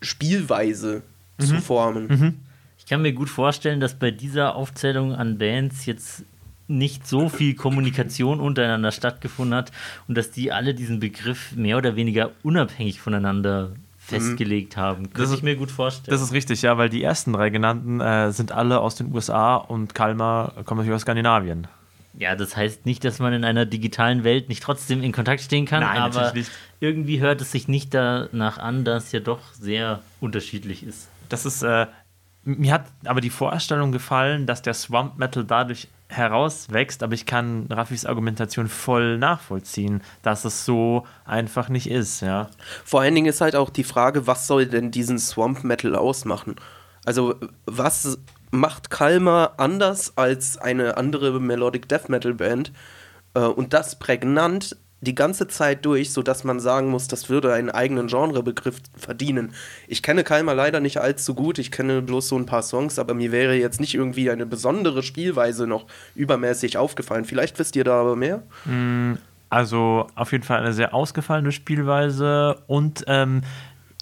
äh, 0.00 0.02
Spielweise 0.02 1.02
zu 1.38 1.60
formen. 1.60 2.46
Ich 2.78 2.86
kann 2.86 3.02
mir 3.02 3.12
gut 3.12 3.28
vorstellen, 3.28 3.78
dass 3.78 3.92
bei 3.92 4.10
dieser 4.10 4.54
Aufzählung 4.54 5.12
an 5.14 5.36
Bands 5.36 5.84
jetzt 5.84 6.24
nicht 6.70 7.06
so 7.06 7.28
viel 7.28 7.54
Kommunikation 7.54 8.40
untereinander 8.40 8.92
stattgefunden 8.92 9.54
hat 9.56 9.72
und 10.08 10.16
dass 10.16 10.30
die 10.30 10.52
alle 10.52 10.74
diesen 10.74 11.00
Begriff 11.00 11.52
mehr 11.56 11.76
oder 11.76 11.96
weniger 11.96 12.30
unabhängig 12.42 13.00
voneinander 13.00 13.70
festgelegt 13.98 14.76
haben. 14.76 15.04
Könnte 15.04 15.20
Das 15.20 15.30
ist- 15.30 15.36
ich 15.38 15.42
mir 15.42 15.56
gut 15.56 15.70
vorstellen. 15.70 16.10
Das 16.12 16.22
ist 16.22 16.32
richtig, 16.32 16.62
ja, 16.62 16.78
weil 16.78 16.88
die 16.88 17.02
ersten 17.02 17.32
drei 17.32 17.50
genannten 17.50 18.00
äh, 18.00 18.32
sind 18.32 18.50
alle 18.52 18.80
aus 18.80 18.94
den 18.96 19.12
USA 19.14 19.56
und 19.56 19.94
Kalmar 19.94 20.52
kommt 20.64 20.78
natürlich 20.78 20.94
aus 20.96 21.02
Skandinavien. 21.02 21.66
ja, 22.18 22.34
das 22.34 22.56
heißt 22.56 22.86
nicht, 22.86 23.04
dass 23.04 23.18
man 23.20 23.32
in 23.32 23.44
einer 23.44 23.66
digitalen 23.66 24.24
Welt 24.24 24.48
nicht 24.48 24.62
trotzdem 24.62 25.02
in 25.02 25.12
Kontakt 25.12 25.42
stehen 25.42 25.64
kann, 25.64 25.80
Nein, 25.82 25.98
aber 25.98 26.32
irgendwie 26.80 27.20
hört 27.20 27.40
es 27.40 27.52
sich 27.52 27.68
nicht 27.68 27.94
danach 27.94 28.58
an, 28.58 28.84
dass 28.84 29.04
es 29.06 29.12
ja 29.12 29.20
doch 29.20 29.40
sehr 29.52 30.00
unterschiedlich 30.20 30.82
ist. 30.82 31.08
Das 31.28 31.46
ist, 31.46 31.62
äh, 31.62 31.86
mir 32.44 32.72
hat 32.72 32.86
aber 33.04 33.20
die 33.20 33.30
Vorstellung 33.30 33.92
gefallen, 33.92 34.46
dass 34.46 34.62
der 34.62 34.74
Swamp 34.74 35.18
Metal 35.18 35.44
dadurch 35.44 35.88
herauswächst, 36.08 37.02
aber 37.02 37.14
ich 37.14 37.26
kann 37.26 37.66
Raffis 37.70 38.04
Argumentation 38.04 38.68
voll 38.68 39.18
nachvollziehen, 39.18 40.02
dass 40.22 40.44
es 40.44 40.64
so 40.64 41.06
einfach 41.24 41.68
nicht 41.68 41.88
ist, 41.88 42.20
ja. 42.20 42.48
Vor 42.84 43.02
allen 43.02 43.14
Dingen 43.14 43.28
ist 43.28 43.40
halt 43.40 43.54
auch 43.54 43.70
die 43.70 43.84
Frage, 43.84 44.26
was 44.26 44.46
soll 44.46 44.66
denn 44.66 44.90
diesen 44.90 45.18
Swamp 45.18 45.62
Metal 45.64 45.94
ausmachen? 45.94 46.56
Also, 47.04 47.36
was 47.66 48.18
macht 48.50 48.90
Kalmar 48.90 49.54
anders 49.58 50.16
als 50.16 50.58
eine 50.58 50.96
andere 50.96 51.40
Melodic 51.40 51.88
Death 51.88 52.08
Metal 52.08 52.34
Band? 52.34 52.72
Äh, 53.34 53.40
und 53.40 53.72
das 53.72 53.98
prägnant 53.98 54.76
die 55.00 55.14
ganze 55.14 55.48
Zeit 55.48 55.84
durch, 55.84 56.12
sodass 56.12 56.44
man 56.44 56.60
sagen 56.60 56.88
muss, 56.88 57.08
das 57.08 57.28
würde 57.28 57.52
einen 57.52 57.70
eigenen 57.70 58.06
Genrebegriff 58.06 58.80
verdienen. 58.96 59.54
Ich 59.88 60.02
kenne 60.02 60.24
Kalmar 60.24 60.54
leider 60.54 60.80
nicht 60.80 60.98
allzu 60.98 61.34
gut, 61.34 61.58
ich 61.58 61.70
kenne 61.70 62.02
bloß 62.02 62.28
so 62.28 62.36
ein 62.36 62.46
paar 62.46 62.62
Songs, 62.62 62.98
aber 62.98 63.14
mir 63.14 63.32
wäre 63.32 63.54
jetzt 63.54 63.80
nicht 63.80 63.94
irgendwie 63.94 64.30
eine 64.30 64.46
besondere 64.46 65.02
Spielweise 65.02 65.66
noch 65.66 65.86
übermäßig 66.14 66.76
aufgefallen. 66.76 67.24
Vielleicht 67.24 67.58
wisst 67.58 67.76
ihr 67.76 67.84
da 67.84 68.00
aber 68.00 68.16
mehr? 68.16 68.42
Also 69.48 70.06
auf 70.14 70.32
jeden 70.32 70.44
Fall 70.44 70.60
eine 70.60 70.72
sehr 70.72 70.94
ausgefallene 70.94 71.50
Spielweise 71.50 72.58
und 72.66 73.04
ähm, 73.08 73.42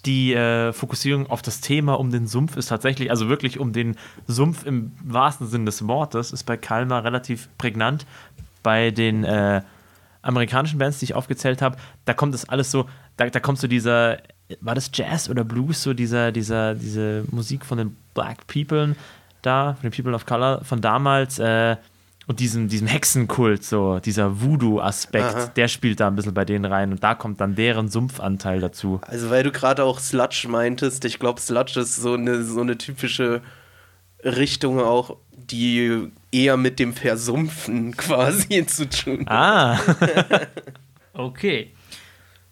die 0.05 0.33
äh, 0.33 0.71
Fokussierung 0.73 1.27
auf 1.27 1.41
das 1.41 1.61
Thema 1.61 1.99
um 1.99 2.11
den 2.11 2.27
Sumpf 2.27 2.55
ist 2.55 2.67
tatsächlich, 2.67 3.09
also 3.09 3.29
wirklich 3.29 3.59
um 3.59 3.73
den 3.73 3.95
Sumpf 4.27 4.65
im 4.65 4.93
wahrsten 5.03 5.47
Sinn 5.47 5.65
des 5.65 5.87
Wortes, 5.87 6.31
ist 6.31 6.43
bei 6.43 6.57
Kalmar 6.57 7.03
relativ 7.03 7.49
prägnant. 7.57 8.05
Bei 8.63 8.91
den 8.91 9.23
äh, 9.23 9.61
amerikanischen 10.21 10.79
Bands, 10.79 10.99
die 10.99 11.05
ich 11.05 11.13
aufgezählt 11.13 11.61
habe, 11.61 11.77
da 12.05 12.13
kommt 12.13 12.35
es 12.35 12.47
alles 12.47 12.71
so, 12.71 12.87
da, 13.17 13.29
da 13.29 13.39
kommt 13.39 13.59
so 13.59 13.67
dieser, 13.67 14.17
war 14.61 14.75
das 14.75 14.91
Jazz 14.93 15.29
oder 15.29 15.43
Blues, 15.43 15.83
so 15.83 15.93
dieser, 15.93 16.31
dieser, 16.31 16.75
diese 16.75 17.23
Musik 17.31 17.65
von 17.65 17.77
den 17.77 17.97
Black 18.13 18.47
People 18.47 18.95
da, 19.41 19.75
von 19.79 19.89
den 19.89 19.95
People 19.95 20.13
of 20.13 20.25
Color 20.25 20.63
von 20.63 20.81
damals, 20.81 21.39
äh, 21.39 21.77
und 22.29 22.39
diesem, 22.39 22.67
diesem 22.67 22.85
Hexenkult, 22.85 23.63
so 23.63 23.97
dieser 23.97 24.39
Voodoo-Aspekt, 24.39 25.57
der 25.57 25.67
spielt 25.67 25.99
da 25.99 26.07
ein 26.07 26.15
bisschen 26.15 26.35
bei 26.35 26.45
denen 26.45 26.65
rein 26.65 26.91
und 26.91 27.03
da 27.03 27.15
kommt 27.15 27.41
dann 27.41 27.55
deren 27.55 27.89
Sumpfanteil 27.89 28.59
dazu. 28.59 29.01
Also, 29.07 29.31
weil 29.31 29.41
du 29.41 29.51
gerade 29.51 29.83
auch 29.83 29.99
Sludge 29.99 30.45
meintest, 30.47 31.05
ich 31.05 31.17
glaube, 31.17 31.41
Sludge 31.41 31.79
ist 31.79 31.95
so 31.95 32.13
eine, 32.13 32.43
so 32.43 32.61
eine 32.61 32.77
typische 32.77 33.41
Richtung 34.23 34.79
auch, 34.79 35.17
die 35.31 36.11
eher 36.31 36.57
mit 36.57 36.79
dem 36.79 36.93
Versumpfen 36.93 37.95
quasi 37.97 38.65
zu 38.65 38.89
tun. 38.89 39.25
Ah, 39.27 39.79
Okay. 41.13 41.71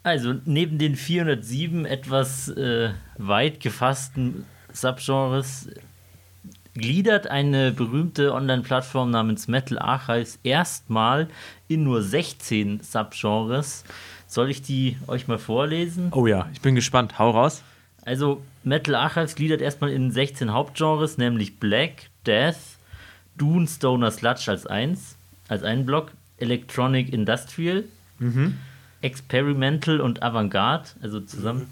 Also 0.03 0.35
neben 0.45 0.77
den 0.77 0.95
407 0.95 1.85
etwas 1.85 2.49
äh, 2.49 2.89
weit 3.17 3.59
gefassten 3.61 4.45
Subgenres 4.73 5.69
gliedert 6.73 7.27
eine 7.27 7.71
berühmte 7.71 8.33
Online-Plattform 8.33 9.09
namens 9.11 9.47
Metal 9.47 9.79
Archives 9.79 10.39
erstmal 10.43 11.27
in 11.67 11.83
nur 11.83 12.01
16 12.03 12.81
Subgenres. 12.81 13.83
Soll 14.27 14.49
ich 14.49 14.61
die 14.61 14.97
euch 15.07 15.27
mal 15.27 15.39
vorlesen? 15.39 16.09
oh 16.11 16.27
ja, 16.27 16.49
ich 16.53 16.61
bin 16.61 16.75
gespannt. 16.75 17.17
Hau 17.19 17.31
raus. 17.31 17.63
Also 18.05 18.41
Metal 18.63 18.95
Archives 18.95 19.35
gliedert 19.35 19.61
erstmal 19.61 19.91
in 19.91 20.11
16 20.11 20.53
Hauptgenres, 20.53 21.17
nämlich 21.17 21.59
Black, 21.59 22.09
Death, 22.25 22.76
Dune, 23.37 23.67
Stoner, 23.67 24.11
Sludge 24.11 24.49
als 24.49 24.65
eins, 24.65 25.15
als 25.47 25.63
einen 25.63 25.85
Block, 25.85 26.11
Electronic 26.37 27.11
Industrial, 27.13 27.83
Experimental 29.01 30.01
und 30.01 30.23
Avantgarde, 30.23 30.89
also 31.01 31.19
zusammen, 31.21 31.67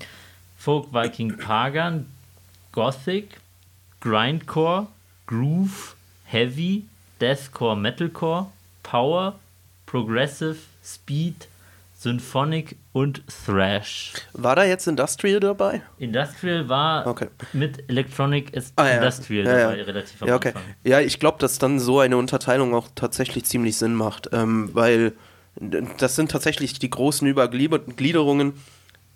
Folk, 0.58 0.94
Viking, 0.94 1.38
Pagan, 1.38 2.06
Gothic, 2.72 3.40
Grindcore, 4.00 4.88
Groove, 5.28 5.96
Heavy, 6.26 6.86
Deathcore, 7.20 7.76
Metalcore, 7.76 8.52
Power, 8.84 9.36
Progressive, 9.86 10.58
Speed, 10.84 11.48
Symphonic 12.06 12.76
und 12.94 13.24
Thrash. 13.48 14.14
War 14.34 14.56
da 14.56 14.64
jetzt 14.64 14.86
Industrial 14.88 15.40
dabei? 15.40 15.82
Industrial 15.98 16.70
war 16.70 17.08
Okay. 17.08 17.30
mit 17.52 17.90
Electronic 17.90 18.54
ist 18.54 18.74
Ah, 18.76 18.86
ja. 18.88 18.96
Industrial 18.98 19.44
Ja, 19.44 19.58
ja. 19.58 19.70
dabei, 19.72 19.82
relativ 19.82 20.22
am 20.22 20.28
Ja, 20.28 20.36
okay. 20.36 20.50
Anfang. 20.50 20.62
Ja, 20.84 21.00
ich 21.00 21.20
glaube, 21.20 21.40
dass 21.40 21.58
dann 21.58 21.80
so 21.80 22.00
eine 22.00 22.18
Unterteilung 22.18 22.76
auch 22.76 22.90
tatsächlich 22.94 23.46
ziemlich 23.46 23.78
Sinn 23.78 23.96
macht, 23.96 24.30
ähm, 24.34 24.70
weil 24.74 25.14
das 25.98 26.16
sind 26.16 26.30
tatsächlich 26.30 26.78
die 26.78 26.92
großen 26.92 27.28
Übergliederungen. 27.28 28.54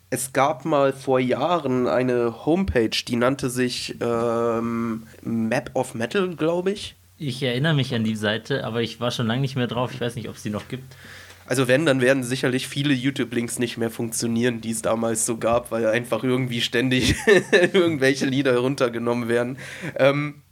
Es 0.09 0.33
gab 0.33 0.65
mal 0.65 0.91
vor 0.91 1.19
Jahren 1.19 1.87
eine 1.87 2.43
Homepage, 2.47 2.89
die 3.07 3.17
nannte 3.17 3.51
sich 3.51 3.97
ähm, 4.01 5.03
Map 5.21 5.69
of 5.75 5.93
Metal, 5.93 6.35
glaube 6.35 6.71
ich. 6.71 6.95
Ich 7.19 7.43
erinnere 7.43 7.75
mich 7.75 7.93
an 7.93 8.03
die 8.03 8.15
Seite, 8.15 8.63
aber 8.63 8.81
ich 8.81 8.99
war 8.99 9.11
schon 9.11 9.27
lange 9.27 9.41
nicht 9.41 9.55
mehr 9.57 9.67
drauf. 9.67 9.91
Ich 9.93 10.01
weiß 10.01 10.15
nicht, 10.15 10.27
ob 10.29 10.37
es 10.37 10.41
die 10.43 10.49
noch 10.49 10.67
gibt. 10.69 10.95
Also 11.49 11.67
wenn, 11.67 11.83
dann 11.83 11.99
werden 11.99 12.23
sicherlich 12.23 12.67
viele 12.67 12.93
YouTube-Links 12.93 13.57
nicht 13.57 13.75
mehr 13.75 13.89
funktionieren, 13.89 14.61
die 14.61 14.69
es 14.69 14.83
damals 14.83 15.25
so 15.25 15.37
gab, 15.37 15.71
weil 15.71 15.87
einfach 15.87 16.23
irgendwie 16.23 16.61
ständig 16.61 17.15
irgendwelche 17.73 18.27
Lieder 18.27 18.51
heruntergenommen 18.51 19.27
werden. 19.27 19.57
Ähm, 19.95 20.43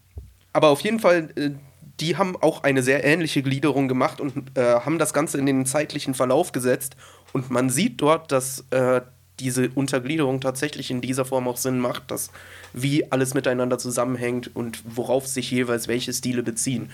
aber 0.54 0.70
auf 0.70 0.82
jeden 0.82 1.00
Fall, 1.00 1.30
äh, 1.36 1.52
die 2.00 2.18
haben 2.18 2.36
auch 2.36 2.64
eine 2.64 2.82
sehr 2.82 3.04
ähnliche 3.04 3.44
Gliederung 3.44 3.88
gemacht 3.88 4.20
und 4.20 4.58
äh, 4.58 4.80
haben 4.80 4.98
das 4.98 5.14
Ganze 5.14 5.38
in 5.38 5.46
den 5.46 5.68
zeitlichen 5.68 6.16
Verlauf 6.16 6.52
gesetzt. 6.52 6.96
Und 7.32 7.52
man 7.52 7.70
sieht 7.70 8.02
dort, 8.02 8.32
dass 8.32 8.66
äh, 8.72 9.02
diese 9.40 9.70
Untergliederung 9.70 10.42
tatsächlich 10.42 10.90
in 10.90 11.02
dieser 11.02 11.26
Form 11.26 11.48
auch 11.48 11.58
Sinn 11.58 11.78
macht, 11.78 12.10
dass 12.10 12.32
wie 12.74 13.12
alles 13.12 13.36
miteinander 13.36 13.78
zusammenhängt 13.78 14.56
und 14.56 14.82
worauf 14.84 15.28
sich 15.28 15.52
jeweils 15.52 15.88
welche 15.88 16.12
Stile 16.12 16.42
beziehen. 16.42 16.90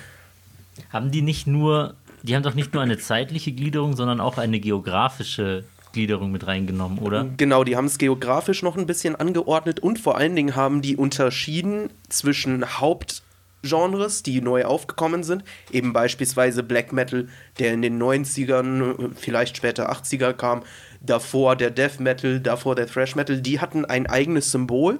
Haben 0.89 1.09
die 1.11 1.21
nicht 1.21 1.47
nur, 1.47 1.95
die 2.23 2.35
haben 2.35 2.43
doch 2.43 2.55
nicht 2.55 2.73
nur 2.73 2.81
eine 2.81 2.97
zeitliche 2.97 3.51
Gliederung, 3.51 3.95
sondern 3.95 4.19
auch 4.19 4.37
eine 4.37 4.59
geografische 4.59 5.65
Gliederung 5.91 6.31
mit 6.31 6.47
reingenommen, 6.47 6.97
oder? 6.97 7.29
Genau, 7.37 7.63
die 7.63 7.75
haben 7.75 7.85
es 7.85 7.97
geografisch 7.97 8.63
noch 8.63 8.77
ein 8.77 8.87
bisschen 8.87 9.15
angeordnet 9.15 9.79
und 9.79 9.99
vor 9.99 10.17
allen 10.17 10.35
Dingen 10.35 10.55
haben 10.55 10.81
die 10.81 10.95
unterschieden 10.95 11.89
zwischen 12.09 12.79
Hauptgenres, 12.79 14.23
die 14.23 14.41
neu 14.41 14.65
aufgekommen 14.65 15.23
sind, 15.23 15.43
eben 15.71 15.93
beispielsweise 15.93 16.63
Black 16.63 16.93
Metal, 16.93 17.27
der 17.59 17.73
in 17.73 17.81
den 17.81 18.01
90ern, 18.01 19.11
vielleicht 19.15 19.55
später 19.55 19.91
80er 19.91 20.33
kam, 20.33 20.63
davor 21.01 21.55
der 21.55 21.69
Death 21.69 21.99
Metal, 21.99 22.39
davor 22.39 22.75
der 22.75 22.87
Thrash 22.87 23.15
Metal, 23.15 23.39
die 23.39 23.59
hatten 23.59 23.85
ein 23.85 24.07
eigenes 24.07 24.51
Symbol. 24.51 24.99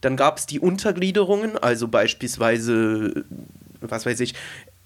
Dann 0.00 0.16
gab 0.16 0.38
es 0.38 0.46
die 0.46 0.58
Untergliederungen, 0.58 1.56
also 1.56 1.86
beispielsweise, 1.86 3.24
was 3.80 4.04
weiß 4.04 4.18
ich, 4.20 4.34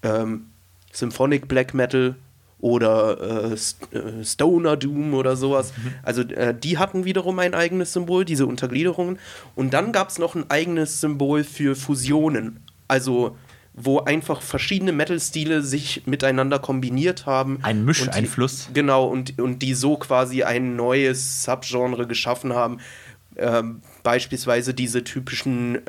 ähm, 0.03 0.51
Symphonic 0.97 1.47
Black 1.47 1.73
Metal 1.73 2.15
oder 2.59 3.51
äh, 3.51 3.57
St 3.57 3.93
äh, 3.93 4.25
Stoner 4.25 4.77
Doom 4.77 5.13
oder 5.13 5.35
sowas. 5.35 5.73
Also 6.01 6.21
äh, 6.21 6.55
die 6.57 6.79
hatten 6.79 7.05
wiederum 7.05 7.37
ein 7.37 7.53
eigenes 7.53 7.93
Symbol, 7.93 8.25
diese 8.25 8.47
Untergliederungen. 8.47 9.19
Und 9.55 9.73
dann 9.73 9.91
gab 9.91 10.09
es 10.09 10.17
noch 10.17 10.33
ein 10.33 10.49
eigenes 10.49 10.99
Symbol 10.99 11.43
für 11.43 11.75
Fusionen. 11.75 12.61
Also 12.87 13.37
wo 13.79 13.99
einfach 13.99 14.41
verschiedene 14.41 14.91
Metal-Stile 14.91 15.61
sich 15.61 16.07
miteinander 16.07 16.57
kombiniert 16.57 17.27
haben. 17.27 17.59
Ein 17.61 17.85
Mischeinfluss. 17.85 18.69
Genau, 18.73 19.05
und, 19.05 19.39
und 19.39 19.61
die 19.61 19.75
so 19.75 19.97
quasi 19.97 20.41
ein 20.41 20.75
neues 20.75 21.43
Subgenre 21.43 22.07
geschaffen 22.07 22.53
haben. 22.53 22.79
Ähm, 23.35 23.83
beispielsweise 24.01 24.73
diese 24.73 25.03
typischen 25.03 25.81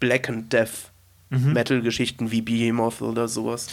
Black 0.00 0.30
and 0.30 0.50
Death 0.50 0.90
Metal-Geschichten 1.28 2.30
wie 2.30 2.40
Behemoth 2.40 3.02
oder 3.02 3.28
sowas. 3.28 3.66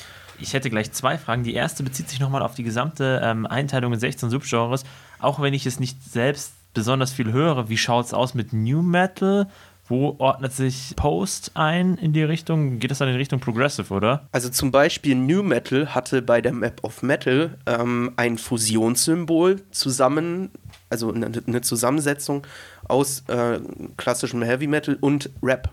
Ich 0.43 0.53
hätte 0.53 0.69
gleich 0.69 0.91
zwei 0.91 1.17
Fragen. 1.17 1.43
Die 1.43 1.53
erste 1.53 1.83
bezieht 1.83 2.09
sich 2.09 2.19
nochmal 2.19 2.41
auf 2.41 2.53
die 2.53 2.63
gesamte 2.63 3.21
ähm, 3.23 3.45
Einteilung 3.45 3.93
in 3.93 3.99
16 3.99 4.29
Subgenres. 4.29 4.83
Auch 5.19 5.41
wenn 5.41 5.53
ich 5.53 5.65
es 5.65 5.79
nicht 5.79 6.03
selbst 6.03 6.51
besonders 6.73 7.13
viel 7.13 7.31
höre, 7.31 7.69
wie 7.69 7.77
schaut 7.77 8.07
es 8.07 8.13
aus 8.13 8.33
mit 8.33 8.51
New 8.51 8.81
Metal? 8.81 9.47
Wo 9.87 10.15
ordnet 10.17 10.51
sich 10.51 10.95
Post 10.97 11.51
ein 11.53 11.95
in 11.95 12.11
die 12.11 12.23
Richtung? 12.23 12.79
Geht 12.79 12.91
das 12.91 12.97
dann 12.97 13.07
in 13.07 13.15
Richtung 13.15 13.39
Progressive, 13.39 13.93
oder? 13.93 14.27
Also 14.33 14.49
zum 14.49 14.71
Beispiel 14.71 15.15
New 15.15 15.43
Metal 15.43 15.95
hatte 15.95 16.21
bei 16.21 16.41
der 16.41 16.51
Map 16.51 16.83
of 16.83 17.03
Metal 17.03 17.57
ähm, 17.65 18.11
ein 18.17 18.37
Fusionssymbol 18.37 19.61
zusammen, 19.71 20.51
also 20.89 21.13
eine, 21.13 21.31
eine 21.47 21.61
Zusammensetzung 21.61 22.45
aus 22.85 23.23
äh, 23.27 23.61
klassischem 23.95 24.41
Heavy 24.41 24.67
Metal 24.67 24.97
und 24.99 25.29
Rap. 25.41 25.69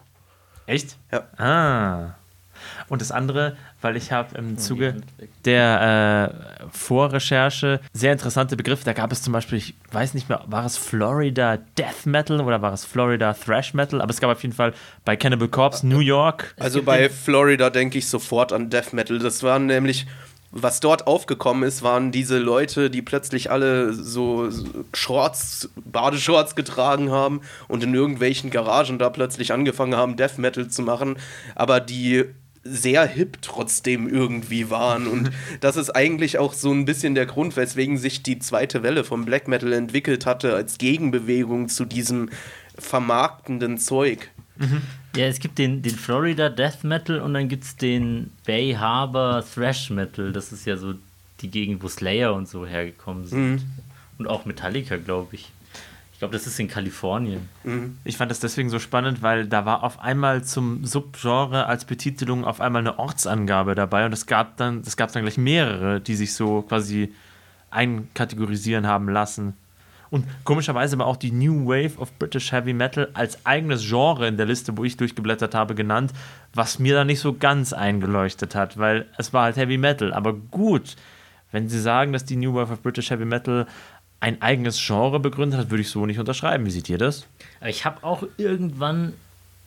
Echt? 0.66 0.96
Ja. 1.10 1.22
Ah. 1.36 2.19
Und 2.90 3.00
das 3.00 3.12
andere, 3.12 3.56
weil 3.80 3.96
ich 3.96 4.10
habe 4.10 4.36
im 4.36 4.58
Zuge 4.58 4.96
der 5.44 6.34
äh, 6.60 6.64
Vorrecherche 6.72 7.80
sehr 7.92 8.12
interessante 8.12 8.56
Begriffe. 8.56 8.84
Da 8.84 8.92
gab 8.92 9.12
es 9.12 9.22
zum 9.22 9.32
Beispiel, 9.32 9.58
ich 9.58 9.74
weiß 9.92 10.12
nicht 10.14 10.28
mehr, 10.28 10.42
war 10.46 10.66
es 10.66 10.76
Florida 10.76 11.58
Death 11.78 12.04
Metal 12.04 12.40
oder 12.40 12.60
war 12.62 12.72
es 12.72 12.84
Florida 12.84 13.32
Thrash 13.32 13.74
Metal? 13.74 14.02
Aber 14.02 14.10
es 14.10 14.20
gab 14.20 14.28
auf 14.28 14.42
jeden 14.42 14.54
Fall 14.54 14.74
bei 15.04 15.16
Cannibal 15.16 15.46
Corpse 15.46 15.86
New 15.86 16.00
York. 16.00 16.52
Also 16.58 16.82
bei 16.82 17.08
Florida 17.08 17.70
denke 17.70 17.96
ich 17.96 18.08
sofort 18.08 18.52
an 18.52 18.70
Death 18.70 18.92
Metal. 18.92 19.20
Das 19.20 19.44
waren 19.44 19.66
nämlich, 19.66 20.08
was 20.50 20.80
dort 20.80 21.06
aufgekommen 21.06 21.62
ist, 21.62 21.84
waren 21.84 22.10
diese 22.10 22.38
Leute, 22.38 22.90
die 22.90 23.02
plötzlich 23.02 23.52
alle 23.52 23.92
so 23.92 24.50
so 24.50 24.50
Shorts, 24.94 25.70
Badeshorts 25.76 26.56
getragen 26.56 27.12
haben 27.12 27.40
und 27.68 27.84
in 27.84 27.94
irgendwelchen 27.94 28.50
Garagen 28.50 28.98
da 28.98 29.10
plötzlich 29.10 29.52
angefangen 29.52 29.94
haben, 29.94 30.16
Death 30.16 30.38
Metal 30.38 30.66
zu 30.66 30.82
machen, 30.82 31.18
aber 31.54 31.78
die 31.78 32.24
sehr 32.62 33.06
hip 33.06 33.38
trotzdem 33.42 34.08
irgendwie 34.08 34.70
waren. 34.70 35.06
Und 35.06 35.30
das 35.60 35.76
ist 35.76 35.90
eigentlich 35.90 36.38
auch 36.38 36.52
so 36.52 36.72
ein 36.72 36.84
bisschen 36.84 37.14
der 37.14 37.26
Grund, 37.26 37.56
weswegen 37.56 37.98
sich 37.98 38.22
die 38.22 38.38
zweite 38.38 38.82
Welle 38.82 39.04
vom 39.04 39.24
Black 39.24 39.48
Metal 39.48 39.72
entwickelt 39.72 40.26
hatte, 40.26 40.54
als 40.54 40.78
Gegenbewegung 40.78 41.68
zu 41.68 41.84
diesem 41.84 42.30
vermarktenden 42.78 43.78
Zeug. 43.78 44.30
Ja, 45.16 45.26
es 45.26 45.40
gibt 45.40 45.58
den, 45.58 45.82
den 45.82 45.94
Florida 45.94 46.50
Death 46.50 46.84
Metal 46.84 47.20
und 47.20 47.34
dann 47.34 47.48
gibt 47.48 47.64
es 47.64 47.76
den 47.76 48.30
Bay 48.46 48.74
Harbor 48.74 49.42
Thrash 49.42 49.90
Metal. 49.90 50.32
Das 50.32 50.52
ist 50.52 50.66
ja 50.66 50.76
so 50.76 50.94
die 51.40 51.50
Gegend, 51.50 51.82
wo 51.82 51.88
Slayer 51.88 52.34
und 52.34 52.46
so 52.46 52.66
hergekommen 52.66 53.26
sind. 53.26 53.62
Und 54.18 54.26
auch 54.26 54.44
Metallica, 54.44 54.96
glaube 54.96 55.36
ich. 55.36 55.50
Ich 56.20 56.22
glaube, 56.22 56.34
das 56.34 56.46
ist 56.46 56.60
in 56.60 56.68
Kalifornien. 56.68 57.48
Ich 58.04 58.18
fand 58.18 58.30
das 58.30 58.40
deswegen 58.40 58.68
so 58.68 58.78
spannend, 58.78 59.22
weil 59.22 59.46
da 59.46 59.64
war 59.64 59.82
auf 59.82 60.00
einmal 60.00 60.44
zum 60.44 60.84
Subgenre 60.84 61.64
als 61.64 61.86
Betitelung 61.86 62.44
auf 62.44 62.60
einmal 62.60 62.80
eine 62.80 62.98
Ortsangabe 62.98 63.74
dabei 63.74 64.04
und 64.04 64.12
es 64.12 64.26
gab 64.26 64.58
dann, 64.58 64.82
es 64.86 64.98
gab 64.98 65.10
dann 65.12 65.22
gleich 65.22 65.38
mehrere, 65.38 65.98
die 65.98 66.14
sich 66.14 66.34
so 66.34 66.60
quasi 66.60 67.14
einkategorisieren 67.70 68.86
haben 68.86 69.08
lassen. 69.08 69.54
Und 70.10 70.26
komischerweise 70.44 70.98
war 70.98 71.06
auch 71.06 71.16
die 71.16 71.32
New 71.32 71.66
Wave 71.66 71.98
of 71.98 72.12
British 72.18 72.52
Heavy 72.52 72.74
Metal 72.74 73.08
als 73.14 73.46
eigenes 73.46 73.88
Genre 73.88 74.28
in 74.28 74.36
der 74.36 74.44
Liste, 74.44 74.76
wo 74.76 74.84
ich 74.84 74.98
durchgeblättert 74.98 75.54
habe, 75.54 75.74
genannt, 75.74 76.12
was 76.52 76.78
mir 76.78 76.94
da 76.94 77.06
nicht 77.06 77.20
so 77.20 77.32
ganz 77.32 77.72
eingeleuchtet 77.72 78.54
hat, 78.54 78.76
weil 78.76 79.06
es 79.16 79.32
war 79.32 79.44
halt 79.44 79.56
Heavy 79.56 79.78
Metal. 79.78 80.12
Aber 80.12 80.34
gut, 80.34 80.96
wenn 81.50 81.70
Sie 81.70 81.80
sagen, 81.80 82.12
dass 82.12 82.26
die 82.26 82.36
New 82.36 82.54
Wave 82.54 82.74
of 82.74 82.82
British 82.82 83.08
Heavy 83.08 83.24
Metal 83.24 83.66
ein 84.20 84.40
eigenes 84.42 84.78
Genre 84.84 85.18
begründet 85.18 85.58
hat, 85.58 85.70
würde 85.70 85.82
ich 85.82 85.90
so 85.90 86.04
nicht 86.06 86.18
unterschreiben. 86.18 86.66
Wie 86.66 86.70
seht 86.70 86.88
ihr 86.88 86.98
das? 86.98 87.26
Ich 87.66 87.84
habe 87.84 88.04
auch 88.04 88.22
irgendwann 88.36 89.14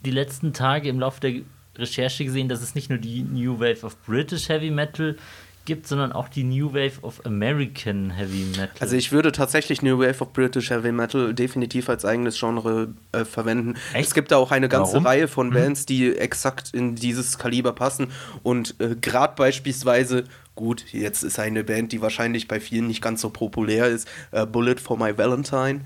die 0.06 0.12
letzten 0.12 0.54
Tage 0.54 0.90
im 0.90 1.00
Laufe 1.00 1.20
der 1.22 1.42
Recherche 1.76 2.24
gesehen, 2.24 2.50
dass 2.50 2.62
es 2.62 2.76
nicht 2.76 2.90
nur 2.90 3.00
die 3.00 3.24
New 3.24 3.60
Wave 3.60 3.84
of 3.84 3.98
British 4.06 4.50
Heavy 4.50 4.70
Metal 4.70 5.18
gibt, 5.66 5.88
sondern 5.88 6.12
auch 6.12 6.28
die 6.28 6.44
New 6.44 6.74
Wave 6.74 7.02
of 7.02 7.26
American 7.26 8.12
Heavy 8.12 8.46
Metal. 8.52 8.70
Also 8.80 8.96
ich 8.96 9.12
würde 9.12 9.32
tatsächlich 9.32 9.82
New 9.82 9.98
Wave 10.00 10.22
of 10.22 10.34
British 10.34 10.70
Heavy 10.70 10.92
Metal 10.92 11.34
definitiv 11.34 11.90
als 11.90 12.06
eigenes 12.06 12.40
Genre 12.40 12.94
äh, 13.12 13.26
verwenden. 13.26 13.76
Echt? 13.94 14.08
Es 14.08 14.14
gibt 14.14 14.32
da 14.32 14.38
auch 14.38 14.52
eine 14.52 14.70
ganze 14.70 14.94
Warum? 14.94 15.06
Reihe 15.06 15.28
von 15.28 15.52
Bands, 15.52 15.86
die 15.86 16.16
exakt 16.16 16.74
in 16.74 16.96
dieses 16.96 17.38
Kaliber 17.38 17.74
passen. 17.74 18.08
Und 18.44 18.76
äh, 18.80 18.96
gerade 19.00 19.36
beispielsweise, 19.36 20.26
gut, 20.56 20.86
jetzt 20.92 21.24
ist 21.24 21.40
eine 21.40 21.64
Band, 21.64 21.92
die 21.92 22.02
wahrscheinlich 22.02 22.48
bei 22.48 22.60
vielen 22.60 22.88
nicht 22.88 23.02
ganz 23.02 23.22
so 23.22 23.30
populär 23.30 23.88
ist, 23.88 24.08
äh, 24.32 24.46
Bullet 24.46 24.76
for 24.76 24.98
My 24.98 25.18
Valentine. 25.18 25.82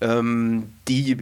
Ähm, 0.00 0.72
die 0.88 1.18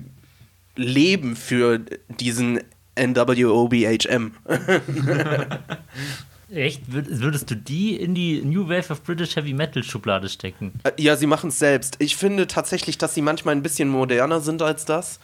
leben 0.77 1.37
für 1.37 1.81
diesen 2.09 2.61
NWOBHM. 2.97 4.33
Echt? 6.53 6.83
Wür- 6.91 7.21
Würdest 7.21 7.51
du 7.51 7.55
die 7.57 7.97
in 7.97 8.15
die 8.15 8.43
New 8.43 8.69
Wave 8.69 8.93
of 8.93 9.03
British 9.05 9.37
Heavy 9.37 9.53
Metal 9.55 9.83
Schublade 9.85 10.29
stecken? 10.29 10.73
Äh, 10.83 10.93
Ja, 10.99 11.17
sie 11.17 11.27
machen 11.27 11.49
es 11.49 11.59
selbst. 11.59 11.97
Ich 12.01 12.17
finde 12.17 12.47
tatsächlich, 12.47 12.99
dass 12.99 13.15
sie 13.15 13.23
manchmal 13.23 13.55
ein 13.55 13.63
bisschen 13.63 13.89
moderner 13.89 14.41
sind 14.41 14.61
als 14.63 14.85
das. 14.85 15.21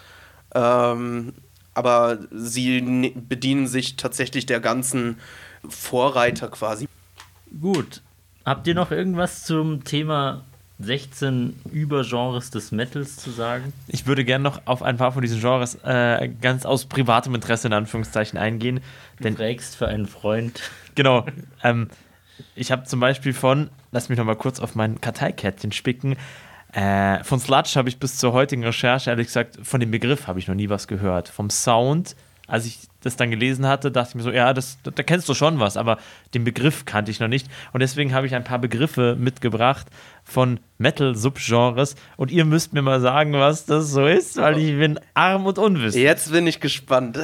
Ähm, 0.55 1.33
aber 1.75 2.19
sie 2.31 2.81
ne- 2.81 3.11
bedienen 3.17 3.67
sich 3.67 3.97
tatsächlich 3.97 4.47
der 4.47 4.61
ganzen 4.61 5.19
Vorreiter 5.69 6.49
quasi. 6.49 6.89
Gut. 7.61 8.03
Habt 8.45 8.67
ihr 8.69 8.75
noch 8.75 8.93
irgendwas 8.93 9.45
zum 9.45 9.83
Thema 9.85 10.45
16 10.79 11.59
Übergenres 11.73 12.51
des 12.51 12.73
Metals 12.73 13.17
zu 13.17 13.31
sagen? 13.31 13.73
Ich 13.89 14.07
würde 14.07 14.25
gerne 14.25 14.45
noch 14.45 14.62
auf 14.67 14.83
ein 14.83 14.97
paar 14.97 15.12
von 15.12 15.23
diesen 15.23 15.41
Genres 15.41 15.77
äh, 15.85 16.29
ganz 16.41 16.67
aus 16.67 16.85
privatem 16.85 17.35
Interesse 17.35 17.69
in 17.69 17.73
Anführungszeichen 17.73 18.39
eingehen. 18.39 18.81
Du 19.17 19.25
Denn 19.25 19.37
fragst 19.37 19.77
für 19.77 19.89
einen 19.89 20.07
Freund. 20.07 20.61
genau, 20.95 21.25
ähm, 21.62 21.89
ich 22.55 22.71
habe 22.71 22.85
zum 22.85 23.01
Beispiel 23.01 23.33
von, 23.33 23.71
lass 23.93 24.09
mich 24.09 24.19
noch 24.19 24.27
mal 24.27 24.37
kurz 24.37 24.61
auf 24.61 24.75
mein 24.75 25.01
Karteikärtchen 25.01 25.73
spicken, 25.73 26.17
äh, 26.73 27.25
von 27.25 27.41
Sludge 27.41 27.73
habe 27.77 27.89
ich 27.89 27.99
bis 27.99 28.19
zur 28.19 28.35
heutigen 28.35 28.62
Recherche, 28.62 29.09
ehrlich 29.09 29.29
gesagt, 29.29 29.59
von 29.62 29.81
dem 29.81 29.91
Begriff 29.91 30.27
habe 30.27 30.39
ich 30.39 30.47
noch 30.47 30.55
nie 30.55 30.69
was 30.69 30.87
gehört. 30.87 31.29
Vom 31.29 31.49
Sound, 31.49 32.17
als 32.47 32.67
ich 32.67 32.81
das 33.07 33.16
dann 33.16 33.31
gelesen 33.31 33.66
hatte, 33.66 33.90
dachte 33.90 34.11
ich 34.11 34.14
mir 34.16 34.23
so, 34.23 34.31
ja, 34.31 34.53
das, 34.53 34.79
da, 34.83 35.03
kennst 35.03 35.29
du 35.29 35.35
schon 35.35 35.59
was, 35.59 35.77
aber 35.77 35.99
den 36.35 36.45
Begriff 36.45 36.85
kannte 36.85 37.11
ich 37.11 37.21
noch 37.21 37.29
nicht. 37.29 37.49
Und 37.73 37.81
deswegen 37.81 38.12
habe 38.12 38.27
ich 38.27 38.35
ein 38.35 38.45
paar 38.45 38.59
Begriffe 38.59 39.16
mitgebracht 39.19 39.87
von 40.25 40.61
Metal-Subgenres. 40.79 41.97
Und 42.16 42.31
ihr 42.31 42.45
müsst 42.45 42.75
mir 42.75 42.83
mal 42.83 43.01
sagen, 43.01 43.33
was 43.33 43.64
das 43.64 43.90
so 43.90 44.07
ist, 44.07 44.37
weil 44.37 44.59
ich 44.59 44.77
bin 44.79 45.01
arm 45.14 45.47
und 45.47 45.59
unwissend. 45.59 46.03
Jetzt 46.03 46.31
bin 46.31 46.47
ich 46.47 46.61
gespannt. 46.61 47.19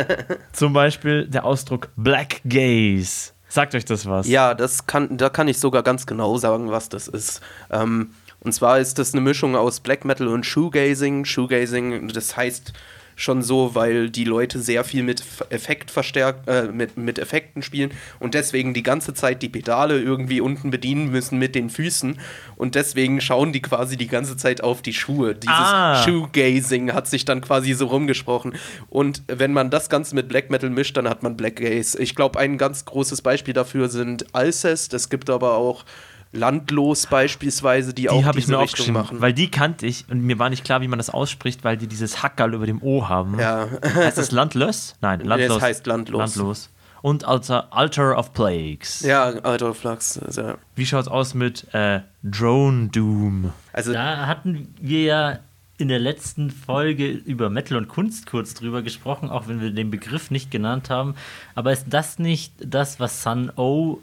Zum 0.52 0.72
Beispiel 0.72 1.26
der 1.28 1.44
Ausdruck 1.44 1.90
Black 1.96 2.40
Gaze. 2.44 3.32
Sagt 3.48 3.74
euch 3.74 3.84
das 3.84 4.06
was? 4.06 4.28
ja, 4.28 4.52
das 4.54 4.86
kann, 4.86 5.16
da 5.16 5.30
kann 5.30 5.48
ich 5.48 5.58
sogar 5.58 5.82
ganz 5.82 6.06
genau 6.06 6.36
sagen, 6.36 6.70
was 6.70 6.88
das 6.88 7.08
ist. 7.08 7.40
Ähm, 7.70 8.10
und 8.40 8.52
zwar 8.52 8.78
ist 8.78 8.98
das 8.98 9.12
eine 9.12 9.20
Mischung 9.20 9.56
aus 9.56 9.80
Black 9.80 10.04
Metal 10.04 10.28
und 10.28 10.44
Shoegazing. 10.44 11.24
Shoegazing, 11.24 12.08
das 12.08 12.36
heißt 12.36 12.72
schon 13.18 13.42
so, 13.42 13.74
weil 13.74 14.10
die 14.10 14.22
Leute 14.24 14.60
sehr 14.60 14.84
viel 14.84 15.02
mit 15.02 15.22
Effekt 15.50 15.90
verstärkt, 15.90 16.48
äh, 16.48 16.68
mit, 16.72 16.96
mit 16.96 17.18
Effekten 17.18 17.62
spielen 17.62 17.90
und 18.20 18.32
deswegen 18.34 18.74
die 18.74 18.84
ganze 18.84 19.12
Zeit 19.12 19.42
die 19.42 19.48
Pedale 19.48 20.00
irgendwie 20.00 20.40
unten 20.40 20.70
bedienen 20.70 21.10
müssen 21.10 21.36
mit 21.36 21.56
den 21.56 21.68
Füßen 21.68 22.18
und 22.54 22.76
deswegen 22.76 23.20
schauen 23.20 23.52
die 23.52 23.60
quasi 23.60 23.96
die 23.96 24.06
ganze 24.06 24.36
Zeit 24.36 24.62
auf 24.62 24.82
die 24.82 24.94
Schuhe. 24.94 25.34
Dieses 25.34 25.56
Ah. 25.58 26.02
Shoegazing 26.04 26.92
hat 26.92 27.08
sich 27.08 27.24
dann 27.24 27.40
quasi 27.40 27.72
so 27.74 27.86
rumgesprochen 27.86 28.54
und 28.88 29.24
wenn 29.26 29.52
man 29.52 29.68
das 29.70 29.88
Ganze 29.90 30.14
mit 30.14 30.28
Black 30.28 30.48
Metal 30.48 30.70
mischt, 30.70 30.96
dann 30.96 31.08
hat 31.08 31.24
man 31.24 31.36
Black 31.36 31.56
Gaze. 31.56 32.00
Ich 32.00 32.14
glaube, 32.14 32.38
ein 32.38 32.56
ganz 32.56 32.84
großes 32.84 33.20
Beispiel 33.22 33.52
dafür 33.52 33.88
sind 33.88 34.32
Alcest, 34.32 34.94
es 34.94 35.08
gibt 35.08 35.28
aber 35.28 35.54
auch 35.54 35.84
Landlos 36.32 37.06
beispielsweise, 37.06 37.94
die, 37.94 38.10
auch 38.10 38.18
Die 38.18 38.24
habe 38.24 38.38
ich 38.38 38.44
diese 38.44 38.56
mir 38.56 38.62
Richtung 38.62 38.74
aufgeschrieben, 38.80 39.00
machen. 39.02 39.20
weil 39.20 39.32
die 39.32 39.50
kannte 39.50 39.86
ich 39.86 40.04
und 40.10 40.20
mir 40.22 40.38
war 40.38 40.50
nicht 40.50 40.64
klar, 40.64 40.80
wie 40.82 40.88
man 40.88 40.98
das 40.98 41.10
ausspricht, 41.10 41.64
weil 41.64 41.76
die 41.76 41.86
dieses 41.86 42.22
Hackerl 42.22 42.54
über 42.54 42.66
dem 42.66 42.82
O 42.82 43.08
haben. 43.08 43.38
ja. 43.38 43.66
Heißt 43.94 44.18
das 44.18 44.30
Landlös? 44.30 44.94
Nein, 45.00 45.20
Landlos. 45.20 45.56
es 45.56 45.62
heißt 45.62 45.86
Landlos. 45.86 46.36
Landlos. 46.36 46.70
Und 47.00 47.24
Alter, 47.24 47.72
Altar 47.72 48.18
of 48.18 48.32
Plagues. 48.34 49.00
Ja, 49.02 49.26
Alter 49.26 49.72
Flux. 49.72 50.18
Also, 50.18 50.54
Wie 50.74 50.84
schaut's 50.84 51.06
aus 51.08 51.32
mit 51.32 51.72
äh, 51.72 52.00
Drone 52.24 52.88
Doom? 52.88 53.52
also 53.72 53.92
Da 53.92 54.26
hatten 54.26 54.74
wir 54.80 55.02
ja 55.02 55.38
in 55.78 55.86
der 55.88 56.00
letzten 56.00 56.50
Folge 56.50 57.08
über 57.08 57.50
Metal 57.50 57.76
und 57.78 57.86
Kunst 57.86 58.26
kurz 58.26 58.52
drüber 58.54 58.82
gesprochen, 58.82 59.30
auch 59.30 59.46
wenn 59.46 59.60
wir 59.60 59.70
den 59.70 59.90
Begriff 59.92 60.32
nicht 60.32 60.50
genannt 60.50 60.90
haben. 60.90 61.14
Aber 61.54 61.72
ist 61.72 61.86
das 61.88 62.18
nicht 62.18 62.52
das, 62.58 62.98
was 62.98 63.22
Sun 63.22 63.52
O 63.56 64.00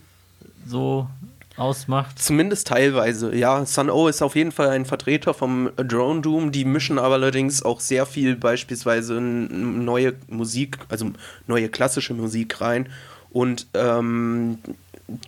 so 0.65 1.09
ausmacht? 1.57 2.19
Zumindest 2.19 2.67
teilweise, 2.67 3.35
ja. 3.35 3.65
Sun 3.65 3.89
O 3.89 4.07
ist 4.07 4.21
auf 4.21 4.35
jeden 4.35 4.51
Fall 4.51 4.69
ein 4.69 4.85
Vertreter 4.85 5.33
vom 5.33 5.69
Drone 5.77 6.21
Doom. 6.21 6.51
Die 6.51 6.65
mischen 6.65 6.99
aber 6.99 7.15
allerdings 7.15 7.63
auch 7.63 7.79
sehr 7.79 8.05
viel 8.05 8.35
beispielsweise 8.35 9.21
neue 9.21 10.13
Musik, 10.27 10.77
also 10.89 11.11
neue 11.47 11.69
klassische 11.69 12.13
Musik 12.13 12.61
rein 12.61 12.89
und 13.31 13.67
ähm, 13.73 14.59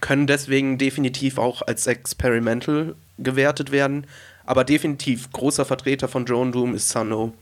können 0.01 0.27
deswegen 0.27 0.77
definitiv 0.77 1.37
auch 1.37 1.61
als 1.61 1.87
experimental 1.87 2.95
gewertet 3.17 3.71
werden. 3.71 4.07
Aber 4.45 4.63
definitiv 4.63 5.31
großer 5.31 5.65
Vertreter 5.65 6.07
von 6.07 6.25
Drone 6.25 6.51
Doom 6.51 6.73
ist 6.73 6.89
Sun 6.89 7.11
O. 7.11 7.33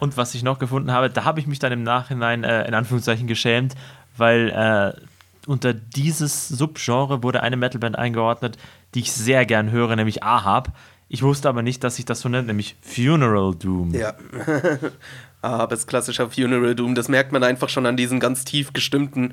Und 0.00 0.16
was 0.16 0.34
ich 0.34 0.42
noch 0.42 0.58
gefunden 0.58 0.90
habe, 0.90 1.10
da 1.10 1.24
habe 1.24 1.40
ich 1.40 1.46
mich 1.46 1.58
dann 1.58 1.72
im 1.72 1.82
Nachhinein 1.82 2.42
äh, 2.42 2.66
in 2.66 2.74
Anführungszeichen 2.74 3.26
geschämt, 3.26 3.74
weil 4.16 4.48
äh, 4.48 5.00
unter 5.50 5.74
dieses 5.74 6.46
Subgenre 6.46 7.24
wurde 7.24 7.42
eine 7.42 7.56
Metalband 7.56 7.98
eingeordnet, 7.98 8.56
die 8.94 9.00
ich 9.00 9.10
sehr 9.10 9.44
gern 9.44 9.72
höre, 9.72 9.96
nämlich 9.96 10.22
Ahab. 10.22 10.72
Ich 11.08 11.24
wusste 11.24 11.48
aber 11.48 11.62
nicht, 11.62 11.82
dass 11.82 11.96
sich 11.96 12.04
das 12.04 12.20
so 12.20 12.28
nennt, 12.28 12.46
nämlich 12.46 12.76
Funeral 12.82 13.56
Doom. 13.56 13.92
Ja. 13.92 14.14
Es 15.42 15.78
ist 15.78 15.86
klassischer 15.86 16.28
Funeral 16.28 16.74
Doom. 16.74 16.94
Das 16.94 17.08
merkt 17.08 17.32
man 17.32 17.42
einfach 17.42 17.70
schon 17.70 17.86
an 17.86 17.96
diesen 17.96 18.20
ganz 18.20 18.44
tief 18.44 18.74
gestimmten 18.74 19.32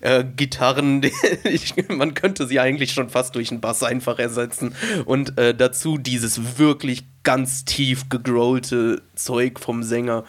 äh, 0.00 0.22
Gitarren. 0.22 1.00
ich, 1.44 1.74
man 1.88 2.12
könnte 2.12 2.46
sie 2.46 2.60
eigentlich 2.60 2.92
schon 2.92 3.08
fast 3.08 3.34
durch 3.34 3.50
einen 3.50 3.62
Bass 3.62 3.82
einfach 3.82 4.18
ersetzen. 4.18 4.74
Und 5.06 5.38
äh, 5.38 5.54
dazu 5.54 5.96
dieses 5.96 6.58
wirklich 6.58 7.06
ganz 7.22 7.64
tief 7.64 8.10
gegrollte 8.10 9.00
Zeug 9.14 9.58
vom 9.58 9.82
Sänger. 9.82 10.24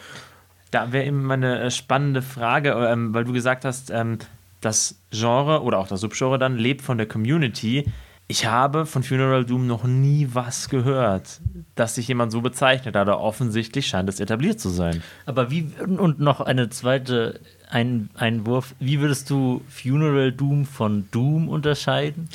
Da 0.70 0.92
wäre 0.92 1.04
eben 1.04 1.22
meine 1.24 1.60
äh, 1.60 1.70
spannende 1.70 2.22
Frage, 2.22 2.70
ähm, 2.70 3.12
weil 3.12 3.24
du 3.24 3.34
gesagt 3.34 3.66
hast, 3.66 3.90
ähm, 3.90 4.16
das 4.60 5.00
Genre 5.10 5.62
oder 5.62 5.78
auch 5.78 5.88
das 5.88 6.00
Subgenre 6.00 6.38
dann 6.38 6.56
lebt 6.56 6.82
von 6.82 6.98
der 6.98 7.06
Community. 7.06 7.90
Ich 8.30 8.44
habe 8.44 8.84
von 8.84 9.02
Funeral 9.02 9.46
Doom 9.46 9.66
noch 9.66 9.84
nie 9.84 10.28
was 10.32 10.68
gehört, 10.68 11.40
dass 11.74 11.94
sich 11.94 12.08
jemand 12.08 12.30
so 12.30 12.42
bezeichnet, 12.42 12.94
aber 12.94 13.20
offensichtlich 13.20 13.86
scheint 13.86 14.08
es 14.08 14.20
etabliert 14.20 14.60
zu 14.60 14.68
sein. 14.68 15.02
Aber 15.24 15.50
wie, 15.50 15.70
und 15.80 16.20
noch 16.20 16.42
eine 16.42 16.68
zweite 16.68 17.40
ein, 17.70 18.10
Einwurf, 18.14 18.74
wie 18.80 19.00
würdest 19.00 19.30
du 19.30 19.62
Funeral 19.68 20.32
Doom 20.32 20.66
von 20.66 21.08
Doom 21.10 21.48
unterscheiden? 21.48 22.28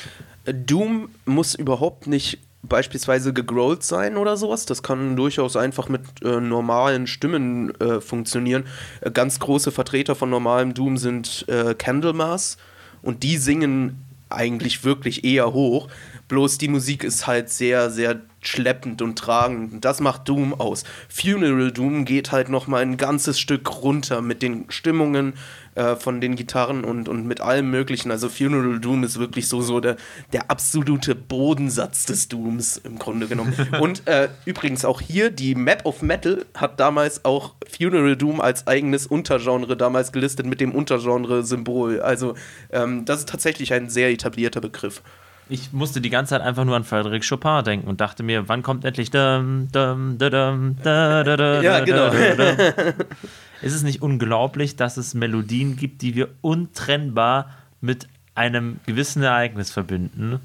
Doom 0.45 1.09
muss 1.26 1.53
überhaupt 1.53 2.07
nicht 2.07 2.39
beispielsweise 2.64 3.34
gegrollt 3.34 3.84
sein 3.84 4.18
oder 4.18 4.38
sowas. 4.38 4.66
Das 4.66 4.82
kann 4.82 5.16
durchaus 5.16 5.55
einfach 5.55 5.89
mit 5.89 6.01
äh, 6.24 6.39
normalen 6.39 7.07
Stimmen 7.07 7.76
äh, 7.80 7.99
funktionieren. 7.99 8.64
Äh, 9.01 9.11
ganz 9.11 9.39
große 9.39 9.72
Vertreter 9.72 10.16
von 10.16 10.30
normalem 10.30 10.74
Doom 10.74 10.97
sind 10.97 11.45
äh, 11.49 11.76
Candlemas 11.76 12.57
und 13.01 13.24
die 13.24 13.38
singen 13.38 14.03
eigentlich 14.30 14.84
wirklich 14.84 15.24
eher 15.24 15.53
hoch. 15.53 15.89
Bloß 16.30 16.57
die 16.57 16.70
Musik 16.70 17.03
ist 17.03 17.28
halt 17.28 17.49
sehr, 17.49 17.91
sehr 17.91 18.22
schleppend 18.47 19.01
und 19.01 19.17
tragend. 19.17 19.73
Und 19.73 19.85
das 19.85 19.99
macht 19.99 20.27
Doom 20.29 20.53
aus. 20.53 20.83
Funeral 21.09 21.71
Doom 21.71 22.05
geht 22.05 22.31
halt 22.31 22.49
noch 22.49 22.67
mal 22.67 22.81
ein 22.81 22.97
ganzes 22.97 23.39
Stück 23.39 23.83
runter 23.83 24.21
mit 24.21 24.41
den 24.41 24.65
Stimmungen 24.69 25.33
äh, 25.75 25.95
von 25.95 26.21
den 26.21 26.35
Gitarren 26.35 26.83
und, 26.83 27.09
und 27.09 27.25
mit 27.25 27.41
allem 27.41 27.71
Möglichen. 27.71 28.11
Also 28.11 28.29
Funeral 28.29 28.79
Doom 28.79 29.03
ist 29.03 29.17
wirklich 29.17 29.47
so, 29.47 29.61
so 29.61 29.79
der, 29.79 29.97
der 30.31 30.51
absolute 30.51 31.15
Bodensatz 31.15 32.05
des 32.05 32.27
Dooms 32.27 32.77
im 32.77 32.99
Grunde 32.99 33.27
genommen. 33.27 33.55
und 33.81 34.07
äh, 34.07 34.29
übrigens 34.45 34.85
auch 34.85 35.01
hier, 35.01 35.31
die 35.31 35.55
Map 35.55 35.85
of 35.85 36.01
Metal 36.03 36.45
hat 36.53 36.79
damals 36.79 37.25
auch 37.25 37.55
Funeral 37.67 38.15
Doom 38.15 38.39
als 38.39 38.67
eigenes 38.67 39.07
Untergenre 39.07 39.75
damals 39.75 40.11
gelistet 40.11 40.45
mit 40.45 40.61
dem 40.61 40.73
Untergenre-Symbol. 40.73 42.01
Also 42.01 42.35
ähm, 42.71 43.05
das 43.05 43.19
ist 43.19 43.29
tatsächlich 43.29 43.73
ein 43.73 43.89
sehr 43.89 44.11
etablierter 44.11 44.61
Begriff. 44.61 45.01
Ich 45.49 45.73
musste 45.73 46.01
die 46.01 46.09
ganze 46.09 46.31
Zeit 46.31 46.41
einfach 46.41 46.63
nur 46.63 46.75
an 46.75 46.83
Frédéric 46.83 47.27
Chopin 47.27 47.63
denken 47.63 47.87
und 47.87 47.99
dachte 48.01 48.23
mir, 48.23 48.47
wann 48.47 48.63
kommt 48.63 48.85
endlich 48.85 49.11
dum, 49.11 49.67
dum, 49.71 50.17
dum, 50.17 50.77
Ja, 50.83 51.79
genau. 51.81 52.07
Ist 53.61 53.73
es 53.73 53.83
nicht 53.83 54.01
unglaublich, 54.01 54.75
dass 54.75 54.97
es 54.97 55.13
Melodien 55.13 55.75
gibt, 55.75 56.01
die 56.01 56.15
wir 56.15 56.29
untrennbar 56.41 57.49
mit 57.81 58.07
einem 58.35 58.79
gewissen 58.85 59.23
Ereignis 59.23 59.71
verbinden? 59.71 60.39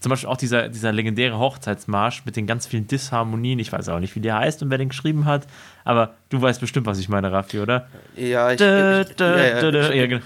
Zum 0.00 0.10
Beispiel 0.10 0.28
auch 0.28 0.36
dieser, 0.36 0.68
dieser 0.68 0.90
legendäre 0.90 1.38
Hochzeitsmarsch 1.38 2.24
mit 2.24 2.34
den 2.34 2.48
ganz 2.48 2.66
vielen 2.66 2.88
Disharmonien. 2.88 3.60
Ich 3.60 3.72
weiß 3.72 3.88
auch 3.88 4.00
nicht, 4.00 4.16
wie 4.16 4.20
der 4.20 4.34
heißt 4.34 4.60
und 4.62 4.70
wer 4.70 4.78
den 4.78 4.88
geschrieben 4.88 5.26
hat, 5.26 5.46
aber 5.84 6.14
du 6.28 6.42
weißt 6.42 6.60
bestimmt, 6.60 6.86
was 6.86 6.98
ich 6.98 7.08
meine, 7.08 7.30
Raffi, 7.30 7.60
oder? 7.60 7.86
Ja, 8.16 8.50
ich, 8.50 8.58
Da, 8.58 9.04
da, 9.04 9.36
ja, 9.38 9.70
da. 9.70 10.06
genau. 10.06 10.22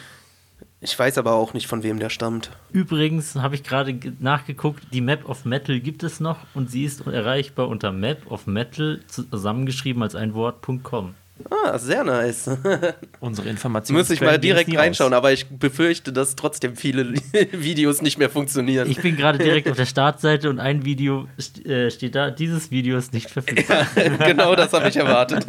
Ich 0.86 0.96
weiß 0.98 1.18
aber 1.18 1.32
auch 1.34 1.52
nicht, 1.52 1.66
von 1.66 1.82
wem 1.82 1.98
der 1.98 2.10
stammt. 2.10 2.50
Übrigens 2.72 3.34
habe 3.34 3.56
ich 3.56 3.64
gerade 3.64 3.92
ge- 3.92 4.12
nachgeguckt, 4.20 4.84
die 4.92 5.00
Map 5.00 5.28
of 5.28 5.44
Metal 5.44 5.80
gibt 5.80 6.02
es 6.04 6.20
noch 6.20 6.38
und 6.54 6.70
sie 6.70 6.84
ist 6.84 7.04
erreichbar 7.06 7.66
unter 7.68 7.90
Map 7.92 8.30
of 8.30 8.46
Metal 8.46 9.00
zusammengeschrieben 9.08 10.02
als 10.02 10.14
ein 10.14 10.32
Wort.com. 10.34 11.14
Ah, 11.50 11.76
sehr 11.76 12.02
nice. 12.02 12.48
Unsere 13.20 13.50
Informationen. 13.50 13.98
Muss 13.98 14.08
ich 14.08 14.22
mal 14.22 14.38
direkt 14.38 14.74
reinschauen, 14.74 15.12
aber 15.12 15.32
ich 15.32 15.46
befürchte, 15.46 16.10
dass 16.12 16.34
trotzdem 16.34 16.76
viele 16.76 17.12
Videos 17.52 18.00
nicht 18.00 18.16
mehr 18.18 18.30
funktionieren. 18.30 18.88
Ich 18.90 19.02
bin 19.02 19.16
gerade 19.16 19.36
direkt 19.38 19.68
auf 19.68 19.76
der 19.76 19.84
Startseite 19.96 20.48
und 20.48 20.60
ein 20.60 20.86
Video 20.86 21.28
äh, 21.66 21.90
steht 21.90 22.14
da, 22.14 22.30
dieses 22.30 22.70
Video 22.70 22.96
ist 22.96 23.12
nicht 23.12 23.28
verfügbar. 23.28 23.86
genau 24.24 24.54
das 24.54 24.72
habe 24.72 24.88
ich 24.88 24.96
erwartet. 24.96 25.44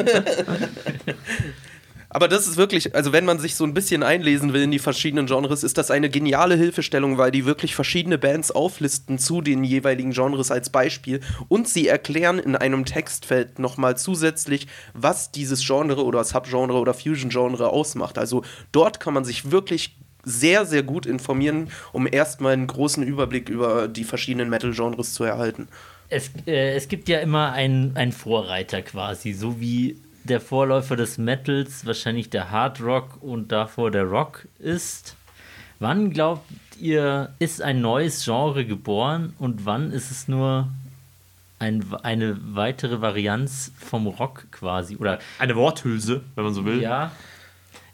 Aber 2.10 2.28
das 2.28 2.48
ist 2.48 2.58
wirklich, 2.58 2.96
also 2.96 3.12
wenn 3.12 3.26
man 3.26 3.40
sich 3.40 3.56
so 3.56 3.66
ein 3.66 3.74
bisschen 3.74 4.02
einlesen 4.02 4.54
will 4.54 4.62
in 4.62 4.72
die 4.72 4.80
verschiedenen 4.80 5.26
Genres, 5.26 5.64
ist 5.64 5.78
das 5.78 5.92
eine 5.92 6.10
geniale 6.10 6.56
Hilfestellung, 6.56 7.18
weil 7.18 7.32
die 7.32 7.46
wirklich 7.46 7.76
verschiedene 7.76 8.18
Bands 8.18 8.52
auflisten 8.52 9.20
zu 9.20 9.42
den 9.42 9.64
jeweiligen 9.64 10.12
Genres 10.12 10.50
als 10.50 10.70
Beispiel 10.70 11.20
und 11.50 11.68
sie 11.68 11.88
erklären 11.88 12.40
in 12.40 12.56
einem 12.56 12.86
Textfeld 12.86 13.60
nochmal 13.60 13.98
zusätzlich, 13.98 14.68
was 14.94 15.32
dieses 15.32 15.66
Genre 15.66 16.04
oder 16.04 16.24
Subgenre 16.24 16.80
oder 16.80 16.94
Fusion-Genre 16.94 17.70
ausmacht. 17.70 18.18
Also 18.18 18.44
dort 18.72 19.00
kann 19.00 19.14
man 19.14 19.26
sich 19.26 19.52
wirklich 19.52 19.98
sehr, 20.24 20.66
sehr 20.66 20.84
gut 20.84 21.06
informieren, 21.06 21.70
um 21.92 22.08
erstmal 22.10 22.54
einen 22.54 22.68
großen 22.68 23.04
Überblick 23.04 23.50
über 23.50 23.88
die 23.88 24.04
verschiedenen 24.04 24.50
Metal-Genres 24.50 25.14
zu 25.14 25.24
erhalten. 25.24 25.68
Es, 26.10 26.32
äh, 26.46 26.76
es 26.76 26.88
gibt 26.88 27.10
ja 27.10 27.20
immer 27.20 27.52
einen, 27.52 27.96
einen 27.96 28.12
Vorreiter 28.14 28.82
quasi, 28.82 29.34
so 29.34 29.60
wie 29.60 29.98
der 30.30 30.42
Vorläufer 30.42 30.96
des 30.96 31.18
Metals 31.18 31.86
wahrscheinlich 31.86 32.30
der 32.30 32.52
Hard 32.52 32.82
Rock 32.82 33.22
und 33.22 33.52
davor 33.52 33.92
der 33.92 34.04
Rock 34.04 34.48
ist. 34.60 35.16
Wann 35.80 36.12
glaubt 36.12 36.44
ihr, 36.80 37.34
ist 37.40 37.62
ein 37.62 37.82
neues 37.82 38.24
Genre 38.26 38.66
geboren 38.66 39.34
und 39.40 39.66
wann 39.66 39.92
ist 39.92 40.12
es 40.12 40.28
nur 40.28 40.68
ein, 41.60 41.86
eine 42.04 42.38
weitere 42.56 43.02
Varianz 43.02 43.72
vom 43.78 44.08
Rock 44.08 44.46
quasi? 44.52 44.96
Oder 44.98 45.20
Eine 45.40 45.56
Worthülse, 45.56 46.22
wenn 46.36 46.44
man 46.44 46.54
so 46.54 46.66
will. 46.66 46.82
ja, 46.82 47.12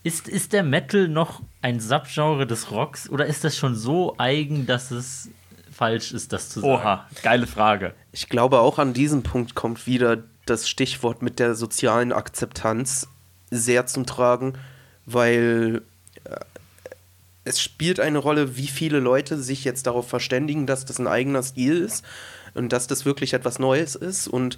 ist, 0.03 0.27
ist 0.27 0.51
der 0.53 0.63
Metal 0.63 1.07
noch 1.07 1.41
ein 1.61 1.79
Subgenre 1.79 2.45
des 2.45 2.71
Rocks 2.71 3.09
oder 3.09 3.25
ist 3.25 3.43
das 3.45 3.55
schon 3.55 3.75
so 3.75 4.15
eigen, 4.17 4.65
dass 4.65 4.91
es 4.91 5.29
falsch 5.71 6.11
ist, 6.11 6.33
das 6.33 6.49
zu 6.49 6.59
sagen? 6.59 6.73
Oha, 6.73 7.07
geile 7.21 7.47
Frage. 7.47 7.93
Ich 8.11 8.27
glaube, 8.29 8.59
auch 8.59 8.79
an 8.79 8.93
diesem 8.93 9.23
Punkt 9.23 9.55
kommt 9.55 9.87
wieder 9.87 10.17
das 10.45 10.69
Stichwort 10.69 11.21
mit 11.21 11.39
der 11.39 11.55
sozialen 11.55 12.11
Akzeptanz 12.11 13.07
sehr 13.49 13.85
zum 13.85 14.05
Tragen, 14.05 14.53
weil 15.05 15.81
äh, 16.25 16.35
es 17.45 17.61
spielt 17.61 17.99
eine 17.99 18.19
Rolle, 18.19 18.55
wie 18.57 18.67
viele 18.67 18.99
Leute 18.99 19.37
sich 19.41 19.63
jetzt 19.63 19.87
darauf 19.87 20.07
verständigen, 20.07 20.65
dass 20.65 20.85
das 20.85 20.99
ein 20.99 21.07
eigener 21.07 21.43
Stil 21.43 21.77
ist 21.77 22.05
und 22.53 22.71
dass 22.71 22.87
das 22.87 23.05
wirklich 23.05 23.33
etwas 23.33 23.59
Neues 23.59 23.95
ist. 23.95 24.27
Und 24.27 24.57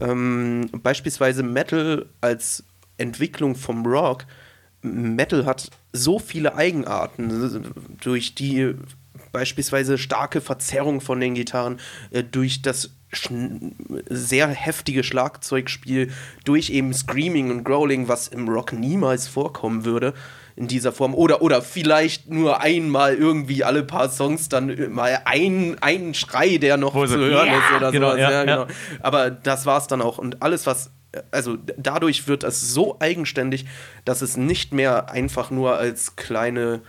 ähm, 0.00 0.70
beispielsweise 0.72 1.42
Metal 1.42 2.06
als 2.20 2.64
Entwicklung 2.96 3.54
vom 3.54 3.84
Rock, 3.84 4.24
Metal 4.82 5.44
hat 5.46 5.70
so 5.92 6.18
viele 6.18 6.54
Eigenarten, 6.54 7.74
durch 8.00 8.34
die 8.34 8.74
beispielsweise 9.32 9.98
starke 9.98 10.40
Verzerrung 10.40 11.00
von 11.00 11.20
den 11.20 11.34
Gitarren, 11.34 11.78
äh, 12.10 12.22
durch 12.22 12.62
das 12.62 12.90
sehr 14.08 14.48
heftige 14.48 15.04
Schlagzeugspiel, 15.04 16.12
durch 16.44 16.70
eben 16.70 16.92
Screaming 16.92 17.50
und 17.50 17.64
Growling, 17.64 18.08
was 18.08 18.28
im 18.28 18.48
Rock 18.48 18.72
niemals 18.72 19.28
vorkommen 19.28 19.84
würde 19.84 20.14
in 20.56 20.68
dieser 20.68 20.90
Form. 20.90 21.14
Oder, 21.14 21.42
oder 21.42 21.60
vielleicht 21.62 22.30
nur 22.30 22.62
einmal 22.62 23.14
irgendwie 23.14 23.62
alle 23.62 23.82
paar 23.82 24.08
Songs 24.08 24.48
dann 24.48 24.92
mal 24.92 25.20
ein, 25.26 25.76
ein 25.80 26.14
Schrei, 26.14 26.56
der 26.56 26.78
noch 26.78 26.94
Wo 26.94 27.04
zu 27.04 27.12
so, 27.12 27.18
hören 27.18 27.48
ja, 27.48 27.58
ist 27.58 27.76
oder 27.76 27.92
genau, 27.92 28.10
sowas. 28.10 28.20
ja, 28.20 28.30
Ja, 28.30 28.44
genau. 28.44 28.66
Aber 29.00 29.30
das 29.30 29.66
war's 29.66 29.86
dann 29.86 30.00
auch. 30.00 30.18
Und 30.18 30.42
alles, 30.42 30.66
was. 30.66 30.90
Also 31.30 31.56
dadurch 31.78 32.28
wird 32.28 32.44
es 32.44 32.60
so 32.74 32.96
eigenständig, 33.00 33.64
dass 34.04 34.20
es 34.20 34.36
nicht 34.36 34.74
mehr 34.74 35.10
einfach 35.10 35.50
nur 35.50 35.76
als 35.76 36.16
kleine 36.16 36.82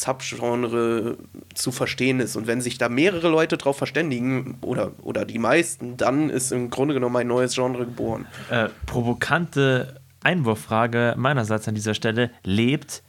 Subgenre 0.00 1.18
zu 1.54 1.70
verstehen 1.70 2.20
ist. 2.20 2.34
Und 2.36 2.46
wenn 2.46 2.62
sich 2.62 2.78
da 2.78 2.88
mehrere 2.88 3.28
Leute 3.28 3.58
drauf 3.58 3.76
verständigen, 3.76 4.56
oder, 4.62 4.92
oder 5.02 5.26
die 5.26 5.38
meisten, 5.38 5.98
dann 5.98 6.30
ist 6.30 6.50
im 6.50 6.70
Grunde 6.70 6.94
genommen 6.94 7.16
ein 7.16 7.26
neues 7.26 7.54
Genre 7.54 7.84
geboren. 7.84 8.26
Äh, 8.50 8.70
provokante 8.86 10.00
Einwurffrage 10.22 11.14
meinerseits 11.18 11.68
an 11.68 11.74
dieser 11.74 11.92
Stelle. 11.92 12.30
Lebt 12.42 13.02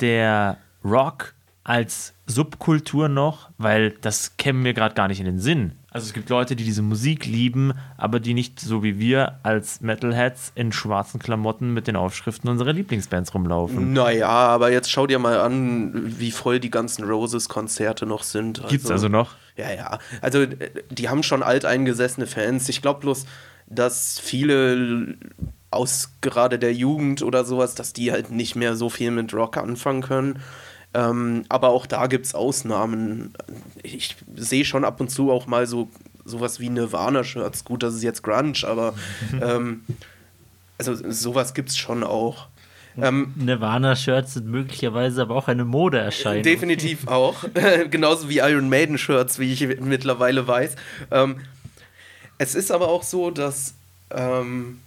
der 0.00 0.58
Rock 0.84 1.34
als 1.64 2.12
Subkultur 2.26 3.08
noch? 3.08 3.48
Weil 3.56 3.92
das 3.92 4.36
käme 4.36 4.58
mir 4.58 4.74
gerade 4.74 4.94
gar 4.94 5.08
nicht 5.08 5.20
in 5.20 5.26
den 5.26 5.40
Sinn. 5.40 5.72
Also 5.92 6.06
es 6.06 6.12
gibt 6.12 6.28
Leute, 6.28 6.54
die 6.54 6.64
diese 6.64 6.82
Musik 6.82 7.26
lieben, 7.26 7.72
aber 7.96 8.20
die 8.20 8.32
nicht 8.32 8.60
so 8.60 8.84
wie 8.84 8.98
wir 9.00 9.40
als 9.42 9.80
Metalheads 9.80 10.52
in 10.54 10.70
schwarzen 10.70 11.18
Klamotten 11.18 11.74
mit 11.74 11.88
den 11.88 11.96
Aufschriften 11.96 12.48
unserer 12.48 12.72
Lieblingsbands 12.72 13.34
rumlaufen. 13.34 13.92
Naja, 13.92 14.28
aber 14.28 14.70
jetzt 14.70 14.90
schau 14.90 15.08
dir 15.08 15.18
mal 15.18 15.40
an, 15.40 16.14
wie 16.18 16.30
voll 16.30 16.60
die 16.60 16.70
ganzen 16.70 17.04
Roses-Konzerte 17.04 18.06
noch 18.06 18.22
sind. 18.22 18.62
Gibt's 18.68 18.90
also 18.90 19.08
noch? 19.08 19.34
Ja, 19.56 19.72
ja. 19.72 19.98
Also, 20.20 20.42
äh, 20.42 20.70
die 20.90 21.08
haben 21.08 21.24
schon 21.24 21.42
alteingesessene 21.42 22.28
Fans. 22.28 22.68
Ich 22.68 22.82
glaube 22.82 23.00
bloß, 23.00 23.26
dass 23.66 24.20
viele 24.20 25.16
aus 25.70 26.16
gerade 26.20 26.58
der 26.58 26.74
Jugend 26.74 27.22
oder 27.22 27.44
sowas, 27.44 27.74
dass 27.74 27.92
die 27.92 28.12
halt 28.12 28.30
nicht 28.30 28.56
mehr 28.56 28.76
so 28.76 28.90
viel 28.90 29.10
mit 29.10 29.32
Rock 29.34 29.56
anfangen 29.56 30.02
können. 30.02 30.40
Ähm, 30.92 31.44
aber 31.48 31.68
auch 31.68 31.86
da 31.86 32.06
gibt 32.06 32.26
es 32.26 32.34
Ausnahmen. 32.34 33.32
Ich 33.82 34.16
sehe 34.34 34.64
schon 34.64 34.84
ab 34.84 35.00
und 35.00 35.10
zu 35.10 35.30
auch 35.30 35.46
mal 35.46 35.66
so 35.66 35.88
sowas 36.24 36.60
wie 36.60 36.68
Nirvana-Shirts. 36.68 37.64
Gut, 37.64 37.82
das 37.82 37.94
ist 37.94 38.02
jetzt 38.02 38.22
Grunge, 38.22 38.64
aber 38.64 38.94
ähm, 39.40 39.82
also 40.78 40.94
sowas 41.10 41.54
gibt 41.54 41.70
es 41.70 41.78
schon 41.78 42.02
auch. 42.02 42.48
Ähm, 42.98 43.32
Nirvana-Shirts 43.36 44.34
sind 44.34 44.46
möglicherweise 44.46 45.22
aber 45.22 45.36
auch 45.36 45.48
eine 45.48 45.64
Modeerscheinung. 45.64 46.42
Definitiv 46.42 47.06
auch. 47.06 47.44
Genauso 47.90 48.28
wie 48.28 48.38
Iron 48.38 48.68
Maiden-Shirts, 48.68 49.38
wie 49.38 49.52
ich 49.52 49.66
mittlerweile 49.80 50.46
weiß. 50.46 50.76
Ähm, 51.10 51.36
es 52.38 52.54
ist 52.54 52.72
aber 52.72 52.88
auch 52.88 53.02
so, 53.02 53.30
dass 53.30 53.74
ähm, 54.10 54.80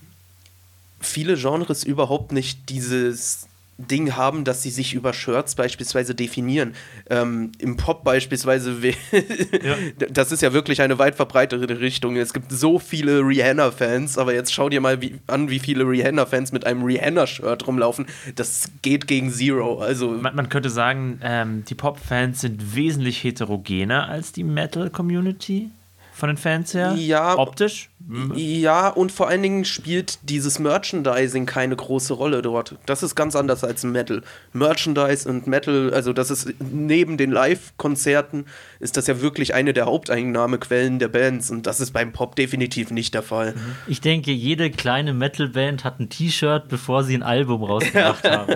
viele 1.00 1.36
Genres 1.36 1.84
überhaupt 1.84 2.32
nicht 2.32 2.70
dieses 2.70 3.48
Ding 3.78 4.16
haben, 4.16 4.44
dass 4.44 4.62
sie 4.62 4.70
sich 4.70 4.94
über 4.94 5.14
Shirts 5.14 5.56
beispielsweise 5.56 6.14
definieren. 6.14 6.74
Ähm, 7.10 7.52
Im 7.58 7.76
Pop 7.78 8.04
beispielsweise, 8.04 8.76
ja. 8.84 9.76
das 10.10 10.32
ist 10.32 10.42
ja 10.42 10.54
wirklich 10.54 10.82
eine 10.82 11.00
weit 11.00 11.16
verbreitete 11.16 11.80
Richtung. 11.80 12.16
Es 12.16 12.34
gibt 12.34 12.52
so 12.52 12.80
viele 12.80 13.20
Rihanna-Fans, 13.20 14.18
aber 14.18 14.34
jetzt 14.34 14.54
schau 14.54 14.70
dir 14.70 14.82
mal 14.82 15.02
wie, 15.02 15.20
an, 15.28 15.50
wie 15.50 15.60
viele 15.60 15.88
Rihanna-Fans 15.88 16.52
mit 16.52 16.66
einem 16.66 16.84
Rihanna-Shirt 16.84 17.66
rumlaufen. 17.68 18.06
Das 18.36 18.72
geht 18.82 19.08
gegen 19.08 19.32
Zero. 19.32 19.80
Also 19.80 20.12
man, 20.12 20.36
man 20.36 20.50
könnte 20.50 20.70
sagen, 20.70 21.20
ähm, 21.24 21.64
die 21.68 21.76
Pop-Fans 21.76 22.42
sind 22.42 22.76
wesentlich 22.76 23.24
heterogener 23.24 24.08
als 24.08 24.32
die 24.32 24.44
Metal-Community 24.44 25.72
von 26.14 26.28
den 26.28 26.38
Fans 26.38 26.74
her? 26.74 26.94
Ja. 26.98 27.38
Optisch? 27.38 27.90
Ja, 28.36 28.90
und 28.90 29.14
vor 29.14 29.30
allen 29.30 29.42
Dingen 29.42 29.64
spielt 29.64 30.30
dieses 30.30 30.60
Merchandising 30.60 31.46
keine 31.46 31.76
große 31.76 32.14
Rolle 32.14 32.42
dort. 32.42 32.76
Das 32.86 33.02
ist 33.02 33.16
ganz 33.16 33.34
anders 33.36 33.64
als 33.64 33.84
Metal. 33.84 34.24
Merchandise 34.52 35.28
und 35.28 35.48
Metal, 35.48 35.94
also 35.94 36.12
das 36.12 36.30
ist 36.30 36.54
neben 36.60 37.16
den 37.16 37.32
Live-Konzerten, 37.32 38.46
ist 38.84 38.98
das 38.98 39.08
ja 39.08 39.22
wirklich 39.22 39.54
eine 39.54 39.74
der 39.74 39.86
Haupteinnahmequellen 39.86 41.00
der 41.00 41.08
Bands 41.08 41.50
und 41.50 41.66
das 41.66 41.80
ist 41.80 41.92
beim 41.92 42.12
Pop 42.12 42.36
definitiv 42.36 42.92
nicht 42.92 43.14
der 43.14 43.24
Fall. 43.24 43.56
Ich 43.88 44.02
denke, 44.02 44.32
jede 44.32 44.70
kleine 44.70 45.14
Metal-Band 45.14 45.84
hat 45.84 46.00
ein 46.00 46.10
T-Shirt, 46.10 46.68
bevor 46.68 47.04
sie 47.04 47.16
ein 47.16 47.24
Album 47.24 47.64
rausgebracht 47.64 48.24
haben. 48.30 48.54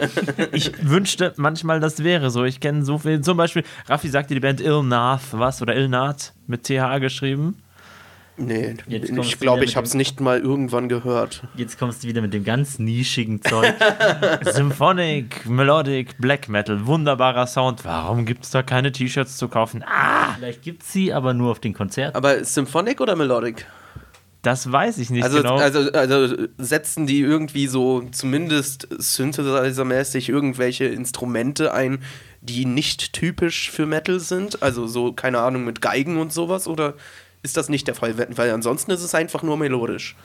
Ich 0.51 0.71
wünschte 0.81 1.33
manchmal, 1.37 1.79
das 1.79 2.03
wäre 2.03 2.29
so. 2.29 2.43
Ich 2.43 2.59
kenne 2.59 2.83
so 2.83 2.97
viel. 2.97 3.21
Zum 3.21 3.37
Beispiel, 3.37 3.63
Raffi 3.87 4.09
sagte 4.09 4.33
die 4.33 4.39
Band 4.41 4.59
Ilnath, 4.59 5.21
was? 5.31 5.61
Oder 5.61 5.75
Ilnath 5.75 6.33
mit 6.45 6.63
TH 6.63 6.99
geschrieben. 6.99 7.57
Nee, 8.39 8.75
ich 8.87 9.39
glaube, 9.39 9.65
ich 9.65 9.75
habe 9.75 9.87
es 9.87 9.95
nicht 9.95 10.21
mal 10.21 10.39
irgendwann 10.39 10.89
gehört. 10.89 11.41
Jetzt 11.55 11.79
kommst 11.79 12.03
du 12.03 12.07
wieder 12.07 12.21
mit 12.21 12.35
dem 12.35 12.43
ganz 12.43 12.77
nischigen 12.77 13.41
Zeug. 13.41 13.73
Symphonic, 14.43 15.47
Melodic, 15.47 16.19
Black 16.19 16.47
Metal, 16.47 16.85
wunderbarer 16.85 17.47
Sound. 17.47 17.83
Warum 17.83 18.25
gibt 18.25 18.43
es 18.43 18.51
da 18.51 18.61
keine 18.61 18.91
T-Shirts 18.91 19.37
zu 19.37 19.47
kaufen? 19.47 19.83
Ah! 19.83 20.35
Vielleicht 20.35 20.61
gibt 20.61 20.83
es 20.83 20.93
sie, 20.93 21.13
aber 21.13 21.33
nur 21.33 21.49
auf 21.49 21.59
den 21.59 21.73
Konzerten. 21.73 22.15
Aber 22.15 22.43
Symphonic 22.43 23.01
oder 23.01 23.15
Melodic? 23.15 23.65
Das 24.43 24.71
weiß 24.71 24.99
ich 24.99 25.09
nicht 25.09 25.23
also, 25.23 25.37
genau. 25.37 25.57
Also, 25.57 25.91
also 25.91 26.47
setzen 26.59 27.07
die 27.07 27.21
irgendwie 27.21 27.65
so 27.65 28.03
zumindest 28.11 28.87
Synthesizer-mäßig 28.91 30.29
irgendwelche 30.29 30.85
Instrumente 30.85 31.73
ein, 31.73 31.99
die 32.41 32.65
nicht 32.65 33.13
typisch 33.13 33.71
für 33.71 33.87
Metal 33.87 34.19
sind? 34.19 34.61
Also 34.61 34.85
so, 34.85 35.11
keine 35.11 35.39
Ahnung, 35.39 35.65
mit 35.65 35.81
Geigen 35.81 36.17
und 36.17 36.31
sowas? 36.31 36.67
Oder 36.67 36.93
ist 37.43 37.57
das 37.57 37.69
nicht 37.69 37.87
der 37.87 37.95
Fall, 37.95 38.17
weil 38.17 38.51
ansonsten 38.51 38.91
ist 38.91 39.03
es 39.03 39.15
einfach 39.15 39.43
nur 39.43 39.57
melodisch. 39.57 40.15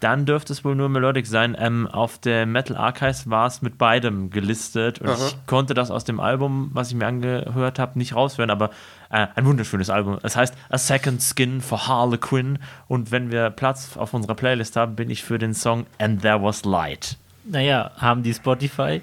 Dann 0.00 0.24
dürfte 0.24 0.52
es 0.54 0.64
wohl 0.64 0.74
nur 0.74 0.88
Melodic 0.88 1.26
sein. 1.26 1.54
Ähm, 1.58 1.86
auf 1.86 2.18
der 2.18 2.46
Metal 2.46 2.76
Archives 2.76 3.28
war 3.28 3.46
es 3.46 3.60
mit 3.60 3.76
beidem 3.76 4.30
gelistet 4.30 5.00
und 5.00 5.10
Aha. 5.10 5.26
ich 5.26 5.36
konnte 5.46 5.74
das 5.74 5.90
aus 5.90 6.04
dem 6.04 6.20
Album, 6.20 6.70
was 6.72 6.88
ich 6.88 6.94
mir 6.94 7.06
angehört 7.06 7.78
habe, 7.78 7.98
nicht 7.98 8.14
raushören, 8.14 8.48
aber 8.48 8.70
äh, 9.10 9.26
ein 9.34 9.44
wunderschönes 9.44 9.90
Album. 9.90 10.18
Es 10.22 10.36
heißt 10.36 10.54
A 10.70 10.78
Second 10.78 11.20
Skin 11.22 11.60
for 11.60 11.86
Harlequin 11.86 12.58
und 12.88 13.10
wenn 13.10 13.30
wir 13.30 13.50
Platz 13.50 13.96
auf 13.98 14.14
unserer 14.14 14.34
Playlist 14.34 14.76
haben, 14.76 14.96
bin 14.96 15.10
ich 15.10 15.22
für 15.22 15.38
den 15.38 15.52
Song 15.52 15.84
And 15.98 16.22
There 16.22 16.42
Was 16.42 16.64
Light. 16.64 17.18
Naja, 17.44 17.90
haben 17.96 18.22
die 18.22 18.32
Spotify? 18.32 19.02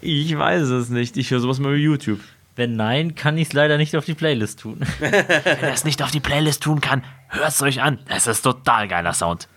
Ich 0.00 0.36
weiß 0.36 0.68
es 0.68 0.88
nicht. 0.88 1.16
Ich 1.16 1.30
höre 1.30 1.40
sowas 1.40 1.58
mal 1.58 1.70
über 1.70 1.78
YouTube. 1.78 2.20
Wenn 2.54 2.76
nein, 2.76 3.14
kann 3.14 3.38
ich 3.38 3.48
es 3.48 3.52
leider 3.54 3.78
nicht 3.78 3.96
auf 3.96 4.04
die 4.04 4.14
Playlist 4.14 4.60
tun. 4.60 4.80
Wenn 4.98 5.12
er 5.12 5.72
es 5.72 5.84
nicht 5.84 6.02
auf 6.02 6.10
die 6.10 6.20
Playlist 6.20 6.62
tun 6.62 6.80
kann, 6.80 7.02
hört 7.28 7.48
es 7.48 7.62
euch 7.62 7.80
an. 7.80 7.98
Es 8.08 8.26
ist 8.26 8.42
total 8.42 8.88
geiler 8.88 9.14
Sound. 9.14 9.48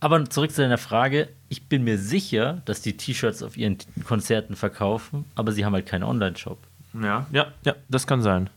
Aber 0.00 0.24
zurück 0.28 0.50
zu 0.50 0.62
deiner 0.62 0.78
Frage. 0.78 1.28
Ich 1.48 1.68
bin 1.68 1.84
mir 1.84 1.98
sicher, 1.98 2.62
dass 2.64 2.82
die 2.82 2.96
T-Shirts 2.96 3.42
auf 3.42 3.56
ihren 3.56 3.78
Konzerten 4.04 4.56
verkaufen, 4.56 5.24
aber 5.36 5.52
sie 5.52 5.64
haben 5.64 5.72
halt 5.72 5.86
keinen 5.86 6.02
Online-Shop. 6.02 6.58
Ja, 7.00 7.26
ja, 7.32 7.46
ja, 7.64 7.74
das 7.88 8.06
kann 8.06 8.20
sein. 8.20 8.50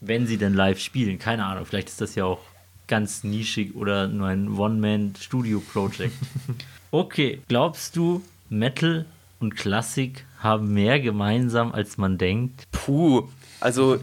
Wenn 0.00 0.26
sie 0.26 0.38
denn 0.38 0.54
live 0.54 0.78
spielen, 0.78 1.18
keine 1.18 1.44
Ahnung. 1.44 1.66
Vielleicht 1.66 1.88
ist 1.88 2.00
das 2.00 2.14
ja 2.14 2.24
auch 2.24 2.40
ganz 2.86 3.24
nischig 3.24 3.74
oder 3.74 4.06
nur 4.06 4.28
ein 4.28 4.56
One-Man-Studio-Project. 4.56 6.14
okay, 6.92 7.42
glaubst 7.48 7.96
du, 7.96 8.22
Metal 8.48 9.04
und 9.40 9.56
Klassik 9.56 10.24
haben 10.38 10.72
mehr 10.72 11.00
gemeinsam, 11.00 11.72
als 11.72 11.98
man 11.98 12.18
denkt? 12.18 12.68
Puh, 12.70 13.28
also 13.60 13.98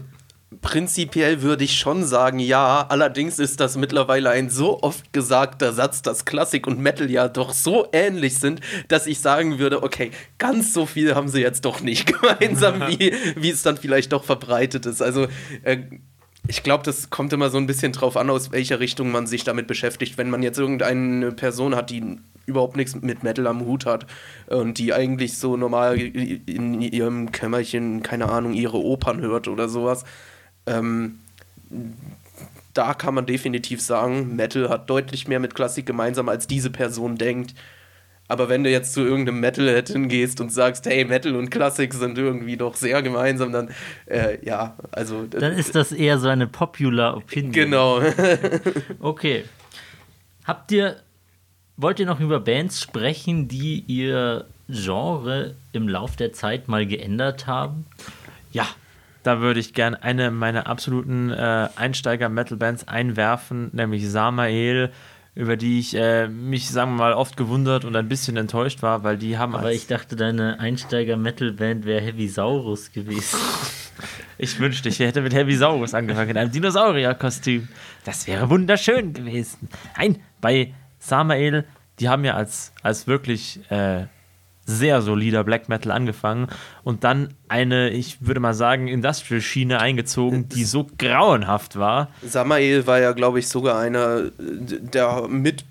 prinzipiell 0.60 1.42
würde 1.42 1.64
ich 1.64 1.78
schon 1.78 2.04
sagen, 2.04 2.38
ja. 2.38 2.86
Allerdings 2.88 3.38
ist 3.38 3.60
das 3.60 3.76
mittlerweile 3.76 4.30
ein 4.30 4.50
so 4.50 4.82
oft 4.82 5.12
gesagter 5.12 5.72
Satz, 5.72 6.02
dass 6.02 6.24
Klassik 6.24 6.66
und 6.66 6.78
Metal 6.78 7.10
ja 7.10 7.28
doch 7.28 7.52
so 7.52 7.88
ähnlich 7.92 8.38
sind, 8.38 8.60
dass 8.88 9.06
ich 9.06 9.20
sagen 9.20 9.58
würde, 9.58 9.82
okay, 9.82 10.10
ganz 10.38 10.72
so 10.72 10.86
viel 10.86 11.14
haben 11.14 11.28
sie 11.28 11.40
jetzt 11.40 11.64
doch 11.64 11.80
nicht 11.80 12.06
gemeinsam, 12.20 12.80
wie, 12.88 13.12
wie 13.36 13.50
es 13.50 13.62
dann 13.62 13.76
vielleicht 13.76 14.12
doch 14.12 14.24
verbreitet 14.24 14.86
ist. 14.86 15.02
Also 15.02 15.26
äh, 15.62 15.78
ich 16.48 16.62
glaube, 16.62 16.84
das 16.84 17.10
kommt 17.10 17.32
immer 17.32 17.50
so 17.50 17.58
ein 17.58 17.66
bisschen 17.66 17.92
drauf 17.92 18.16
an, 18.16 18.30
aus 18.30 18.52
welcher 18.52 18.78
Richtung 18.78 19.10
man 19.10 19.26
sich 19.26 19.42
damit 19.42 19.66
beschäftigt. 19.66 20.16
Wenn 20.16 20.30
man 20.30 20.42
jetzt 20.42 20.58
irgendeine 20.58 21.32
Person 21.32 21.74
hat, 21.74 21.90
die 21.90 22.18
überhaupt 22.46 22.76
nichts 22.76 22.94
mit 23.00 23.22
Metal 23.22 23.46
am 23.46 23.64
Hut 23.66 23.86
hat 23.86 24.06
und 24.46 24.78
die 24.78 24.92
eigentlich 24.92 25.38
so 25.38 25.56
normal 25.56 25.98
in 25.98 26.80
ihrem 26.80 27.32
Kämmerchen, 27.32 28.02
keine 28.02 28.28
Ahnung, 28.28 28.54
ihre 28.54 28.78
Opern 28.78 29.20
hört 29.20 29.48
oder 29.48 29.68
sowas, 29.68 30.04
ähm, 30.66 31.18
da 32.72 32.94
kann 32.94 33.14
man 33.14 33.26
definitiv 33.26 33.80
sagen, 33.80 34.36
Metal 34.36 34.68
hat 34.68 34.90
deutlich 34.90 35.28
mehr 35.28 35.40
mit 35.40 35.54
Klassik 35.54 35.86
gemeinsam, 35.86 36.28
als 36.28 36.46
diese 36.46 36.70
Person 36.70 37.16
denkt. 37.16 37.54
Aber 38.28 38.48
wenn 38.48 38.64
du 38.64 38.70
jetzt 38.70 38.92
zu 38.92 39.02
irgendeinem 39.02 39.40
Metalhead 39.40 39.88
hingehst 39.88 40.40
und 40.40 40.52
sagst, 40.52 40.86
hey, 40.86 41.04
Metal 41.04 41.36
und 41.36 41.50
Klassik 41.50 41.94
sind 41.94 42.18
irgendwie 42.18 42.56
doch 42.56 42.74
sehr 42.74 43.02
gemeinsam, 43.02 43.52
dann 43.52 43.70
äh, 44.06 44.44
ja, 44.44 44.76
also. 44.90 45.26
Dann 45.26 45.52
ist 45.52 45.74
das 45.74 45.92
eher 45.92 46.18
so 46.18 46.28
eine 46.28 46.48
popular 46.48 47.16
Opinion. 47.16 47.52
Genau. 47.52 48.02
okay. 49.00 49.44
Habt 50.44 50.72
ihr, 50.72 50.96
wollt 51.76 52.00
ihr 52.00 52.06
noch 52.06 52.20
über 52.20 52.40
Bands 52.40 52.80
sprechen, 52.80 53.48
die 53.48 53.84
ihr 53.86 54.46
Genre 54.68 55.54
im 55.72 55.88
Lauf 55.88 56.16
der 56.16 56.32
Zeit 56.32 56.68
mal 56.68 56.86
geändert 56.86 57.46
haben? 57.46 57.86
Ja, 58.52 58.66
da 59.22 59.40
würde 59.40 59.60
ich 59.60 59.74
gerne 59.74 60.02
eine 60.02 60.30
meiner 60.30 60.66
absoluten 60.66 61.30
äh, 61.30 61.68
Einsteiger-Metal-Bands 61.76 62.88
einwerfen, 62.88 63.70
nämlich 63.72 64.08
Samael 64.08 64.92
über 65.36 65.58
die 65.58 65.78
ich 65.78 65.94
äh, 65.94 66.28
mich, 66.28 66.70
sagen 66.70 66.92
wir 66.92 66.96
mal, 66.96 67.12
oft 67.12 67.36
gewundert 67.36 67.84
und 67.84 67.94
ein 67.94 68.08
bisschen 68.08 68.38
enttäuscht 68.38 68.82
war, 68.82 69.04
weil 69.04 69.18
die 69.18 69.36
haben. 69.36 69.54
Aber 69.54 69.70
ich 69.70 69.86
dachte, 69.86 70.16
deine 70.16 70.58
Einsteiger-Metal-Band 70.60 71.84
wäre 71.84 72.00
Heavy 72.00 72.26
Saurus 72.26 72.90
gewesen. 72.90 73.38
ich 74.38 74.58
wünschte, 74.58 74.88
ich 74.88 74.98
hätte 74.98 75.20
mit 75.20 75.34
Heavy 75.34 75.54
Saurus 75.54 75.92
angefangen, 75.92 76.30
in 76.30 76.38
einem 76.38 76.52
Dinosaurier-Kostüm. 76.52 77.68
Das 78.04 78.26
wäre 78.26 78.48
wunderschön 78.48 79.12
gewesen. 79.12 79.68
Nein, 79.98 80.22
bei 80.40 80.72
Samael, 81.08 81.64
die 82.00 82.08
haben 82.08 82.24
ja 82.24 82.34
als, 82.34 82.72
als 82.82 83.06
wirklich 83.06 83.60
äh, 83.70 84.06
sehr 84.66 85.00
solider 85.00 85.44
Black 85.44 85.68
Metal 85.68 85.92
angefangen 85.92 86.48
und 86.82 87.04
dann 87.04 87.34
eine, 87.48 87.90
ich 87.90 88.26
würde 88.26 88.40
mal 88.40 88.54
sagen, 88.54 88.88
Industrial-Schiene 88.88 89.80
eingezogen, 89.80 90.48
die 90.48 90.64
so 90.64 90.88
grauenhaft 90.98 91.78
war. 91.78 92.10
Samael 92.22 92.86
war 92.86 93.00
ja, 93.00 93.12
glaube 93.12 93.38
ich, 93.38 93.48
sogar 93.48 93.78
einer 93.78 94.24
äh, 94.24 94.30
der 94.38 95.28
mit 95.28 95.64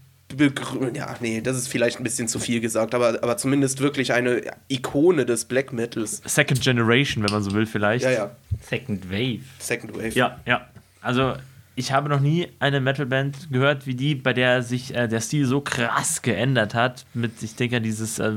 ja, 0.93 1.15
nee, 1.21 1.39
das 1.39 1.55
ist 1.55 1.67
vielleicht 1.67 1.99
ein 1.99 2.03
bisschen 2.03 2.27
zu 2.27 2.39
viel 2.39 2.59
gesagt, 2.59 2.95
aber, 2.95 3.19
aber 3.21 3.38
zumindest 3.38 3.79
wirklich 3.79 4.11
eine 4.11 4.41
Ikone 4.67 5.25
des 5.25 5.45
Black 5.45 5.71
Metals. 5.71 6.21
Second 6.25 6.61
Generation, 6.61 7.23
wenn 7.23 7.31
man 7.31 7.43
so 7.43 7.51
will, 7.51 7.65
vielleicht. 7.65 8.03
Ja, 8.03 8.11
ja. 8.11 8.31
Second 8.61 9.09
Wave. 9.09 9.41
Second 9.59 9.95
Wave. 9.95 10.09
Ja, 10.09 10.39
ja. 10.45 10.67
Also, 11.01 11.36
ich 11.76 11.91
habe 11.91 12.09
noch 12.09 12.21
nie 12.21 12.47
eine 12.59 12.80
Metalband 12.80 13.51
gehört 13.51 13.86
wie 13.86 13.95
die, 13.95 14.15
bei 14.15 14.34
der 14.34 14.63
sich 14.63 14.95
äh, 14.95 15.07
der 15.07 15.19
Stil 15.19 15.45
so 15.45 15.61
krass 15.61 16.21
geändert 16.21 16.73
hat. 16.73 17.05
Mit, 17.13 17.43
ich 17.43 17.55
denke, 17.55 17.82
dieses 17.82 18.19
äh, 18.19 18.32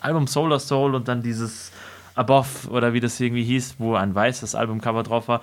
Album 0.00 0.26
Solar 0.26 0.60
Soul 0.60 0.94
und 0.94 1.08
dann 1.08 1.22
dieses 1.22 1.72
Above 2.14 2.68
oder 2.70 2.92
wie 2.92 3.00
das 3.00 3.18
irgendwie 3.18 3.44
hieß, 3.44 3.76
wo 3.78 3.94
ein 3.94 4.14
weißes 4.14 4.54
Albumcover 4.54 5.02
drauf 5.02 5.28
war. 5.28 5.40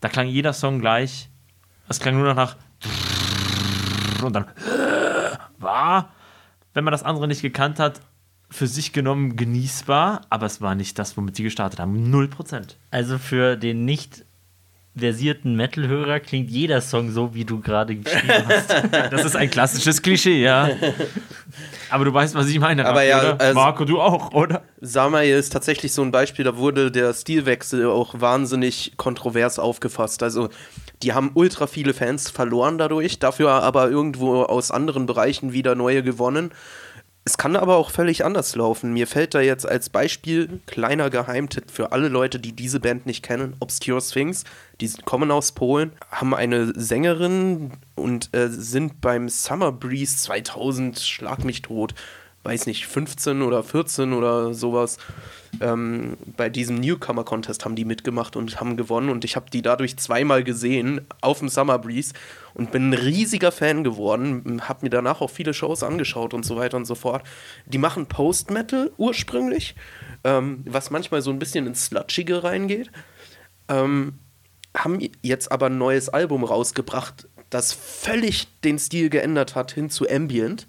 Da 0.00 0.08
klang 0.08 0.28
jeder 0.28 0.52
Song 0.52 0.80
gleich. 0.80 1.30
Es 1.88 2.00
klang 2.00 2.16
nur 2.16 2.26
noch 2.26 2.34
nach 2.34 2.56
und 4.22 4.32
dann 4.34 4.46
war, 5.58 6.12
wenn 6.74 6.84
man 6.84 6.92
das 6.92 7.02
andere 7.02 7.28
nicht 7.28 7.42
gekannt 7.42 7.78
hat, 7.78 8.00
für 8.50 8.66
sich 8.66 8.92
genommen 8.92 9.36
genießbar, 9.36 10.22
aber 10.30 10.46
es 10.46 10.60
war 10.60 10.74
nicht 10.74 10.98
das, 10.98 11.16
womit 11.16 11.36
sie 11.36 11.42
gestartet 11.42 11.80
haben. 11.80 12.12
0%. 12.12 12.76
Also 12.90 13.18
für 13.18 13.56
den 13.56 13.84
nicht 13.84 14.24
versierten 14.98 15.56
Metal-Hörer 15.56 16.20
klingt 16.20 16.50
jeder 16.50 16.80
Song 16.80 17.10
so, 17.10 17.34
wie 17.34 17.44
du 17.44 17.60
gerade 17.60 17.96
geschrieben 17.96 18.44
hast. 18.48 18.74
Das 19.10 19.24
ist 19.24 19.36
ein 19.36 19.50
klassisches 19.50 20.00
Klischee, 20.02 20.42
ja. 20.42 20.70
Aber 21.90 22.04
du 22.04 22.12
weißt, 22.12 22.34
was 22.34 22.48
ich 22.48 22.58
meine. 22.58 22.84
Aber 22.86 23.00
Raffi, 23.00 23.08
ja, 23.08 23.20
oder? 23.20 23.40
also- 23.40 23.54
Marco, 23.54 23.84
du 23.84 24.00
auch, 24.00 24.32
oder? 24.32 24.62
Samael 24.80 25.38
ist 25.38 25.52
tatsächlich 25.52 25.92
so 25.92 26.02
ein 26.02 26.10
Beispiel, 26.12 26.44
da 26.44 26.56
wurde 26.56 26.90
der 26.90 27.12
Stilwechsel 27.14 27.86
auch 27.86 28.20
wahnsinnig 28.20 28.92
kontrovers 28.96 29.58
aufgefasst. 29.58 30.22
Also 30.22 30.48
die 31.02 31.12
haben 31.12 31.30
ultra 31.34 31.66
viele 31.66 31.92
Fans 31.94 32.30
verloren 32.30 32.78
dadurch, 32.78 33.18
dafür 33.18 33.50
aber 33.50 33.90
irgendwo 33.90 34.42
aus 34.42 34.70
anderen 34.70 35.06
Bereichen 35.06 35.52
wieder 35.52 35.74
neue 35.74 36.02
gewonnen. 36.02 36.50
Es 37.28 37.38
kann 37.38 37.56
aber 37.56 37.74
auch 37.74 37.90
völlig 37.90 38.24
anders 38.24 38.54
laufen. 38.54 38.92
Mir 38.92 39.08
fällt 39.08 39.34
da 39.34 39.40
jetzt 39.40 39.68
als 39.68 39.90
Beispiel 39.90 40.60
kleiner 40.66 41.10
Geheimtipp 41.10 41.72
für 41.72 41.90
alle 41.90 42.06
Leute, 42.06 42.38
die 42.38 42.52
diese 42.52 42.78
Band 42.78 43.04
nicht 43.04 43.24
kennen, 43.24 43.56
Obscure 43.58 44.00
Sphinx. 44.00 44.44
Die 44.80 44.88
kommen 45.04 45.32
aus 45.32 45.50
Polen, 45.50 45.90
haben 46.08 46.36
eine 46.36 46.72
Sängerin 46.80 47.72
und 47.96 48.32
äh, 48.32 48.48
sind 48.48 49.00
beim 49.00 49.28
Summer 49.28 49.72
Breeze 49.72 50.18
2000, 50.18 51.00
schlag 51.00 51.44
mich 51.44 51.62
tot, 51.62 51.96
weiß 52.46 52.66
nicht, 52.66 52.86
15 52.86 53.42
oder 53.42 53.62
14 53.64 54.12
oder 54.12 54.54
sowas. 54.54 54.98
Ähm, 55.60 56.16
bei 56.36 56.48
diesem 56.48 56.76
Newcomer 56.76 57.24
Contest 57.24 57.64
haben 57.64 57.74
die 57.74 57.84
mitgemacht 57.84 58.36
und 58.36 58.60
haben 58.60 58.76
gewonnen 58.76 59.08
und 59.08 59.24
ich 59.24 59.34
habe 59.34 59.50
die 59.50 59.62
dadurch 59.62 59.96
zweimal 59.96 60.44
gesehen 60.44 61.00
auf 61.20 61.40
dem 61.40 61.48
Summer 61.48 61.78
Breeze 61.78 62.14
und 62.54 62.70
bin 62.70 62.90
ein 62.90 62.94
riesiger 62.94 63.50
Fan 63.50 63.82
geworden, 63.82 64.62
habe 64.68 64.80
mir 64.82 64.90
danach 64.90 65.20
auch 65.20 65.30
viele 65.30 65.54
Shows 65.54 65.82
angeschaut 65.82 66.34
und 66.34 66.44
so 66.44 66.56
weiter 66.56 66.76
und 66.76 66.84
so 66.84 66.94
fort. 66.94 67.26
Die 67.66 67.78
machen 67.78 68.06
Post-Metal 68.06 68.92
ursprünglich, 68.96 69.74
ähm, 70.24 70.62
was 70.66 70.90
manchmal 70.90 71.22
so 71.22 71.30
ein 71.30 71.38
bisschen 71.38 71.66
ins 71.66 71.86
Slutschige 71.86 72.44
reingeht. 72.44 72.90
Ähm, 73.68 74.20
haben 74.76 75.00
jetzt 75.22 75.50
aber 75.50 75.66
ein 75.66 75.78
neues 75.78 76.08
Album 76.10 76.44
rausgebracht, 76.44 77.28
das 77.50 77.72
völlig 77.72 78.46
den 78.60 78.78
Stil 78.78 79.10
geändert 79.10 79.54
hat 79.54 79.72
hin 79.72 79.90
zu 79.90 80.08
Ambient. 80.08 80.66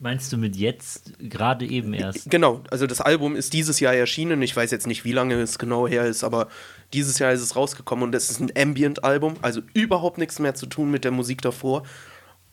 Meinst 0.00 0.32
du 0.32 0.36
mit 0.36 0.54
jetzt 0.54 1.18
gerade 1.18 1.66
eben 1.66 1.92
erst? 1.92 2.30
Genau, 2.30 2.60
also 2.70 2.86
das 2.86 3.00
Album 3.00 3.34
ist 3.34 3.52
dieses 3.52 3.80
Jahr 3.80 3.94
erschienen. 3.94 4.40
Ich 4.42 4.54
weiß 4.54 4.70
jetzt 4.70 4.86
nicht, 4.86 5.04
wie 5.04 5.12
lange 5.12 5.34
es 5.34 5.58
genau 5.58 5.88
her 5.88 6.04
ist, 6.04 6.22
aber 6.22 6.48
dieses 6.92 7.18
Jahr 7.18 7.32
ist 7.32 7.40
es 7.40 7.56
rausgekommen 7.56 8.04
und 8.04 8.14
es 8.14 8.30
ist 8.30 8.40
ein 8.40 8.52
Ambient-Album, 8.56 9.34
also 9.42 9.60
überhaupt 9.74 10.18
nichts 10.18 10.38
mehr 10.38 10.54
zu 10.54 10.66
tun 10.66 10.92
mit 10.92 11.02
der 11.02 11.10
Musik 11.10 11.42
davor. 11.42 11.82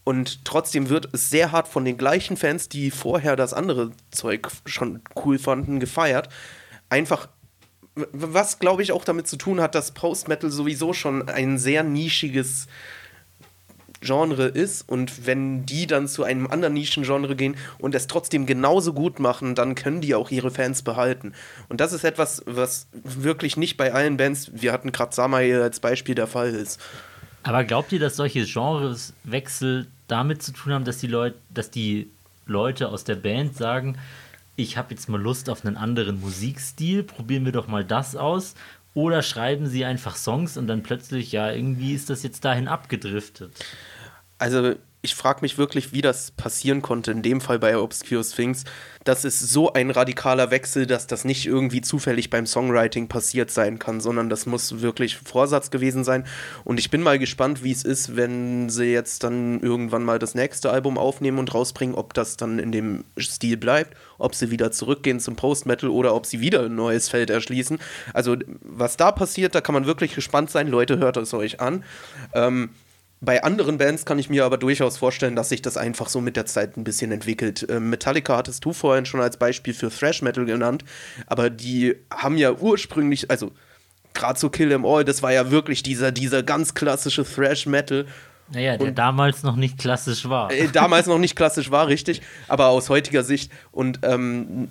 Und 0.03 0.43
trotzdem 0.43 0.89
wird 0.89 1.09
es 1.13 1.29
sehr 1.29 1.51
hart 1.51 1.67
von 1.67 1.85
den 1.85 1.97
gleichen 1.97 2.35
Fans, 2.35 2.67
die 2.67 2.89
vorher 2.89 3.35
das 3.35 3.53
andere 3.53 3.91
Zeug 4.09 4.49
schon 4.65 5.01
cool 5.23 5.37
fanden, 5.37 5.79
gefeiert. 5.79 6.29
Einfach, 6.89 7.29
was 7.93 8.57
glaube 8.57 8.81
ich 8.81 8.91
auch 8.91 9.05
damit 9.05 9.27
zu 9.27 9.35
tun 9.37 9.61
hat, 9.61 9.75
dass 9.75 9.93
Post-Metal 9.93 10.49
sowieso 10.49 10.93
schon 10.93 11.29
ein 11.29 11.59
sehr 11.59 11.83
nischiges 11.83 12.67
Genre 14.05 14.45
ist 14.45 14.87
und 14.87 15.25
wenn 15.25 15.65
die 15.65 15.87
dann 15.87 16.07
zu 16.07 16.23
einem 16.23 16.47
anderen 16.47 16.73
Nischengenre 16.73 17.35
gehen 17.35 17.55
und 17.79 17.95
es 17.95 18.07
trotzdem 18.07 18.45
genauso 18.45 18.93
gut 18.93 19.19
machen, 19.19 19.55
dann 19.55 19.75
können 19.75 20.01
die 20.01 20.15
auch 20.15 20.31
ihre 20.31 20.51
Fans 20.51 20.81
behalten. 20.81 21.33
Und 21.67 21.81
das 21.81 21.91
ist 21.91 22.03
etwas, 22.03 22.43
was 22.45 22.87
wirklich 22.93 23.57
nicht 23.57 23.75
bei 23.77 23.93
allen 23.93 24.17
Bands, 24.17 24.51
wir 24.53 24.71
hatten 24.71 24.91
gerade 24.91 25.13
Samael 25.13 25.61
als 25.61 25.79
Beispiel 25.79 26.15
der 26.15 26.27
Fall 26.27 26.49
ist. 26.49 26.79
Aber 27.43 27.63
glaubt 27.63 27.91
ihr, 27.91 27.99
dass 27.99 28.15
solche 28.15 28.45
Genreswechsel 28.45 29.87
damit 30.07 30.41
zu 30.41 30.51
tun 30.51 30.73
haben, 30.73 30.85
dass 30.85 30.97
die 30.97 31.07
Leute, 31.07 31.37
dass 31.53 31.69
die 31.69 32.09
Leute 32.45 32.89
aus 32.89 33.03
der 33.03 33.15
Band 33.15 33.55
sagen, 33.55 33.97
ich 34.55 34.77
habe 34.77 34.93
jetzt 34.93 35.09
mal 35.09 35.21
Lust 35.21 35.49
auf 35.49 35.65
einen 35.65 35.77
anderen 35.77 36.21
Musikstil, 36.21 37.03
probieren 37.03 37.45
wir 37.45 37.51
doch 37.51 37.67
mal 37.67 37.83
das 37.83 38.15
aus? 38.15 38.55
Oder 38.93 39.21
schreiben 39.21 39.67
sie 39.67 39.83
einfach 39.83 40.15
Songs 40.15 40.55
und 40.55 40.67
dann 40.67 40.81
plötzlich, 40.81 41.33
ja, 41.33 41.51
irgendwie 41.51 41.93
ist 41.93 42.09
das 42.09 42.23
jetzt 42.23 42.45
dahin 42.45 42.69
abgedriftet? 42.69 43.51
Also 44.37 44.75
ich 45.05 45.15
frage 45.15 45.41
mich 45.41 45.57
wirklich, 45.57 45.93
wie 45.93 46.01
das 46.01 46.31
passieren 46.31 46.81
konnte, 46.81 47.11
in 47.11 47.21
dem 47.21 47.39
Fall 47.39 47.59
bei 47.59 47.77
Obscure 47.77 48.23
Sphinx. 48.23 48.63
Das 49.03 49.23
ist 49.23 49.39
so 49.39 49.71
ein 49.71 49.91
radikaler 49.91 50.49
Wechsel, 50.49 50.87
dass 50.87 51.05
das 51.05 51.25
nicht 51.25 51.45
irgendwie 51.45 51.81
zufällig 51.81 52.31
beim 52.31 52.47
Songwriting 52.47 53.07
passiert 53.07 53.51
sein 53.51 53.77
kann, 53.77 54.01
sondern 54.01 54.29
das 54.29 54.47
muss 54.47 54.81
wirklich 54.81 55.17
Vorsatz 55.17 55.69
gewesen 55.69 56.03
sein. 56.03 56.25
Und 56.63 56.79
ich 56.79 56.89
bin 56.89 57.03
mal 57.03 57.19
gespannt, 57.19 57.63
wie 57.63 57.71
es 57.71 57.83
ist, 57.83 58.15
wenn 58.15 58.69
sie 58.69 58.85
jetzt 58.85 59.23
dann 59.23 59.59
irgendwann 59.59 60.03
mal 60.03 60.17
das 60.17 60.33
nächste 60.33 60.71
Album 60.71 60.97
aufnehmen 60.97 61.37
und 61.37 61.53
rausbringen, 61.53 61.95
ob 61.95 62.15
das 62.15 62.35
dann 62.35 62.57
in 62.57 62.71
dem 62.71 63.05
Stil 63.19 63.57
bleibt, 63.57 63.95
ob 64.17 64.33
sie 64.33 64.49
wieder 64.49 64.71
zurückgehen 64.71 65.19
zum 65.19 65.35
Post-Metal 65.35 65.89
oder 65.89 66.15
ob 66.15 66.25
sie 66.25 66.39
wieder 66.39 66.63
ein 66.65 66.75
neues 66.75 67.09
Feld 67.09 67.29
erschließen. 67.29 67.77
Also 68.13 68.37
was 68.61 68.97
da 68.97 69.11
passiert, 69.11 69.53
da 69.53 69.61
kann 69.61 69.73
man 69.73 69.85
wirklich 69.85 70.15
gespannt 70.15 70.49
sein. 70.49 70.67
Leute, 70.67 70.97
hört 70.97 71.17
es 71.17 71.31
euch 71.35 71.61
an. 71.61 71.83
Ähm, 72.33 72.71
bei 73.25 73.43
anderen 73.43 73.77
Bands 73.77 74.05
kann 74.05 74.19
ich 74.19 74.29
mir 74.29 74.45
aber 74.45 74.57
durchaus 74.57 74.97
vorstellen, 74.97 75.35
dass 75.35 75.49
sich 75.49 75.61
das 75.61 75.77
einfach 75.77 76.07
so 76.09 76.21
mit 76.21 76.35
der 76.35 76.45
Zeit 76.45 76.77
ein 76.77 76.83
bisschen 76.83 77.11
entwickelt. 77.11 77.65
Ähm, 77.69 77.89
Metallica 77.89 78.37
hattest 78.37 78.63
du 78.63 78.71
vorhin 78.73 79.05
schon 79.05 79.19
als 79.21 79.37
Beispiel 79.37 79.73
für 79.73 79.89
Thrash 79.89 80.21
Metal 80.21 80.45
genannt, 80.45 80.83
aber 81.27 81.49
die 81.49 81.95
haben 82.11 82.37
ja 82.37 82.51
ursprünglich, 82.53 83.29
also 83.31 83.51
gerade 84.13 84.39
so 84.39 84.49
Kill 84.49 84.71
Em 84.71 84.85
All, 84.85 85.03
das 85.03 85.21
war 85.23 85.33
ja 85.33 85.51
wirklich 85.51 85.83
dieser, 85.83 86.11
dieser 86.11 86.43
ganz 86.43 86.73
klassische 86.73 87.25
Thrash 87.25 87.65
Metal. 87.65 88.05
Naja, 88.51 88.77
der 88.77 88.87
Und- 88.89 88.97
damals 88.97 89.43
noch 89.43 89.55
nicht 89.55 89.77
klassisch 89.77 90.29
war. 90.29 90.51
Äh, 90.51 90.67
damals 90.67 91.07
noch 91.07 91.17
nicht 91.17 91.35
klassisch 91.35 91.71
war, 91.71 91.87
richtig, 91.87 92.21
aber 92.47 92.67
aus 92.67 92.89
heutiger 92.89 93.23
Sicht. 93.23 93.51
Und 93.71 93.99
ähm, 94.03 94.69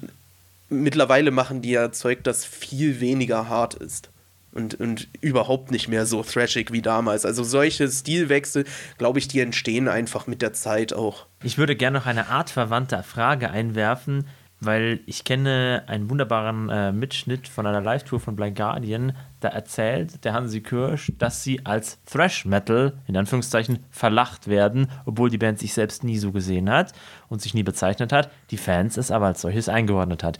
mittlerweile 0.68 1.30
machen 1.30 1.60
die 1.60 1.70
ja 1.70 1.90
Zeug, 1.92 2.22
das 2.24 2.44
viel 2.44 3.00
weniger 3.00 3.48
hart 3.48 3.74
ist. 3.74 4.10
Und, 4.54 4.74
und 4.74 5.08
überhaupt 5.20 5.72
nicht 5.72 5.88
mehr 5.88 6.06
so 6.06 6.22
thrashig 6.22 6.70
wie 6.70 6.80
damals. 6.80 7.26
Also 7.26 7.42
solche 7.42 7.88
Stilwechsel, 7.88 8.64
glaube 8.98 9.18
ich, 9.18 9.26
die 9.26 9.40
entstehen 9.40 9.88
einfach 9.88 10.28
mit 10.28 10.42
der 10.42 10.52
Zeit 10.52 10.92
auch. 10.92 11.26
Ich 11.42 11.58
würde 11.58 11.74
gerne 11.74 11.98
noch 11.98 12.06
eine 12.06 12.28
artverwandte 12.28 13.02
Frage 13.02 13.50
einwerfen, 13.50 14.28
weil 14.60 15.00
ich 15.06 15.24
kenne 15.24 15.82
einen 15.86 16.08
wunderbaren 16.08 16.68
äh, 16.68 16.92
Mitschnitt 16.92 17.48
von 17.48 17.66
einer 17.66 17.80
Live-Tour 17.80 18.20
von 18.20 18.36
Blind 18.36 18.56
Guardian. 18.56 19.16
Da 19.40 19.48
erzählt 19.48 20.24
der 20.24 20.32
Hansi 20.32 20.60
Kirsch, 20.60 21.12
dass 21.18 21.42
sie 21.42 21.66
als 21.66 21.98
Thrash 22.04 22.44
Metal, 22.44 22.94
in 23.06 23.16
Anführungszeichen, 23.16 23.80
verlacht 23.90 24.48
werden, 24.48 24.88
obwohl 25.04 25.30
die 25.30 25.38
Band 25.38 25.58
sich 25.58 25.74
selbst 25.74 26.04
nie 26.04 26.18
so 26.18 26.32
gesehen 26.32 26.70
hat 26.70 26.92
und 27.28 27.42
sich 27.42 27.54
nie 27.54 27.62
bezeichnet 27.62 28.12
hat, 28.12 28.30
die 28.50 28.56
Fans 28.56 28.96
es 28.96 29.10
aber 29.10 29.26
als 29.26 29.40
solches 29.40 29.68
eingeordnet 29.68 30.22
hat. 30.22 30.38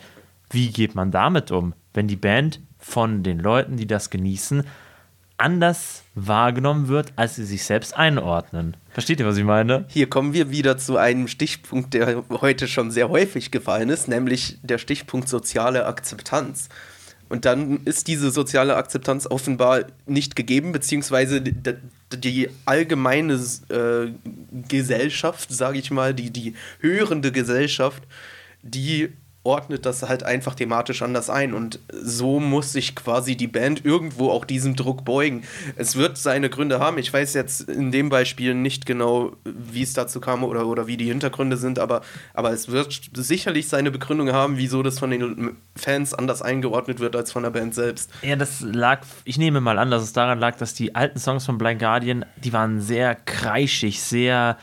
Wie 0.50 0.70
geht 0.70 0.94
man 0.94 1.10
damit 1.10 1.50
um, 1.50 1.74
wenn 1.92 2.06
die 2.06 2.16
Band 2.16 2.60
von 2.84 3.22
den 3.22 3.38
Leuten, 3.38 3.76
die 3.76 3.86
das 3.86 4.10
genießen, 4.10 4.64
anders 5.38 6.02
wahrgenommen 6.14 6.88
wird, 6.88 7.12
als 7.16 7.36
sie 7.36 7.44
sich 7.44 7.64
selbst 7.64 7.96
einordnen? 7.96 8.76
Versteht 8.90 9.20
ihr, 9.20 9.26
was 9.26 9.38
ich 9.38 9.44
meine? 9.44 9.86
Hier 9.88 10.08
kommen 10.08 10.34
wir 10.34 10.50
wieder 10.50 10.76
zu 10.76 10.96
einem 10.96 11.26
Stichpunkt, 11.26 11.94
der 11.94 12.24
heute 12.30 12.68
schon 12.68 12.90
sehr 12.90 13.08
häufig 13.08 13.50
gefallen 13.50 13.88
ist, 13.88 14.06
nämlich 14.06 14.58
der 14.62 14.78
Stichpunkt 14.78 15.28
soziale 15.28 15.86
Akzeptanz. 15.86 16.68
Und 17.30 17.46
dann 17.46 17.80
ist 17.84 18.06
diese 18.06 18.30
soziale 18.30 18.76
Akzeptanz 18.76 19.26
offenbar 19.26 19.86
nicht 20.06 20.36
gegeben, 20.36 20.72
beziehungsweise 20.72 21.40
die, 21.40 21.54
die 22.14 22.50
allgemeine 22.66 23.40
äh, 23.70 24.12
Gesellschaft, 24.68 25.50
sage 25.50 25.78
ich 25.78 25.90
mal, 25.90 26.14
die, 26.14 26.30
die 26.30 26.54
hörende 26.80 27.32
Gesellschaft, 27.32 28.02
die 28.62 29.10
ordnet 29.44 29.84
das 29.84 30.02
halt 30.02 30.22
einfach 30.22 30.54
thematisch 30.54 31.02
anders 31.02 31.30
ein. 31.30 31.54
Und 31.54 31.78
so 31.92 32.40
muss 32.40 32.72
sich 32.72 32.96
quasi 32.96 33.36
die 33.36 33.46
Band 33.46 33.84
irgendwo 33.84 34.30
auch 34.30 34.44
diesem 34.44 34.74
Druck 34.74 35.04
beugen. 35.04 35.44
Es 35.76 35.96
wird 35.96 36.16
seine 36.16 36.48
Gründe 36.48 36.80
haben. 36.80 36.98
Ich 36.98 37.12
weiß 37.12 37.34
jetzt 37.34 37.68
in 37.68 37.92
dem 37.92 38.08
Beispiel 38.08 38.54
nicht 38.54 38.86
genau, 38.86 39.32
wie 39.44 39.82
es 39.82 39.92
dazu 39.92 40.20
kam 40.20 40.42
oder, 40.44 40.66
oder 40.66 40.86
wie 40.86 40.96
die 40.96 41.06
Hintergründe 41.06 41.58
sind, 41.58 41.78
aber, 41.78 42.00
aber 42.32 42.52
es 42.52 42.70
wird 42.70 43.10
sicherlich 43.14 43.68
seine 43.68 43.90
Begründung 43.90 44.32
haben, 44.32 44.56
wieso 44.56 44.82
das 44.82 44.98
von 44.98 45.10
den 45.10 45.56
Fans 45.76 46.14
anders 46.14 46.40
eingeordnet 46.40 47.00
wird 47.00 47.14
als 47.14 47.30
von 47.30 47.42
der 47.42 47.50
Band 47.50 47.74
selbst. 47.74 48.10
Ja, 48.22 48.36
das 48.36 48.62
lag, 48.62 49.02
ich 49.24 49.36
nehme 49.36 49.60
mal 49.60 49.78
an, 49.78 49.90
dass 49.90 50.02
es 50.02 50.14
daran 50.14 50.38
lag, 50.38 50.56
dass 50.56 50.72
die 50.72 50.94
alten 50.94 51.18
Songs 51.18 51.44
von 51.44 51.58
Blind 51.58 51.80
Guardian, 51.80 52.24
die 52.36 52.52
waren 52.54 52.80
sehr 52.80 53.14
kreischig, 53.14 54.02
sehr 54.02 54.56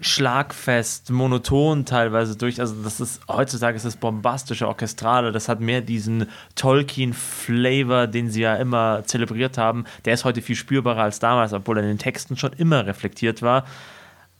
schlagfest, 0.00 1.10
monoton 1.10 1.84
teilweise 1.84 2.36
durch. 2.36 2.60
Also 2.60 2.74
das 2.82 3.00
ist 3.00 3.20
heutzutage 3.28 3.76
ist 3.76 3.84
das 3.84 3.96
bombastische 3.96 4.66
Orchestrale. 4.66 5.30
Das 5.30 5.48
hat 5.48 5.60
mehr 5.60 5.80
diesen 5.80 6.28
Tolkien-Flavor, 6.56 8.08
den 8.08 8.30
sie 8.30 8.42
ja 8.42 8.56
immer 8.56 9.04
zelebriert 9.04 9.56
haben. 9.56 9.84
Der 10.04 10.14
ist 10.14 10.24
heute 10.24 10.42
viel 10.42 10.56
spürbarer 10.56 11.02
als 11.02 11.20
damals, 11.20 11.52
obwohl 11.52 11.78
er 11.78 11.84
in 11.84 11.90
den 11.90 11.98
Texten 11.98 12.36
schon 12.36 12.52
immer 12.54 12.86
reflektiert 12.86 13.40
war. 13.40 13.64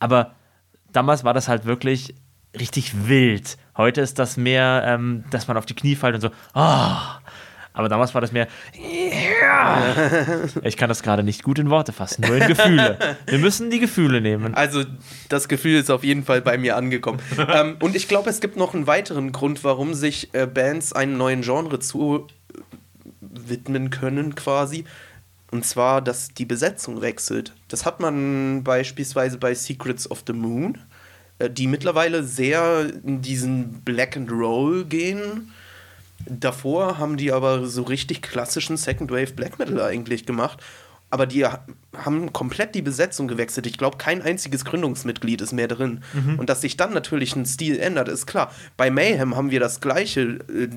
Aber 0.01 0.35
damals 0.93 1.25
war 1.25 1.35
das 1.35 1.49
halt 1.49 1.65
wirklich 1.65 2.15
richtig 2.59 3.09
wild. 3.09 3.57
Heute 3.77 4.01
ist 4.01 4.19
das 4.19 4.37
mehr, 4.37 4.83
ähm, 4.87 5.25
dass 5.31 5.49
man 5.49 5.57
auf 5.57 5.67
die 5.67 5.75
Knie 5.75 5.97
fällt 5.97 6.17
und 6.17 6.21
so. 6.21 6.31
Oh, 6.55 6.97
aber 7.75 7.89
damals 7.89 8.15
war 8.15 8.21
das 8.21 8.31
mehr. 8.31 8.47
Ich 10.63 10.77
kann 10.77 10.89
das 10.89 11.03
gerade 11.03 11.25
nicht 11.25 11.43
gut 11.43 11.59
in 11.59 11.71
Worte 11.71 11.93
fassen, 11.93 12.25
nur 12.27 12.37
in 12.37 12.47
Gefühle. 12.47 13.17
Wir 13.27 13.39
müssen 13.39 13.69
die 13.69 13.81
Gefühle 13.81 14.21
nehmen. 14.21 14.55
Also, 14.55 14.85
das 15.29 15.49
Gefühl 15.49 15.81
ist 15.81 15.91
auf 15.91 16.05
jeden 16.05 16.25
Fall 16.25 16.41
bei 16.41 16.57
mir 16.57 16.77
angekommen. 16.77 17.19
ähm, 17.53 17.77
und 17.81 17.97
ich 17.97 18.07
glaube, 18.07 18.31
es 18.31 18.41
gibt 18.41 18.57
noch 18.57 18.75
einen 18.75 18.87
weiteren 18.87 19.33
Grund, 19.33 19.65
warum 19.65 19.93
sich 19.93 20.33
äh, 20.35 20.47
Bands 20.47 20.93
einem 20.93 21.17
neuen 21.17 21.43
Genre 21.43 21.81
zu 21.81 22.29
äh, 22.55 22.61
widmen 23.21 23.91
können, 23.91 24.37
quasi. 24.37 24.85
Und 25.51 25.67
zwar, 25.67 26.01
dass 26.01 26.29
die 26.29 26.47
Besetzung 26.47 27.03
wechselt. 27.03 27.55
Das 27.67 27.85
hat 27.85 27.99
man 27.99 28.63
beispielsweise 28.63 29.37
bei 29.37 29.53
Secrets 29.53 30.09
of 30.09 30.23
the 30.29 30.33
Moon, 30.33 30.79
äh, 31.41 31.51
die 31.51 31.67
mittlerweile 31.67 32.23
sehr 32.23 32.87
in 33.05 33.21
diesen 33.21 33.81
Black 33.83 34.17
and 34.17 34.31
Roll 34.31 34.85
gehen 34.85 35.51
Davor 36.27 36.99
haben 36.99 37.17
die 37.17 37.33
aber 37.33 37.67
so 37.67 37.83
richtig 37.83 38.23
klassischen 38.23 38.77
Second 38.77 39.11
Wave 39.11 39.33
Black 39.33 39.59
Metal 39.59 39.81
eigentlich 39.81 40.27
gemacht. 40.27 40.63
Aber 41.11 41.27
die 41.27 41.47
haben 41.47 42.33
komplett 42.33 42.75
die 42.75 42.83
Besetzung 42.83 43.29
gewechselt. 43.29 43.67
Ich 43.67 43.79
glaube, 43.79 43.99
kein 43.99 44.21
einziges 44.21 44.65
Gründungsmitglied 44.65 45.41
ist 45.43 45.53
mehr 45.53 45.69
drin. 45.69 46.03
Mhm. 46.13 46.41
Und 46.41 46.49
dass 46.49 46.61
sich 46.61 46.77
dann 46.77 46.93
natürlich 46.93 47.37
ein 47.37 47.47
Stil 47.47 47.79
ändert, 47.79 48.09
ist 48.09 48.27
klar. 48.27 48.51
Bei 48.77 48.91
Mayhem 48.91 49.37
haben 49.37 49.53
wir 49.53 49.61
das 49.61 49.81
Gleiche. 49.81 50.41
Äh, 50.49 50.71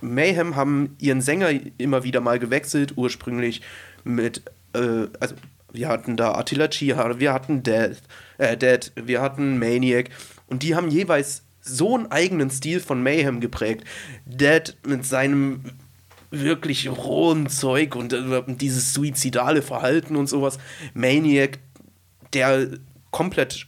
Mayhem 0.00 0.54
haben 0.54 0.94
ihren 1.00 1.20
Sänger 1.20 1.50
immer 1.78 2.04
wieder 2.04 2.20
mal 2.20 2.38
gewechselt. 2.38 2.92
Ursprünglich 2.96 3.62
mit, 4.04 4.42
äh, 4.74 5.08
also 5.18 5.34
wir 5.72 5.88
hatten 5.88 6.16
da 6.16 6.34
Attila 6.34 6.68
Chihar, 6.68 7.18
wir 7.18 7.32
hatten 7.32 7.64
Death, 7.64 8.02
äh, 8.38 8.56
Dead, 8.56 8.92
wir 8.94 9.20
hatten 9.20 9.58
Maniac. 9.58 10.10
Und 10.46 10.62
die 10.62 10.76
haben 10.76 10.90
jeweils 10.90 11.42
so 11.60 11.96
einen 11.96 12.10
eigenen 12.10 12.50
Stil 12.50 12.80
von 12.80 13.02
Mayhem 13.02 13.40
geprägt. 13.40 13.84
Dead 14.24 14.76
mit 14.86 15.04
seinem 15.04 15.62
wirklich 16.30 16.88
rohen 16.88 17.48
Zeug 17.48 17.96
und 17.96 18.12
äh, 18.12 18.42
dieses 18.46 18.94
suizidale 18.94 19.62
Verhalten 19.62 20.16
und 20.16 20.28
sowas. 20.28 20.58
Maniac, 20.94 21.58
der 22.32 22.68
komplett 23.10 23.66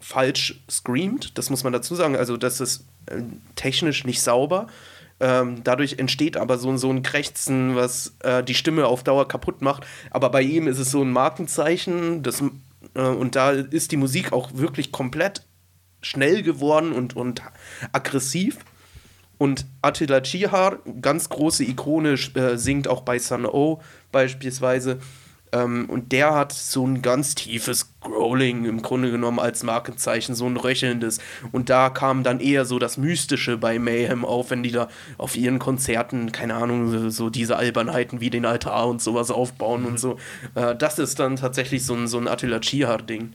falsch 0.00 0.62
screamt, 0.70 1.36
das 1.38 1.50
muss 1.50 1.64
man 1.64 1.72
dazu 1.72 1.94
sagen. 1.94 2.16
Also, 2.16 2.36
das 2.36 2.60
ist 2.60 2.84
äh, 3.06 3.22
technisch 3.56 4.04
nicht 4.04 4.20
sauber. 4.20 4.68
Ähm, 5.20 5.62
dadurch 5.64 5.98
entsteht 5.98 6.36
aber 6.36 6.58
so, 6.58 6.76
so 6.76 6.90
ein 6.90 7.02
Krächzen, 7.02 7.76
was 7.76 8.14
äh, 8.20 8.42
die 8.42 8.54
Stimme 8.54 8.86
auf 8.86 9.04
Dauer 9.04 9.28
kaputt 9.28 9.62
macht. 9.62 9.86
Aber 10.10 10.30
bei 10.30 10.42
ihm 10.42 10.66
ist 10.66 10.78
es 10.78 10.90
so 10.90 11.02
ein 11.02 11.12
Markenzeichen. 11.12 12.22
Das, 12.22 12.42
äh, 12.94 13.00
und 13.00 13.36
da 13.36 13.50
ist 13.52 13.92
die 13.92 13.96
Musik 13.96 14.32
auch 14.32 14.50
wirklich 14.54 14.92
komplett 14.92 15.42
schnell 16.04 16.42
geworden 16.42 16.92
und, 16.92 17.16
und 17.16 17.42
aggressiv. 17.92 18.58
Und 19.38 19.66
Attila 19.82 20.20
Chihar, 20.20 20.78
ganz 21.00 21.28
große 21.28 21.64
Ikone, 21.64 22.12
äh, 22.12 22.56
singt 22.56 22.86
auch 22.86 23.00
bei 23.00 23.18
Sun 23.18 23.46
O 23.46 23.80
beispielsweise. 24.12 25.00
Ähm, 25.54 25.86
und 25.88 26.12
der 26.12 26.34
hat 26.34 26.52
so 26.52 26.86
ein 26.86 27.02
ganz 27.02 27.34
tiefes 27.34 27.90
Growling 28.00 28.64
im 28.64 28.82
Grunde 28.82 29.10
genommen 29.10 29.38
als 29.38 29.62
Markenzeichen, 29.62 30.34
so 30.34 30.46
ein 30.46 30.56
röchelndes. 30.56 31.18
Und 31.52 31.70
da 31.70 31.90
kam 31.90 32.22
dann 32.22 32.40
eher 32.40 32.64
so 32.64 32.78
das 32.78 32.96
Mystische 32.96 33.56
bei 33.56 33.78
Mayhem 33.78 34.24
auf, 34.24 34.50
wenn 34.50 34.62
die 34.62 34.72
da 34.72 34.88
auf 35.18 35.36
ihren 35.36 35.58
Konzerten, 35.58 36.32
keine 36.32 36.54
Ahnung, 36.54 37.10
so 37.10 37.30
diese 37.30 37.56
Albernheiten 37.56 38.20
wie 38.20 38.30
den 38.30 38.46
Altar 38.46 38.88
und 38.88 39.02
sowas 39.02 39.30
aufbauen 39.30 39.82
mhm. 39.82 39.86
und 39.86 40.00
so. 40.00 40.16
Äh, 40.54 40.76
das 40.76 40.98
ist 40.98 41.18
dann 41.18 41.36
tatsächlich 41.36 41.84
so 41.84 41.94
ein, 41.94 42.08
so 42.08 42.18
ein 42.18 42.28
Attila 42.28 42.60
Chihar-Ding. 42.60 43.34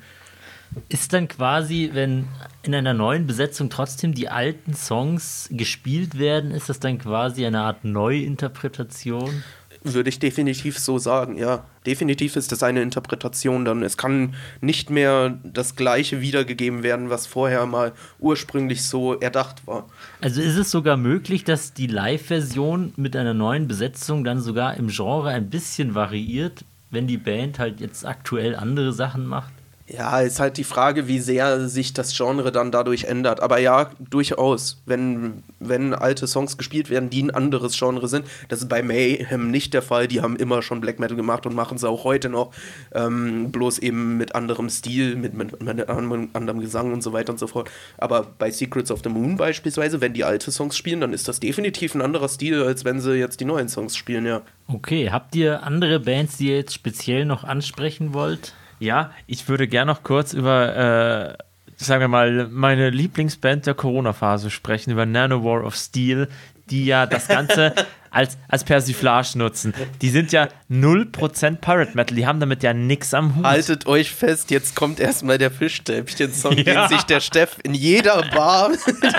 Ist 0.88 1.14
dann 1.14 1.28
quasi, 1.28 1.92
wenn 1.94 2.28
in 2.64 2.76
einer 2.76 2.94
neuen 2.94 3.26
Besetzung 3.28 3.70
trotzdem 3.70 4.14
die 4.14 4.30
alten 4.30 4.74
Songs 4.74 5.50
gespielt 5.52 6.18
werden, 6.20 6.52
ist 6.52 6.70
das 6.70 6.80
dann 6.80 7.00
quasi 7.00 7.46
eine 7.46 7.62
Art 7.62 7.84
Neuinterpretation? 7.84 9.44
Würde 9.82 10.10
ich 10.10 10.20
definitiv 10.20 10.78
so 10.78 10.98
sagen, 10.98 11.38
ja. 11.38 11.64
Definitiv 11.86 12.36
ist 12.36 12.52
das 12.52 12.64
eine 12.64 12.82
Interpretation 12.82 13.64
dann. 13.64 13.82
Es 13.82 13.96
kann 13.96 14.36
nicht 14.60 14.90
mehr 14.90 15.40
das 15.44 15.78
Gleiche 15.78 16.20
wiedergegeben 16.20 16.84
werden, 16.84 17.10
was 17.10 17.26
vorher 17.26 17.66
mal 17.66 17.94
ursprünglich 18.20 18.84
so 18.84 19.16
erdacht 19.16 19.66
war. 19.66 19.88
Also 20.20 20.42
ist 20.42 20.58
es 20.58 20.70
sogar 20.70 20.98
möglich, 20.98 21.46
dass 21.46 21.74
die 21.74 21.88
Live-Version 21.88 22.94
mit 22.98 23.16
einer 23.16 23.34
neuen 23.34 23.68
Besetzung 23.68 24.26
dann 24.26 24.42
sogar 24.42 24.76
im 24.76 24.90
Genre 24.90 25.30
ein 25.30 25.50
bisschen 25.50 25.96
variiert, 25.96 26.66
wenn 26.92 27.08
die 27.08 27.18
Band 27.18 27.58
halt 27.58 27.80
jetzt 27.80 28.06
aktuell 28.06 28.56
andere 28.56 28.92
Sachen 28.92 29.26
macht? 29.26 29.54
Ja, 29.92 30.22
ist 30.22 30.40
halt 30.40 30.58
die 30.58 30.64
Frage, 30.64 31.08
wie 31.08 31.20
sehr 31.20 31.68
sich 31.68 31.94
das 31.94 32.16
Genre 32.16 32.52
dann 32.52 32.72
dadurch 32.72 33.06
ändert. 33.06 33.42
Aber 33.42 33.58
ja, 33.58 33.90
durchaus. 34.00 34.82
Wenn, 34.86 35.44
wenn 35.60 35.96
alte 35.96 36.28
Songs 36.28 36.58
gespielt 36.58 36.92
werden, 36.92 37.10
die 37.10 37.24
ein 37.24 37.32
anderes 37.32 37.78
Genre 37.78 38.08
sind, 38.08 38.26
das 38.50 38.60
ist 38.60 38.70
bei 38.70 38.84
Mayhem 38.84 39.50
nicht 39.50 39.74
der 39.74 39.82
Fall. 39.82 40.08
Die 40.08 40.22
haben 40.22 40.36
immer 40.36 40.62
schon 40.62 40.80
Black 40.80 41.00
Metal 41.00 41.18
gemacht 41.18 41.48
und 41.48 41.56
machen 41.56 41.78
es 41.78 41.84
auch 41.84 42.04
heute 42.04 42.30
noch. 42.30 42.52
Ähm, 42.94 43.52
bloß 43.52 43.80
eben 43.80 44.18
mit 44.18 44.36
anderem 44.36 44.70
Stil, 44.70 45.16
mit, 45.16 45.34
mit, 45.34 45.62
mit 45.62 45.90
anderem 45.90 46.60
Gesang 46.60 46.94
und 46.94 47.02
so 47.02 47.12
weiter 47.12 47.32
und 47.32 47.40
so 47.40 47.48
fort. 47.48 47.72
Aber 47.98 48.28
bei 48.38 48.52
Secrets 48.52 48.92
of 48.92 49.02
the 49.04 49.10
Moon 49.10 49.38
beispielsweise, 49.38 50.02
wenn 50.02 50.14
die 50.14 50.24
alte 50.24 50.52
Songs 50.52 50.78
spielen, 50.78 51.02
dann 51.02 51.14
ist 51.14 51.28
das 51.28 51.40
definitiv 51.40 51.96
ein 51.96 52.04
anderer 52.04 52.30
Stil, 52.30 52.62
als 52.62 52.86
wenn 52.86 53.02
sie 53.02 53.16
jetzt 53.16 53.40
die 53.40 53.46
neuen 53.46 53.70
Songs 53.70 53.98
spielen, 53.98 54.28
ja. 54.28 54.44
Okay, 54.68 55.10
habt 55.10 55.36
ihr 55.36 55.64
andere 55.64 56.00
Bands, 56.00 56.38
die 56.38 56.50
ihr 56.50 56.58
jetzt 56.58 56.76
speziell 56.76 57.26
noch 57.26 57.44
ansprechen 57.44 58.14
wollt? 58.14 58.54
Ja, 58.80 59.12
ich 59.28 59.48
würde 59.48 59.68
gerne 59.68 59.92
noch 59.92 60.04
kurz 60.04 60.34
über, 60.34 60.76
äh, 60.76 61.44
sagen 61.76 62.02
wir 62.02 62.08
mal, 62.08 62.48
meine 62.50 62.90
Lieblingsband 62.90 63.66
der 63.66 63.74
Corona-Phase 63.74 64.50
sprechen, 64.50 64.92
über 64.92 65.06
Nanowar 65.06 65.64
of 65.66 65.76
Steel, 65.76 66.30
die 66.70 66.86
ja 66.86 67.06
das 67.06 67.28
Ganze 67.28 67.74
als, 68.12 68.38
als 68.48 68.64
Persiflage 68.64 69.38
nutzen. 69.38 69.74
Die 70.02 70.10
sind 70.10 70.32
ja 70.32 70.50
0% 70.72 71.58
Pirate 71.58 71.96
Metal, 71.96 72.16
die 72.16 72.26
haben 72.28 72.40
damit 72.40 72.64
ja 72.64 72.74
nichts 72.74 73.14
am 73.14 73.36
Hut. 73.36 73.46
Haltet 73.46 73.88
euch 73.88 74.12
fest, 74.12 74.52
jetzt 74.52 74.76
kommt 74.76 75.00
erstmal 75.00 75.38
der 75.38 75.52
Fischstäbchen-Song, 75.52 76.58
ja. 76.58 76.64
den 76.64 76.88
sich 76.90 77.04
der 77.04 77.20
Steff 77.20 77.58
in 77.64 77.74
jeder 77.74 78.24
Bar, 78.32 78.72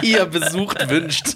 die 0.03 0.14
er 0.14 0.26
besucht, 0.26 0.88
wünscht. 0.88 1.34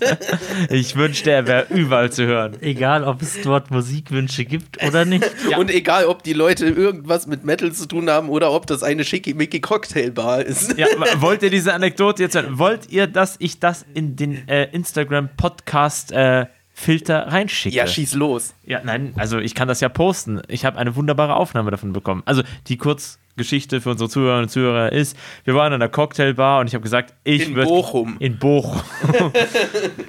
Ich 0.71 0.97
wünschte, 0.97 1.31
er 1.31 1.47
wäre 1.47 1.67
überall 1.71 2.11
zu 2.11 2.27
hören. 2.27 2.57
Egal, 2.61 3.05
ob 3.05 3.23
es 3.23 3.41
dort 3.43 3.71
Musikwünsche 3.71 4.45
gibt 4.45 4.83
oder 4.85 5.05
nicht. 5.05 5.25
Ja. 5.51 5.59
Und 5.59 5.71
egal, 5.71 6.07
ob 6.07 6.23
die 6.23 6.33
Leute 6.33 6.67
irgendwas 6.67 7.27
mit 7.27 7.45
Metal 7.45 7.73
zu 7.73 7.87
tun 7.87 8.09
haben 8.09 8.29
oder 8.29 8.53
ob 8.53 8.67
das 8.67 8.83
eine 8.83 9.05
schickimicki 9.05 9.61
Cocktailbar 9.61 10.43
ist. 10.43 10.77
Ja, 10.79 10.87
wollt 11.17 11.43
ihr 11.43 11.51
diese 11.51 11.75
Anekdote 11.75 12.23
jetzt 12.23 12.35
hören? 12.35 12.59
Wollt 12.59 12.91
ihr, 12.91 13.07
dass 13.07 13.37
ich 13.39 13.61
das 13.61 13.85
in 13.95 14.17
den 14.17 14.49
äh, 14.49 14.65
Instagram-Podcast 14.73 16.13
äh, 16.13 16.47
Filter 16.77 17.29
reinschicke. 17.29 17.77
Ja, 17.77 17.87
schieß 17.87 18.15
los. 18.15 18.53
Ja, 18.67 18.81
nein, 18.85 19.15
also 19.17 19.39
ich 19.39 19.55
kann 19.55 19.69
das 19.69 19.81
ja 19.81 19.89
posten. 19.89 20.43
Ich 20.49 20.65
habe 20.65 20.77
eine 20.77 20.97
wunderbare 20.97 21.37
Aufnahme 21.37 21.71
davon 21.71 21.93
bekommen. 21.93 22.25
Also 22.27 22.43
die 22.67 22.77
Kurzgeschichte 22.77 23.81
für 23.81 23.91
unsere 23.91 24.11
Zuhörerinnen 24.11 24.47
und 24.47 24.49
Zuhörer 24.51 24.91
ist, 24.91 25.17
wir 25.45 25.55
waren 25.55 25.69
in 25.69 25.75
einer 25.75 25.89
Cocktailbar 25.89 26.59
und 26.59 26.67
ich 26.67 26.75
habe 26.75 26.83
gesagt, 26.83 27.15
ich 27.23 27.55
würde... 27.55 27.69
In 27.71 27.77
Bochum. 27.77 28.17
In 28.19 28.39
Bochum. 28.39 28.83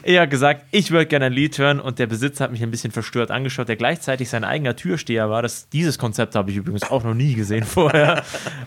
er 0.03 0.23
hat 0.23 0.31
gesagt, 0.31 0.65
ich 0.71 0.89
würde 0.89 1.05
gerne 1.05 1.25
ein 1.25 1.33
Lied 1.33 1.55
hören 1.59 1.79
und 1.79 1.99
der 1.99 2.07
Besitzer 2.07 2.45
hat 2.45 2.51
mich 2.51 2.63
ein 2.63 2.71
bisschen 2.71 2.91
verstört 2.91 3.29
angeschaut, 3.29 3.69
der 3.69 3.75
gleichzeitig 3.75 4.27
sein 4.27 4.43
eigener 4.43 4.75
Türsteher 4.75 5.29
war. 5.29 5.43
Das, 5.43 5.69
dieses 5.69 5.99
Konzept 5.99 6.33
habe 6.33 6.49
ich 6.49 6.57
übrigens 6.57 6.89
auch 6.89 7.03
noch 7.03 7.13
nie 7.13 7.35
gesehen 7.35 7.63
vorher. 7.63 8.23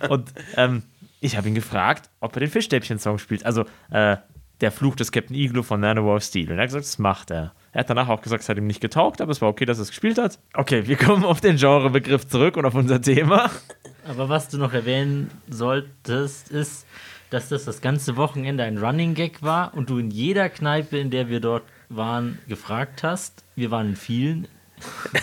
und 0.08 0.32
ähm, 0.56 0.84
ich 1.20 1.36
habe 1.36 1.48
ihn 1.48 1.56
gefragt, 1.56 2.10
ob 2.20 2.36
er 2.36 2.40
den 2.40 2.50
Fischstäbchen-Song 2.50 3.18
spielt. 3.18 3.44
Also 3.44 3.64
äh, 3.90 4.18
der 4.60 4.70
Fluch 4.70 4.94
des 4.94 5.10
Captain 5.10 5.36
Igloo 5.36 5.64
von 5.64 5.80
Nanowar 5.80 6.20
Steel. 6.20 6.50
Und 6.50 6.58
er 6.58 6.62
hat 6.62 6.68
gesagt, 6.68 6.84
das 6.84 6.98
macht 6.98 7.32
er. 7.32 7.52
Er 7.78 7.82
hat 7.82 7.90
danach 7.90 8.08
auch 8.08 8.22
gesagt, 8.22 8.42
es 8.42 8.48
hat 8.48 8.56
ihm 8.56 8.66
nicht 8.66 8.80
getaugt, 8.80 9.20
aber 9.20 9.30
es 9.30 9.40
war 9.40 9.48
okay, 9.48 9.64
dass 9.64 9.78
er 9.78 9.82
es 9.82 9.90
gespielt 9.90 10.18
hat. 10.18 10.40
Okay, 10.52 10.88
wir 10.88 10.96
kommen 10.96 11.24
auf 11.24 11.40
den 11.40 11.58
Genrebegriff 11.58 12.26
zurück 12.26 12.56
und 12.56 12.64
auf 12.64 12.74
unser 12.74 13.00
Thema. 13.00 13.52
Aber 14.04 14.28
was 14.28 14.48
du 14.48 14.58
noch 14.58 14.72
erwähnen 14.72 15.30
solltest, 15.48 16.50
ist, 16.50 16.86
dass 17.30 17.50
das 17.50 17.66
das 17.66 17.80
ganze 17.80 18.16
Wochenende 18.16 18.64
ein 18.64 18.78
Running 18.78 19.14
Gag 19.14 19.44
war 19.44 19.74
und 19.74 19.90
du 19.90 19.98
in 19.98 20.10
jeder 20.10 20.48
Kneipe, 20.48 20.98
in 20.98 21.10
der 21.10 21.28
wir 21.28 21.38
dort 21.38 21.62
waren, 21.88 22.40
gefragt 22.48 23.04
hast. 23.04 23.44
Wir 23.54 23.70
waren 23.70 23.90
in 23.90 23.96
vielen. 23.96 24.48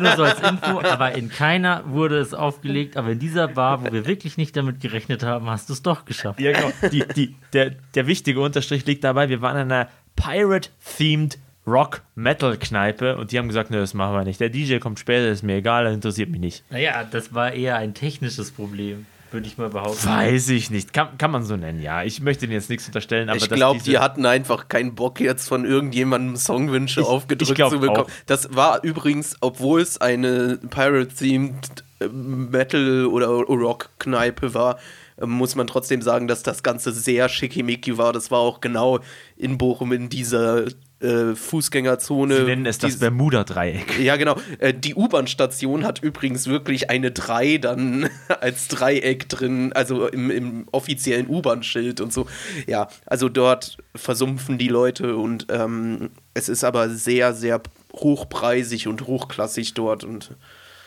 Nur 0.00 0.16
so 0.16 0.24
als 0.24 0.40
Info, 0.40 0.80
aber 0.80 1.12
in 1.12 1.28
keiner 1.28 1.84
wurde 1.86 2.18
es 2.18 2.34
aufgelegt. 2.34 2.96
Aber 2.96 3.10
in 3.10 3.20
dieser 3.20 3.46
Bar, 3.46 3.84
wo 3.84 3.92
wir 3.92 4.04
wirklich 4.04 4.36
nicht 4.36 4.56
damit 4.56 4.80
gerechnet 4.80 5.22
haben, 5.22 5.48
hast 5.48 5.68
du 5.68 5.72
es 5.72 5.82
doch 5.82 6.06
geschafft. 6.06 6.40
Ja, 6.40 6.50
genau. 6.50 6.72
Die, 6.90 7.04
die, 7.14 7.36
der, 7.52 7.70
der 7.70 8.08
wichtige 8.08 8.40
Unterstrich 8.40 8.84
liegt 8.84 9.04
dabei, 9.04 9.28
wir 9.28 9.40
waren 9.42 9.58
in 9.58 9.70
einer 9.70 9.88
Pirate-themed 10.16 11.38
Rock-Metal-Kneipe 11.66 13.16
und 13.16 13.32
die 13.32 13.38
haben 13.38 13.48
gesagt, 13.48 13.70
ne, 13.70 13.78
das 13.78 13.94
machen 13.94 14.14
wir 14.14 14.24
nicht. 14.24 14.40
Der 14.40 14.50
DJ 14.50 14.78
kommt 14.78 14.98
später, 14.98 15.28
ist 15.28 15.42
mir 15.42 15.56
egal, 15.56 15.84
das 15.84 15.94
interessiert 15.94 16.30
mich 16.30 16.40
nicht. 16.40 16.64
Naja, 16.70 17.04
das 17.10 17.34
war 17.34 17.52
eher 17.52 17.76
ein 17.76 17.94
technisches 17.94 18.50
Problem, 18.50 19.06
würde 19.30 19.46
ich 19.46 19.58
mal 19.58 19.68
behaupten. 19.70 20.06
Weiß 20.06 20.48
ich 20.50 20.70
nicht. 20.70 20.92
Kann, 20.92 21.16
kann 21.18 21.30
man 21.30 21.42
so 21.44 21.56
nennen, 21.56 21.80
ja. 21.82 22.02
Ich 22.04 22.20
möchte 22.20 22.42
denen 22.46 22.52
jetzt 22.52 22.70
nichts 22.70 22.86
unterstellen, 22.86 23.28
aber 23.28 23.38
ich 23.38 23.48
glaube, 23.48 23.80
die 23.82 23.98
hatten 23.98 24.26
einfach 24.26 24.68
keinen 24.68 24.94
Bock, 24.94 25.20
jetzt 25.20 25.48
von 25.48 25.64
irgendjemandem 25.64 26.36
Songwünsche 26.36 27.00
Ich- 27.00 27.06
aufgedrückt 27.06 27.58
ich 27.58 27.68
zu 27.68 27.80
bekommen. 27.80 28.00
auch. 28.02 28.10
Das 28.26 28.54
war 28.54 28.82
übrigens, 28.84 29.36
obwohl 29.40 29.80
es 29.80 30.00
eine 30.00 30.58
Pirate-themed 30.70 31.84
äh, 32.00 32.08
Metal- 32.08 33.06
oder 33.06 33.26
Rock-Kneipe 33.28 34.54
war, 34.54 34.78
äh, 35.16 35.26
muss 35.26 35.54
man 35.54 35.66
trotzdem 35.66 36.02
sagen, 36.02 36.28
dass 36.28 36.42
das 36.42 36.62
Ganze 36.62 36.92
sehr 36.92 37.28
schickimicki 37.28 37.96
war. 37.98 38.12
Das 38.12 38.30
war 38.30 38.40
auch 38.40 38.60
genau 38.60 39.00
in 39.36 39.58
Bochum 39.58 39.92
in 39.92 40.08
dieser 40.08 40.64
äh, 41.04 41.34
Fußgängerzone. 41.36 42.36
Sie 42.38 42.42
nennen 42.44 42.66
es 42.66 42.78
das 42.78 42.92
Dies- 42.92 43.00
Bermuda-Dreieck. 43.00 43.98
ja, 44.00 44.16
genau. 44.16 44.36
Äh, 44.58 44.74
Die 44.74 44.94
U-Bahn-Station 44.94 45.84
hat 45.84 46.02
übrigens 46.02 46.46
wirklich 46.46 46.90
eine 46.90 47.10
3 47.12 47.58
dann 47.58 48.08
als 48.40 48.68
Dreieck 48.68 49.28
drin, 49.28 49.72
also 49.74 50.08
im, 50.08 50.30
im 50.30 50.66
offiziellen 50.72 51.28
U-Bahn-Schild 51.28 52.00
und 52.00 52.12
so. 52.12 52.26
Ja, 52.66 52.88
also 53.06 53.28
dort 53.28 53.76
versumpfen 53.94 54.58
die 54.58 54.68
Leute 54.68 55.16
und 55.16 55.46
ähm, 55.50 56.10
es 56.34 56.48
ist 56.48 56.64
aber 56.64 56.88
sehr, 56.88 57.34
sehr 57.34 57.60
hochpreisig 57.92 58.88
und 58.88 59.06
hochklassig 59.06 59.74
dort 59.74 60.02
und 60.04 60.30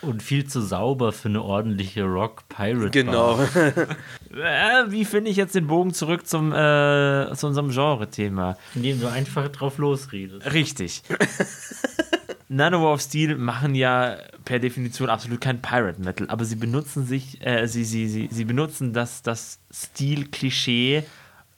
Und 0.01 0.21
viel 0.21 0.45
zu 0.45 0.61
sauber 0.61 1.11
für 1.11 1.29
eine 1.29 1.41
ordentliche 1.41 2.03
Rock-Pirate-Bar. 2.03 2.89
genau. 2.89 3.39
Äh, 4.29 4.91
wie 4.91 5.05
finde 5.05 5.31
ich 5.31 5.37
jetzt 5.37 5.55
den 5.55 5.67
Bogen 5.67 5.93
zurück 5.93 6.27
zum, 6.27 6.51
äh, 6.51 7.33
zu 7.33 7.47
unserem 7.47 7.71
Genre-Thema? 7.71 8.57
Indem 8.75 8.99
du 8.99 9.07
einfach 9.09 9.47
drauf 9.47 9.79
losredest. 9.79 10.53
Richtig. 10.53 11.01
Nanowar 12.49 12.93
of 12.93 13.01
Steel 13.01 13.35
machen 13.35 13.73
ja 13.73 14.17
per 14.45 14.59
Definition 14.59 15.09
absolut 15.09 15.41
kein 15.41 15.61
Pirate 15.61 16.01
Metal, 16.01 16.29
aber 16.29 16.45
sie 16.45 16.55
benutzen 16.55 17.05
sich, 17.05 17.43
äh, 17.45 17.67
sie, 17.67 17.83
sie, 17.83 18.07
sie, 18.07 18.29
sie 18.31 18.45
benutzen 18.45 18.93
das, 18.93 19.21
das 19.23 19.59
Stil-Klischee, 19.73 21.03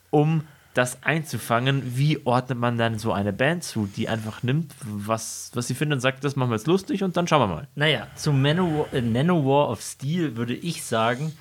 um 0.10 0.44
das 0.74 1.04
einzufangen. 1.04 1.98
Wie 1.98 2.26
ordnet 2.26 2.58
man 2.60 2.78
dann 2.78 3.00
so 3.00 3.12
eine 3.12 3.34
Band 3.34 3.64
zu, 3.64 3.90
die 3.96 4.08
einfach 4.08 4.44
nimmt, 4.44 4.74
was, 4.82 5.52
was 5.54 5.68
sie 5.68 5.74
findet 5.74 5.98
und 5.98 6.02
sagt, 6.02 6.24
das 6.24 6.36
machen 6.36 6.52
wir 6.52 6.56
jetzt 6.56 6.68
lustig 6.68 7.04
und 7.04 7.18
dann 7.18 7.28
schauen 7.28 7.42
wir 7.42 7.56
mal. 7.56 7.68
Naja, 7.76 8.08
zum 8.16 8.42
Manowar, 8.42 8.94
äh, 8.94 9.02
Nanowar 9.02 9.70
of 9.70 9.82
Steel 9.82 10.36
würde 10.38 10.54
ich 10.54 10.84
sagen, 10.84 11.34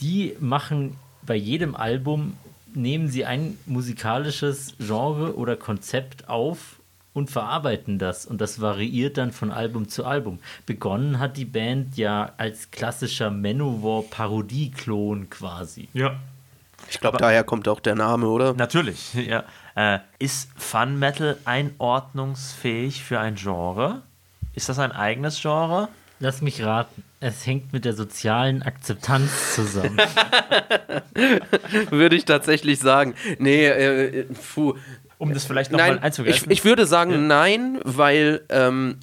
die 0.00 0.36
machen 0.40 0.96
bei 1.24 1.36
jedem 1.36 1.76
Album, 1.76 2.34
nehmen 2.74 3.08
sie 3.08 3.24
ein 3.24 3.58
musikalisches 3.66 4.74
Genre 4.78 5.36
oder 5.36 5.56
Konzept 5.56 6.28
auf 6.28 6.80
und 7.12 7.30
verarbeiten 7.30 7.98
das. 7.98 8.26
Und 8.26 8.40
das 8.40 8.60
variiert 8.60 9.18
dann 9.18 9.32
von 9.32 9.50
Album 9.50 9.88
zu 9.88 10.04
Album. 10.04 10.38
Begonnen 10.66 11.18
hat 11.18 11.36
die 11.36 11.44
Band 11.44 11.96
ja 11.96 12.32
als 12.36 12.70
klassischer 12.70 13.30
Manowar-Parodie-Klon 13.30 15.28
quasi. 15.30 15.88
Ja. 15.92 16.18
Ich 16.92 17.00
glaube, 17.00 17.16
daher 17.16 17.42
kommt 17.42 17.68
auch 17.68 17.80
der 17.80 17.94
Name, 17.94 18.26
oder? 18.26 18.52
Natürlich, 18.52 19.14
ja. 19.26 19.44
Äh, 19.74 20.00
ist 20.18 20.50
Fun 20.56 20.98
Metal 20.98 21.38
einordnungsfähig 21.44 23.02
für 23.02 23.18
ein 23.18 23.36
Genre? 23.36 24.02
Ist 24.54 24.68
das 24.68 24.78
ein 24.78 24.92
eigenes 24.92 25.40
Genre? 25.40 25.88
Lass 26.20 26.42
mich 26.42 26.62
raten. 26.62 27.02
Es 27.20 27.46
hängt 27.46 27.72
mit 27.72 27.84
der 27.84 27.94
sozialen 27.94 28.62
Akzeptanz 28.62 29.54
zusammen. 29.54 29.96
Würde 31.90 32.14
ich 32.14 32.26
tatsächlich 32.26 32.78
sagen. 32.78 33.14
Nee, 33.38 33.66
äh, 33.66 34.24
puh. 34.54 34.74
Um 35.18 35.32
das 35.32 35.44
vielleicht 35.44 35.70
nochmal 35.70 35.88
Nein, 35.88 35.98
ich, 35.98 36.02
einzugreifen. 36.02 36.50
ich 36.50 36.64
würde 36.64 36.84
sagen 36.84 37.28
nein, 37.28 37.78
weil 37.84 38.42
ähm, 38.48 38.98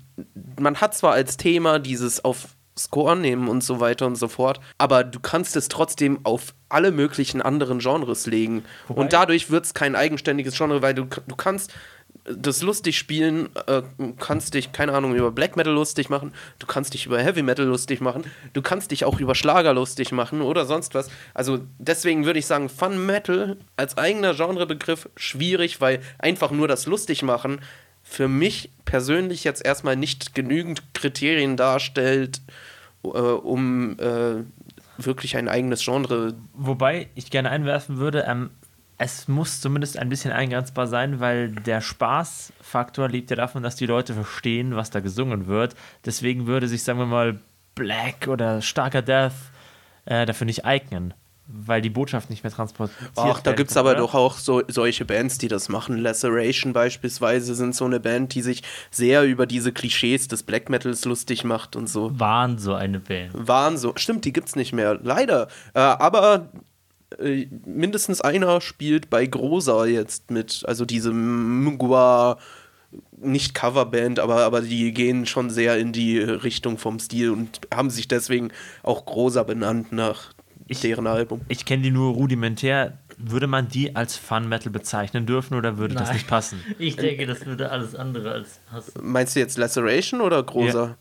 man 0.60 0.82
hat 0.82 0.94
zwar 0.94 1.14
als 1.14 1.38
Thema 1.38 1.80
dieses 1.80 2.26
auf 2.26 2.50
Score 2.80 3.16
nehmen 3.16 3.48
und 3.48 3.64
so 3.64 3.80
weiter 3.80 4.08
und 4.08 4.16
so 4.16 4.28
fort, 4.28 4.60
aber 4.78 5.04
du 5.04 5.20
kannst 5.20 5.56
es 5.56 5.68
trotzdem 5.68 6.20
auf 6.24 6.54
alle 6.70 6.92
möglichen 6.92 7.42
anderen 7.42 7.80
Genres 7.80 8.26
legen. 8.26 8.64
und 8.88 9.14
dadurch 9.14 9.50
wird 9.52 9.66
es 9.66 9.74
kein 9.74 9.96
eigenständiges 9.96 10.58
Genre, 10.58 10.82
weil 10.82 10.94
du, 10.94 11.06
du 11.06 11.36
kannst 11.36 11.74
das 12.26 12.62
lustig 12.62 12.98
spielen, 12.98 13.50
äh, 13.68 13.82
kannst 14.20 14.54
dich, 14.54 14.72
keine 14.72 14.94
Ahnung, 14.94 15.16
über 15.16 15.32
Black 15.32 15.56
Metal 15.56 15.74
lustig 15.74 16.10
machen, 16.10 16.34
du 16.60 16.68
kannst 16.68 16.94
dich 16.94 17.06
über 17.06 17.20
Heavy 17.20 17.42
Metal 17.42 17.66
lustig 17.66 18.02
machen, 18.02 18.24
du 18.54 18.62
kannst 18.62 18.92
dich 18.92 19.06
auch 19.06 19.20
über 19.20 19.36
Schlager 19.36 19.74
lustig 19.74 20.12
machen 20.12 20.42
oder 20.42 20.66
sonst 20.66 20.96
was. 20.96 21.10
Also 21.34 21.60
deswegen 21.78 22.26
würde 22.26 22.40
ich 22.40 22.46
sagen, 22.46 22.70
Fun 22.70 23.06
Metal 23.06 23.58
als 23.78 23.98
eigener 23.98 24.34
Genrebegriff 24.34 25.10
schwierig, 25.16 25.82
weil 25.82 26.02
einfach 26.18 26.52
nur 26.52 26.68
das 26.68 26.86
lustig 26.86 27.24
machen 27.24 27.62
für 28.10 28.28
mich 28.28 28.72
persönlich 28.86 29.44
jetzt 29.44 29.64
erstmal 29.64 29.96
nicht 29.96 30.34
genügend 30.34 30.96
Kriterien 30.96 31.58
darstellt, 31.58 32.42
äh, 33.04 33.08
um 33.08 34.00
äh, 34.00 34.44
wirklich 34.98 35.38
ein 35.38 35.48
eigenes 35.48 35.86
Genre. 35.86 36.34
Wobei 36.54 37.08
ich 37.14 37.30
gerne 37.30 37.52
einwerfen 37.52 37.98
würde, 37.98 38.26
ähm, 38.28 38.50
es 38.98 39.28
muss 39.28 39.62
zumindest 39.62 40.00
ein 40.00 40.10
bisschen 40.10 40.32
eingrenzbar 40.32 40.88
sein, 40.88 41.20
weil 41.20 41.52
der 41.52 41.82
Spaßfaktor 41.82 43.10
lebt 43.10 43.30
ja 43.30 43.36
davon, 43.36 43.62
dass 43.62 43.76
die 43.76 43.86
Leute 43.86 44.16
verstehen, 44.16 44.76
was 44.76 44.90
da 44.90 45.02
gesungen 45.02 45.46
wird. 45.46 45.76
Deswegen 46.04 46.48
würde 46.48 46.68
sich, 46.68 46.84
sagen 46.84 47.00
wir 47.00 47.06
mal, 47.06 47.40
Black 47.76 48.28
oder 48.28 48.62
starker 48.64 49.04
Death 49.04 49.32
äh, 50.06 50.26
dafür 50.26 50.46
nicht 50.46 50.66
eignen, 50.66 51.14
weil 51.52 51.82
die 51.82 51.90
Botschaft 51.90 52.30
nicht 52.30 52.44
mehr 52.44 52.54
transportiert 52.54 53.12
Ach, 53.16 53.42
da 53.42 53.54
gibt 53.54 53.72
es 53.72 53.78
aber 53.78 53.92
oder? 53.92 54.00
doch 54.00 54.14
auch 54.14 54.38
so, 54.38 54.62
solche 54.68 55.04
Bands, 55.04 55.40
die 55.40 55.48
das 55.48 55.68
machen. 55.68 55.98
Laceration 55.98 56.74
beispielsweise 56.74 57.56
sind 57.56 57.76
so 57.76 57.86
eine 57.86 58.00
Band, 58.00 58.36
die 58.36 58.42
sich 58.42 58.62
sehr 58.92 59.24
über 59.24 59.48
diese 59.48 59.72
Klischees 59.72 60.28
des 60.28 60.44
Black 60.44 60.70
Metals 60.70 61.06
lustig 61.06 61.44
macht 61.44 61.76
und 61.76 61.90
so. 61.90 62.18
Waren 62.20 62.60
so 62.60 62.76
eine 62.76 63.00
Band. 63.00 63.32
Waren 63.34 63.78
so. 63.78 63.94
Stimmt, 63.96 64.26
die 64.26 64.34
gibt's 64.34 64.56
nicht 64.56 64.74
mehr. 64.74 65.00
Leider. 65.02 65.48
Äh, 65.74 65.80
aber 65.80 66.50
äh, 67.18 67.48
mindestens 67.66 68.22
einer 68.22 68.62
spielt 68.62 69.10
bei 69.10 69.26
Grosa 69.26 69.86
jetzt 69.86 70.30
mit. 70.30 70.64
Also 70.68 70.86
diese 70.86 71.12
Mgwa, 71.12 72.38
nicht 73.18 73.56
Coverband, 73.56 74.20
aber, 74.20 74.44
aber 74.44 74.62
die 74.62 74.92
gehen 74.92 75.26
schon 75.26 75.50
sehr 75.50 75.78
in 75.78 75.94
die 75.94 76.20
Richtung 76.20 76.78
vom 76.78 77.00
Stil 77.00 77.32
und 77.32 77.62
haben 77.74 77.90
sich 77.90 78.08
deswegen 78.08 78.52
auch 78.84 79.06
Grosa 79.06 79.44
benannt 79.44 79.92
nach 79.92 80.34
Ich- 80.70 80.82
deren 80.82 81.08
Album. 81.08 81.42
Ich 81.48 81.66
kenne 81.66 81.84
die 81.84 81.92
nur 81.92 82.14
rudimentär. 82.14 82.98
Würde 83.18 83.48
man 83.48 83.68
die 83.68 83.96
als 83.96 84.16
Fun 84.16 84.48
Metal 84.48 84.72
bezeichnen 84.72 85.26
dürfen 85.26 85.56
oder 85.56 85.78
würde 85.78 85.96
das 85.96 86.08
Nein. 86.08 86.14
nicht 86.18 86.28
passen? 86.28 86.62
Ich 86.80 86.96
denke, 86.96 87.26
das 87.26 87.46
würde 87.46 87.70
alles 87.72 87.96
andere 87.96 88.32
als 88.32 88.60
passen. 88.70 88.94
Meinst 89.02 89.36
du 89.36 89.40
jetzt 89.42 89.58
Laceration 89.58 90.22
oder 90.22 90.42
Grosa? 90.44 90.86
Ja. 90.86 90.96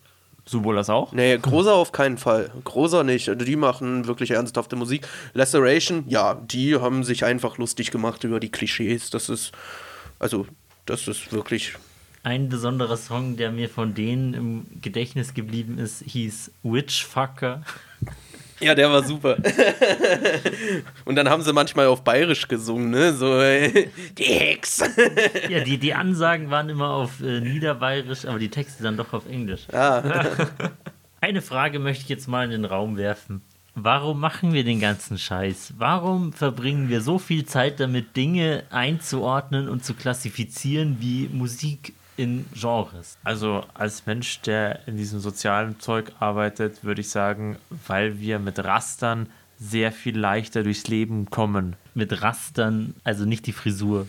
Sowohl 0.44 0.74
das 0.76 0.88
auch? 0.90 1.12
Nee, 1.12 1.36
Grosa 1.42 1.72
auf 1.74 1.92
keinen 1.92 2.16
Fall. 2.18 2.50
Grosa 2.64 3.04
nicht. 3.04 3.28
Also 3.28 3.44
die 3.44 3.54
machen 3.56 4.06
wirklich 4.06 4.30
ernsthafte 4.32 4.74
Musik. 4.76 5.06
Laceration, 5.34 6.04
ja, 6.08 6.34
die 6.34 6.74
haben 6.76 7.04
sich 7.04 7.24
einfach 7.24 7.58
lustig 7.58 7.90
gemacht 7.90 8.24
über 8.24 8.40
die 8.40 8.50
Klischees. 8.50 9.10
Das 9.10 9.28
ist, 9.28 9.52
also, 10.18 10.46
das 10.86 11.06
ist 11.06 11.32
wirklich. 11.32 11.74
Ein 12.24 12.48
besonderer 12.48 12.96
Song, 12.96 13.36
der 13.36 13.52
mir 13.52 13.68
von 13.68 13.94
denen 13.94 14.34
im 14.34 14.66
Gedächtnis 14.82 15.34
geblieben 15.34 15.78
ist, 15.78 16.02
hieß 16.04 16.50
Witchfucker. 16.62 17.62
Ja, 18.60 18.74
der 18.74 18.90
war 18.90 19.02
super. 19.04 19.36
Und 21.04 21.16
dann 21.16 21.28
haben 21.28 21.42
sie 21.42 21.52
manchmal 21.52 21.86
auf 21.86 22.02
Bayerisch 22.02 22.48
gesungen, 22.48 22.90
ne? 22.90 23.12
So, 23.12 23.40
äh, 23.40 23.88
die 24.18 24.24
Hex. 24.24 24.82
Ja, 25.48 25.60
die, 25.60 25.78
die 25.78 25.94
Ansagen 25.94 26.50
waren 26.50 26.68
immer 26.68 26.90
auf 26.90 27.20
äh, 27.20 27.40
Niederbayerisch, 27.40 28.24
aber 28.24 28.38
die 28.38 28.50
Texte 28.50 28.82
dann 28.82 28.96
doch 28.96 29.12
auf 29.12 29.28
Englisch. 29.28 29.66
Eine 31.20 31.42
Frage 31.42 31.78
möchte 31.78 32.04
ich 32.04 32.08
jetzt 32.08 32.28
mal 32.28 32.44
in 32.44 32.50
den 32.50 32.64
Raum 32.64 32.96
werfen. 32.96 33.42
Warum 33.74 34.18
machen 34.18 34.52
wir 34.52 34.64
den 34.64 34.80
ganzen 34.80 35.18
Scheiß? 35.18 35.74
Warum 35.78 36.32
verbringen 36.32 36.88
wir 36.88 37.00
so 37.00 37.18
viel 37.18 37.44
Zeit 37.44 37.78
damit, 37.78 38.16
Dinge 38.16 38.64
einzuordnen 38.70 39.68
und 39.68 39.84
zu 39.84 39.94
klassifizieren 39.94 40.96
wie 41.00 41.28
Musik 41.32 41.92
in 42.18 42.44
Genres? 42.52 43.16
Also 43.24 43.64
als 43.74 44.06
Mensch, 44.06 44.40
der 44.42 44.86
in 44.86 44.96
diesem 44.96 45.20
sozialen 45.20 45.80
Zeug 45.80 46.12
arbeitet, 46.18 46.84
würde 46.84 47.00
ich 47.00 47.10
sagen, 47.10 47.56
weil 47.86 48.18
wir 48.20 48.38
mit 48.38 48.62
Rastern 48.62 49.28
sehr 49.58 49.92
viel 49.92 50.18
leichter 50.18 50.62
durchs 50.62 50.86
Leben 50.88 51.30
kommen. 51.30 51.76
Mit 51.94 52.22
Rastern, 52.22 52.94
also 53.04 53.24
nicht 53.24 53.46
die 53.46 53.52
Frisur. 53.52 54.06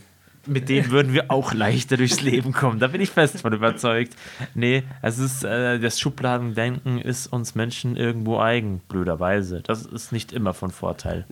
Mit 0.50 0.68
denen 0.68 0.90
würden 0.90 1.12
wir 1.12 1.30
auch 1.30 1.54
leichter 1.54 1.96
durchs 1.96 2.20
Leben 2.20 2.52
kommen. 2.52 2.80
Da 2.80 2.88
bin 2.88 3.00
ich 3.00 3.10
fest 3.10 3.40
von 3.40 3.52
überzeugt. 3.52 4.14
Nee, 4.54 4.82
es 5.00 5.18
ist, 5.18 5.44
äh, 5.44 5.78
das 5.78 6.00
Schubladendenken 6.00 6.98
ist 6.98 7.32
uns 7.32 7.54
Menschen 7.54 7.96
irgendwo 7.96 8.40
eigen, 8.40 8.80
blöderweise. 8.88 9.62
Das 9.62 9.86
ist 9.86 10.12
nicht 10.12 10.32
immer 10.32 10.52
von 10.52 10.70
Vorteil. 10.70 11.24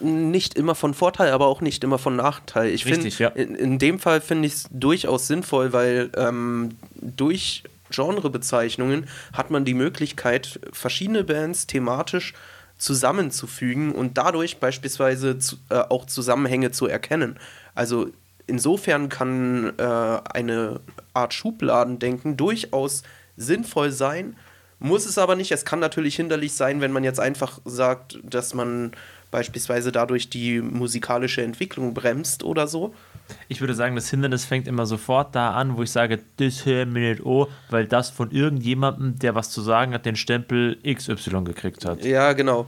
nicht 0.00 0.54
immer 0.54 0.74
von 0.74 0.94
Vorteil, 0.94 1.32
aber 1.32 1.46
auch 1.46 1.60
nicht 1.60 1.82
immer 1.82 1.98
von 1.98 2.16
Nachteil. 2.16 2.70
Ich 2.70 2.84
finde, 2.84 3.08
ja. 3.08 3.28
in, 3.28 3.54
in 3.54 3.78
dem 3.78 3.98
Fall 3.98 4.20
finde 4.20 4.46
ich 4.46 4.54
es 4.54 4.68
durchaus 4.70 5.26
sinnvoll, 5.26 5.72
weil 5.72 6.10
ähm, 6.16 6.76
durch 7.00 7.64
Genrebezeichnungen 7.90 9.06
hat 9.32 9.50
man 9.50 9.64
die 9.64 9.74
Möglichkeit, 9.74 10.60
verschiedene 10.72 11.24
Bands 11.24 11.66
thematisch 11.66 12.34
zusammenzufügen 12.76 13.92
und 13.92 14.18
dadurch 14.18 14.58
beispielsweise 14.58 15.38
zu, 15.38 15.56
äh, 15.70 15.76
auch 15.76 16.06
Zusammenhänge 16.06 16.70
zu 16.70 16.86
erkennen. 16.86 17.38
Also 17.74 18.10
insofern 18.48 19.08
kann 19.08 19.72
äh, 19.78 19.82
eine 19.82 20.80
Art 21.14 21.34
Schubladendenken 21.34 22.36
durchaus 22.36 23.04
sinnvoll 23.36 23.92
sein, 23.92 24.36
muss 24.80 25.06
es 25.06 25.18
aber 25.18 25.36
nicht. 25.36 25.52
Es 25.52 25.64
kann 25.64 25.80
natürlich 25.80 26.16
hinderlich 26.16 26.52
sein, 26.52 26.80
wenn 26.80 26.92
man 26.92 27.04
jetzt 27.04 27.20
einfach 27.20 27.60
sagt, 27.64 28.18
dass 28.22 28.54
man 28.54 28.92
beispielsweise 29.30 29.92
dadurch 29.92 30.30
die 30.30 30.60
musikalische 30.60 31.42
Entwicklung 31.42 31.94
bremst 31.94 32.42
oder 32.42 32.66
so. 32.66 32.94
Ich 33.48 33.60
würde 33.60 33.74
sagen, 33.74 33.94
das 33.94 34.08
Hindernis 34.08 34.46
fängt 34.46 34.66
immer 34.66 34.86
sofort 34.86 35.34
da 35.34 35.50
an, 35.50 35.76
wo 35.76 35.82
ich 35.82 35.90
sage, 35.90 36.20
das 36.38 36.64
hör 36.64 36.86
mir 36.86 37.10
nicht 37.10 37.26
oh, 37.26 37.46
weil 37.68 37.86
das 37.86 38.08
von 38.08 38.30
irgendjemandem, 38.30 39.18
der 39.18 39.34
was 39.34 39.50
zu 39.50 39.60
sagen 39.60 39.92
hat, 39.92 40.06
den 40.06 40.16
Stempel 40.16 40.78
XY 40.82 41.44
gekriegt 41.44 41.84
hat. 41.84 42.04
Ja, 42.04 42.32
genau. 42.32 42.66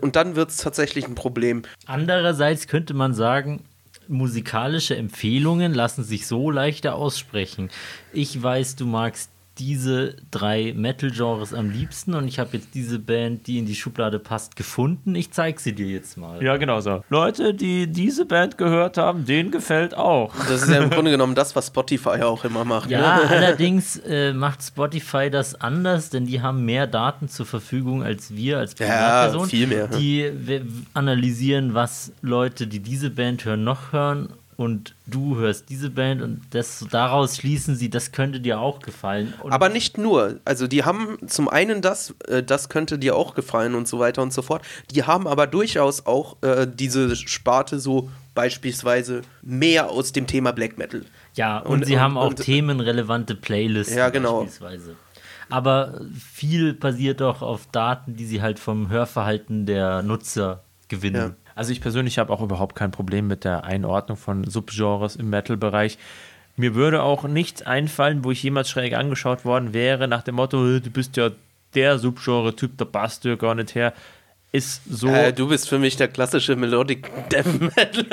Und 0.00 0.16
dann 0.16 0.34
wird 0.34 0.50
es 0.50 0.56
tatsächlich 0.56 1.06
ein 1.06 1.14
Problem. 1.14 1.62
Andererseits 1.86 2.66
könnte 2.66 2.94
man 2.94 3.14
sagen, 3.14 3.62
musikalische 4.08 4.96
Empfehlungen 4.96 5.74
lassen 5.74 6.04
sich 6.04 6.26
so 6.26 6.50
leichter 6.50 6.94
aussprechen. 6.94 7.70
Ich 8.12 8.40
weiß, 8.40 8.76
du 8.76 8.86
magst 8.86 9.31
diese 9.58 10.16
drei 10.30 10.72
Metal-Genres 10.74 11.52
am 11.52 11.70
liebsten 11.70 12.14
und 12.14 12.26
ich 12.26 12.38
habe 12.38 12.50
jetzt 12.56 12.68
diese 12.74 12.98
Band, 12.98 13.46
die 13.46 13.58
in 13.58 13.66
die 13.66 13.74
Schublade 13.74 14.18
passt, 14.18 14.56
gefunden. 14.56 15.14
Ich 15.14 15.30
zeige 15.30 15.60
sie 15.60 15.74
dir 15.74 15.86
jetzt 15.86 16.16
mal. 16.16 16.42
Ja, 16.42 16.56
genau 16.56 16.80
so. 16.80 17.04
Leute, 17.10 17.52
die 17.52 17.86
diese 17.86 18.24
Band 18.24 18.56
gehört 18.56 18.96
haben, 18.96 19.24
denen 19.26 19.50
gefällt 19.50 19.94
auch. 19.94 20.34
Das 20.48 20.62
ist 20.62 20.70
ja 20.70 20.82
im 20.82 20.90
Grunde 20.90 21.10
genommen 21.10 21.34
das, 21.34 21.54
was 21.54 21.66
Spotify 21.66 22.22
auch 22.22 22.44
immer 22.44 22.64
macht. 22.64 22.90
Ja, 22.90 23.18
Ne? 23.18 23.22
allerdings 23.28 23.96
äh, 23.98 24.32
macht 24.32 24.62
Spotify 24.62 25.28
das 25.30 25.54
anders, 25.60 26.08
denn 26.10 26.24
die 26.26 26.40
haben 26.40 26.64
mehr 26.64 26.86
Daten 26.86 27.28
zur 27.28 27.44
Verfügung 27.46 28.02
als 28.02 28.34
wir 28.34 28.58
als 28.58 28.74
Ja, 28.78 28.86
Privatperson. 28.86 29.48
viel 29.48 29.66
mehr. 29.66 29.88
Die 29.88 30.30
analysieren, 30.94 31.74
was 31.74 32.12
Leute, 32.22 32.66
die 32.66 32.80
diese 32.80 33.10
Band 33.10 33.44
hören, 33.44 33.64
noch 33.64 33.92
hören 33.92 34.30
und 34.62 34.94
du 35.06 35.36
hörst 35.36 35.68
diese 35.68 35.90
Band 35.90 36.22
und 36.22 36.40
das, 36.50 36.84
daraus 36.90 37.36
schließen 37.36 37.76
sie, 37.76 37.90
das 37.90 38.12
könnte 38.12 38.40
dir 38.40 38.60
auch 38.60 38.80
gefallen. 38.80 39.34
Und 39.42 39.52
Aber 39.52 39.68
nicht 39.68 39.98
nur. 39.98 40.38
Also 40.44 40.66
die 40.66 40.84
haben 40.84 41.18
zum 41.26 41.48
einen 41.48 41.82
das, 41.82 42.14
äh, 42.28 42.42
das 42.42 42.68
könnte 42.68 42.98
dir 42.98 43.14
auch 43.16 43.34
gefallen 43.34 43.74
und 43.74 43.86
so 43.88 43.98
weiter 43.98 44.22
und 44.22 44.32
so 44.32 44.42
fort. 44.42 44.62
Die 44.92 45.02
haben 45.04 45.26
aber 45.26 45.46
durchaus 45.46 46.06
auch 46.06 46.36
äh, 46.42 46.66
diese 46.72 47.14
Sparte 47.16 47.78
so 47.78 48.10
beispielsweise 48.34 49.22
mehr 49.42 49.90
aus 49.90 50.12
dem 50.12 50.26
Thema 50.26 50.52
Black 50.52 50.78
Metal. 50.78 51.04
ja, 51.34 51.58
und, 51.58 51.80
und- 51.80 51.86
sie 51.86 51.94
und- 51.94 52.00
haben 52.00 52.16
auch 52.18 52.32
themenrelevante 52.34 53.34
Playlisten 53.34 53.96
Ja, 53.98 54.08
genau. 54.10 54.40
beispielsweise. 54.40 54.96
Aber 55.50 56.00
viel 56.32 56.72
basiert 56.72 57.20
doch 57.20 57.42
auf 57.42 57.66
Daten, 57.72 58.16
die 58.16 58.24
sie 58.24 58.40
halt 58.40 58.58
vom 58.58 58.88
Hörverhalten 58.88 59.66
der 59.66 60.02
Nutzer 60.02 60.62
gewinnen. 60.88 61.34
Ja. 61.36 61.41
Also 61.54 61.72
ich 61.72 61.80
persönlich 61.80 62.18
habe 62.18 62.32
auch 62.32 62.42
überhaupt 62.42 62.74
kein 62.74 62.90
Problem 62.90 63.26
mit 63.26 63.44
der 63.44 63.64
Einordnung 63.64 64.16
von 64.16 64.44
Subgenres 64.44 65.16
im 65.16 65.30
Metal-Bereich. 65.30 65.98
Mir 66.56 66.74
würde 66.74 67.02
auch 67.02 67.24
nichts 67.24 67.62
einfallen, 67.62 68.24
wo 68.24 68.30
ich 68.30 68.42
jemals 68.42 68.68
schräg 68.68 68.94
angeschaut 68.94 69.44
worden 69.44 69.72
wäre, 69.72 70.08
nach 70.08 70.22
dem 70.22 70.34
Motto, 70.34 70.76
"Äh, 70.76 70.80
du 70.80 70.90
bist 70.90 71.16
ja 71.16 71.30
der 71.74 71.98
Subgenre-Typ, 71.98 72.76
da 72.76 72.84
passt 72.84 73.24
du 73.24 73.36
gar 73.36 73.54
nicht 73.54 73.74
her. 73.74 73.94
Ist 74.54 74.82
so. 74.86 75.08
Äh, 75.08 75.32
du 75.32 75.48
bist 75.48 75.66
für 75.66 75.78
mich 75.78 75.96
der 75.96 76.08
klassische 76.08 76.54
Melodic 76.56 77.10
Death 77.30 77.58
Metal. 77.58 78.04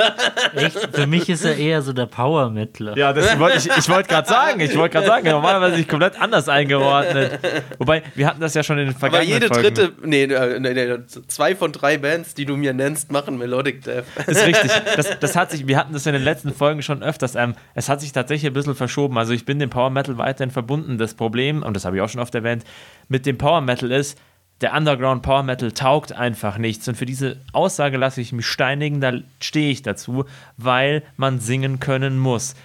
Echt? 0.55 0.89
Für 0.93 1.05
mich 1.05 1.27
ist 1.27 1.43
er 1.43 1.57
eher 1.57 1.81
so 1.81 1.91
der 1.91 2.05
Power 2.05 2.49
Metaler. 2.49 2.95
Ja, 2.97 3.11
das 3.11 3.37
wollte 3.37 3.57
ich, 3.57 3.67
ich 3.77 3.89
wollte 3.89 4.07
gerade 4.07 4.29
sagen. 4.29 4.61
Ich 4.61 4.73
wollte 4.77 4.93
gerade 4.93 5.07
sagen, 5.07 5.29
normalerweise 5.29 5.73
bin 5.73 5.81
ich 5.81 5.89
komplett 5.89 6.19
anders 6.21 6.47
eingeordnet. 6.47 7.39
Wobei, 7.77 8.03
wir 8.15 8.25
hatten 8.25 8.39
das 8.39 8.53
ja 8.53 8.63
schon 8.63 8.77
in 8.77 8.85
den 8.85 8.91
Aber 8.95 8.99
vergangenen 8.99 9.33
jede 9.33 9.47
Folgen. 9.47 9.63
dritte, 9.75 9.91
nee, 10.01 10.23
äh, 10.23 10.59
nee, 10.61 10.73
nee, 10.73 10.97
zwei 11.27 11.57
von 11.57 11.73
drei 11.73 11.97
Bands, 11.97 12.35
die 12.35 12.45
du 12.45 12.55
mir 12.55 12.73
nennst, 12.73 13.11
machen 13.11 13.37
Melodic 13.37 13.83
Death. 13.83 14.05
ist 14.25 14.45
richtig. 14.45 14.71
Das, 14.95 15.19
das 15.19 15.35
hat 15.35 15.51
sich, 15.51 15.67
wir 15.67 15.75
hatten 15.75 15.91
das 15.91 16.05
in 16.05 16.13
den 16.13 16.23
letzten 16.23 16.53
Folgen 16.53 16.81
schon 16.81 17.03
öfters. 17.03 17.35
Ähm, 17.35 17.53
es 17.75 17.89
hat 17.89 17.99
sich 17.99 18.13
tatsächlich 18.13 18.49
ein 18.49 18.53
bisschen 18.53 18.75
verschoben. 18.75 19.17
Also 19.17 19.33
ich 19.33 19.43
bin 19.43 19.59
dem 19.59 19.69
Power 19.69 19.89
Metal 19.89 20.17
weiterhin 20.17 20.51
verbunden. 20.51 20.97
Das 20.97 21.15
Problem, 21.15 21.63
und 21.63 21.75
das 21.75 21.83
habe 21.83 21.97
ich 21.97 22.01
auch 22.01 22.07
schon 22.07 22.21
oft 22.21 22.33
erwähnt, 22.33 22.63
mit 23.09 23.25
dem 23.25 23.37
Power 23.37 23.59
Metal 23.59 23.91
ist, 23.91 24.17
der 24.61 24.73
Underground 24.73 25.21
Power 25.21 25.43
Metal 25.43 25.71
taugt 25.71 26.11
einfach 26.11 26.57
nichts. 26.57 26.87
Und 26.87 26.95
für 26.95 27.05
diese 27.05 27.37
Aussage 27.53 27.97
lasse 27.97 28.19
ich 28.21 28.33
mich 28.33 28.45
steinigen, 28.45 28.99
da 29.01 29.13
stehe 29.41 29.71
ich 29.71 29.81
dazu, 29.83 30.25
weil 30.57 31.03
man 31.17 31.39
singen 31.39 31.79
können 31.79 32.17
muss. 32.19 32.55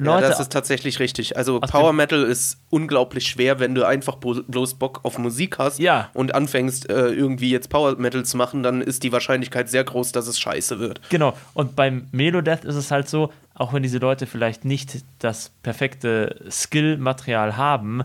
Ja, 0.00 0.04
Leute, 0.14 0.28
das 0.28 0.38
ist 0.38 0.52
tatsächlich 0.52 1.00
richtig. 1.00 1.36
Also 1.36 1.58
Power 1.58 1.92
Metal 1.92 2.22
ist 2.22 2.58
unglaublich 2.70 3.26
schwer, 3.26 3.58
wenn 3.58 3.74
du 3.74 3.84
einfach 3.84 4.14
blo- 4.18 4.44
bloß 4.46 4.74
Bock 4.74 5.00
auf 5.02 5.18
Musik 5.18 5.58
hast 5.58 5.80
Ja. 5.80 6.10
und 6.14 6.36
anfängst 6.36 6.88
äh, 6.88 7.08
irgendwie 7.08 7.50
jetzt 7.50 7.68
Power 7.68 7.96
Metal 7.96 8.24
zu 8.24 8.36
machen, 8.36 8.62
dann 8.62 8.80
ist 8.80 9.02
die 9.02 9.10
Wahrscheinlichkeit 9.10 9.68
sehr 9.68 9.82
groß, 9.82 10.12
dass 10.12 10.28
es 10.28 10.38
scheiße 10.38 10.78
wird. 10.78 11.00
Genau, 11.08 11.36
und 11.52 11.74
beim 11.74 12.06
Melodeath 12.12 12.64
ist 12.64 12.76
es 12.76 12.92
halt 12.92 13.08
so, 13.08 13.32
auch 13.54 13.72
wenn 13.72 13.82
diese 13.82 13.98
Leute 13.98 14.26
vielleicht 14.26 14.64
nicht 14.64 15.02
das 15.18 15.50
perfekte 15.64 16.44
Skill-Material 16.48 17.56
haben, 17.56 18.02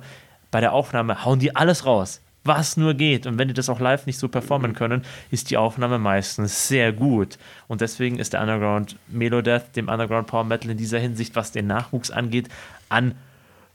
bei 0.50 0.62
der 0.62 0.74
Aufnahme 0.74 1.24
hauen 1.26 1.38
die 1.38 1.56
alles 1.56 1.86
raus, 1.86 2.22
was 2.44 2.78
nur 2.78 2.94
geht. 2.94 3.26
Und 3.26 3.38
wenn 3.38 3.48
die 3.48 3.54
das 3.54 3.70
auch 3.70 3.80
live 3.80 4.06
nicht 4.06 4.18
so 4.18 4.28
performen 4.28 4.74
können, 4.74 5.04
ist 5.32 5.50
die 5.50 5.58
Aufnahme 5.58 6.00
meistens 6.00 6.68
sehr 6.68 6.91
gut. 6.91 7.38
Und 7.68 7.82
deswegen 7.82 8.20
ist 8.20 8.34
der 8.34 8.41
Underground 8.41 8.98
Melodeath 9.08 9.76
dem 9.76 9.88
Underground 9.88 10.28
Power 10.28 10.44
Metal 10.44 10.72
in 10.72 10.78
dieser 10.78 11.00
Hinsicht, 11.00 11.36
was 11.36 11.52
den 11.52 11.68
Nachwuchs 11.68 12.12
angeht, 12.12 12.50
an, 12.89 13.16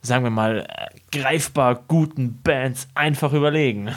sagen 0.02 0.24
wir 0.24 0.30
mal, 0.30 0.66
greifbar 1.12 1.82
guten 1.88 2.40
Bands 2.42 2.88
einfach 2.94 3.32
überlegen. 3.32 3.90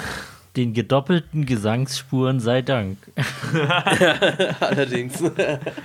Den 0.57 0.73
gedoppelten 0.73 1.45
Gesangsspuren 1.45 2.41
sei 2.41 2.61
Dank. 2.61 2.97
Allerdings. 4.59 5.23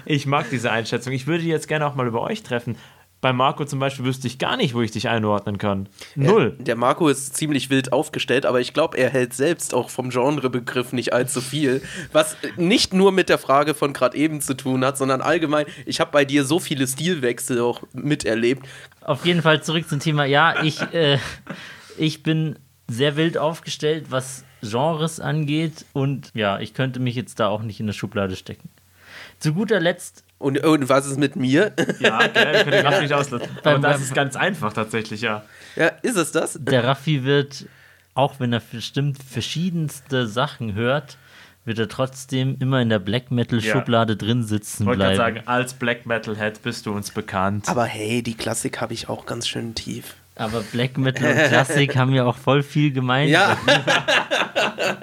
Ich 0.04 0.26
mag 0.26 0.50
diese 0.50 0.72
Einschätzung. 0.72 1.12
Ich 1.12 1.28
würde 1.28 1.44
die 1.44 1.48
jetzt 1.50 1.68
gerne 1.68 1.86
auch 1.86 1.94
mal 1.94 2.08
über 2.08 2.20
euch 2.22 2.42
treffen. 2.42 2.76
Bei 3.20 3.32
Marco 3.32 3.64
zum 3.64 3.78
Beispiel 3.78 4.04
wüsste 4.04 4.26
ich 4.26 4.38
gar 4.38 4.56
nicht, 4.56 4.74
wo 4.74 4.82
ich 4.82 4.90
dich 4.90 5.08
einordnen 5.08 5.58
kann. 5.58 5.88
Null. 6.14 6.54
Der 6.58 6.76
Marco 6.76 7.08
ist 7.08 7.34
ziemlich 7.34 7.70
wild 7.70 7.92
aufgestellt, 7.92 8.44
aber 8.44 8.60
ich 8.60 8.74
glaube, 8.74 8.98
er 8.98 9.08
hält 9.08 9.32
selbst 9.32 9.74
auch 9.74 9.90
vom 9.90 10.10
Genrebegriff 10.10 10.92
nicht 10.92 11.12
allzu 11.12 11.40
viel. 11.40 11.82
Was 12.12 12.36
nicht 12.56 12.92
nur 12.92 13.12
mit 13.12 13.28
der 13.28 13.38
Frage 13.38 13.74
von 13.74 13.92
gerade 13.94 14.16
eben 14.16 14.40
zu 14.40 14.54
tun 14.54 14.84
hat, 14.84 14.98
sondern 14.98 15.22
allgemein, 15.22 15.66
ich 15.86 15.98
habe 15.98 16.10
bei 16.12 16.24
dir 16.24 16.44
so 16.44 16.58
viele 16.60 16.86
Stilwechsel 16.86 17.60
auch 17.60 17.82
miterlebt. 17.94 18.66
Auf 19.00 19.24
jeden 19.24 19.42
Fall 19.42 19.62
zurück 19.62 19.88
zum 19.88 19.98
Thema. 19.98 20.24
Ja, 20.24 20.62
ich, 20.62 20.80
äh, 20.92 21.18
ich 21.96 22.22
bin 22.22 22.58
sehr 22.88 23.16
wild 23.16 23.38
aufgestellt, 23.38 24.06
was 24.10 24.44
Genres 24.62 25.20
angeht. 25.20 25.84
Und 25.92 26.30
ja, 26.34 26.58
ich 26.60 26.74
könnte 26.74 27.00
mich 27.00 27.14
jetzt 27.14 27.40
da 27.40 27.48
auch 27.48 27.62
nicht 27.62 27.80
in 27.80 27.86
eine 27.86 27.92
Schublade 27.92 28.36
stecken. 28.36 28.68
Zu 29.38 29.54
guter 29.54 29.80
Letzt, 29.80 30.24
Und, 30.38 30.62
und 30.64 30.88
was 30.88 31.06
ist 31.06 31.18
mit 31.18 31.34
mir? 31.36 31.72
Ja, 31.98 32.26
gell, 32.26 32.56
ich 32.56 32.62
könnte 32.62 32.82
gerade 32.82 33.00
nicht 33.02 33.12
auslassen. 33.12 33.48
Aber 33.64 33.78
das 33.78 34.02
ist 34.02 34.14
ganz 34.14 34.36
einfach 34.36 34.72
tatsächlich, 34.72 35.22
ja. 35.22 35.44
ja, 35.76 35.88
ist 36.02 36.16
es 36.16 36.32
das? 36.32 36.58
der 36.60 36.84
Raffi 36.84 37.24
wird, 37.24 37.66
auch 38.14 38.38
wenn 38.38 38.52
er 38.52 38.60
bestimmt 38.60 39.22
verschiedenste 39.22 40.26
Sachen 40.26 40.74
hört, 40.74 41.16
wird 41.64 41.78
er 41.78 41.88
trotzdem 41.88 42.56
immer 42.60 42.80
in 42.80 42.88
der 42.90 42.98
Black 42.98 43.30
Metal-Schublade 43.30 44.16
drin 44.16 44.44
sitzen 44.44 44.84
Ich 44.84 44.86
wollte 44.86 45.02
gerade 45.02 45.16
bleiben. 45.16 45.36
sagen, 45.36 45.48
als 45.48 45.74
Black 45.74 46.06
Metal 46.06 46.36
Head 46.36 46.62
bist 46.62 46.86
du 46.86 46.92
uns 46.92 47.10
bekannt. 47.10 47.68
Aber 47.68 47.84
hey, 47.84 48.22
die 48.22 48.34
Klassik 48.34 48.80
habe 48.80 48.94
ich 48.94 49.08
auch 49.08 49.26
ganz 49.26 49.48
schön 49.48 49.74
tief. 49.74 50.14
Aber 50.36 50.60
Black 50.60 50.98
Metal 50.98 51.30
und 51.30 51.48
Klassik 51.48 51.96
haben 51.96 52.12
ja 52.12 52.24
auch 52.24 52.36
voll 52.36 52.62
viel 52.62 52.92
gemeinsam. 52.92 53.58
Ja, 53.66 53.86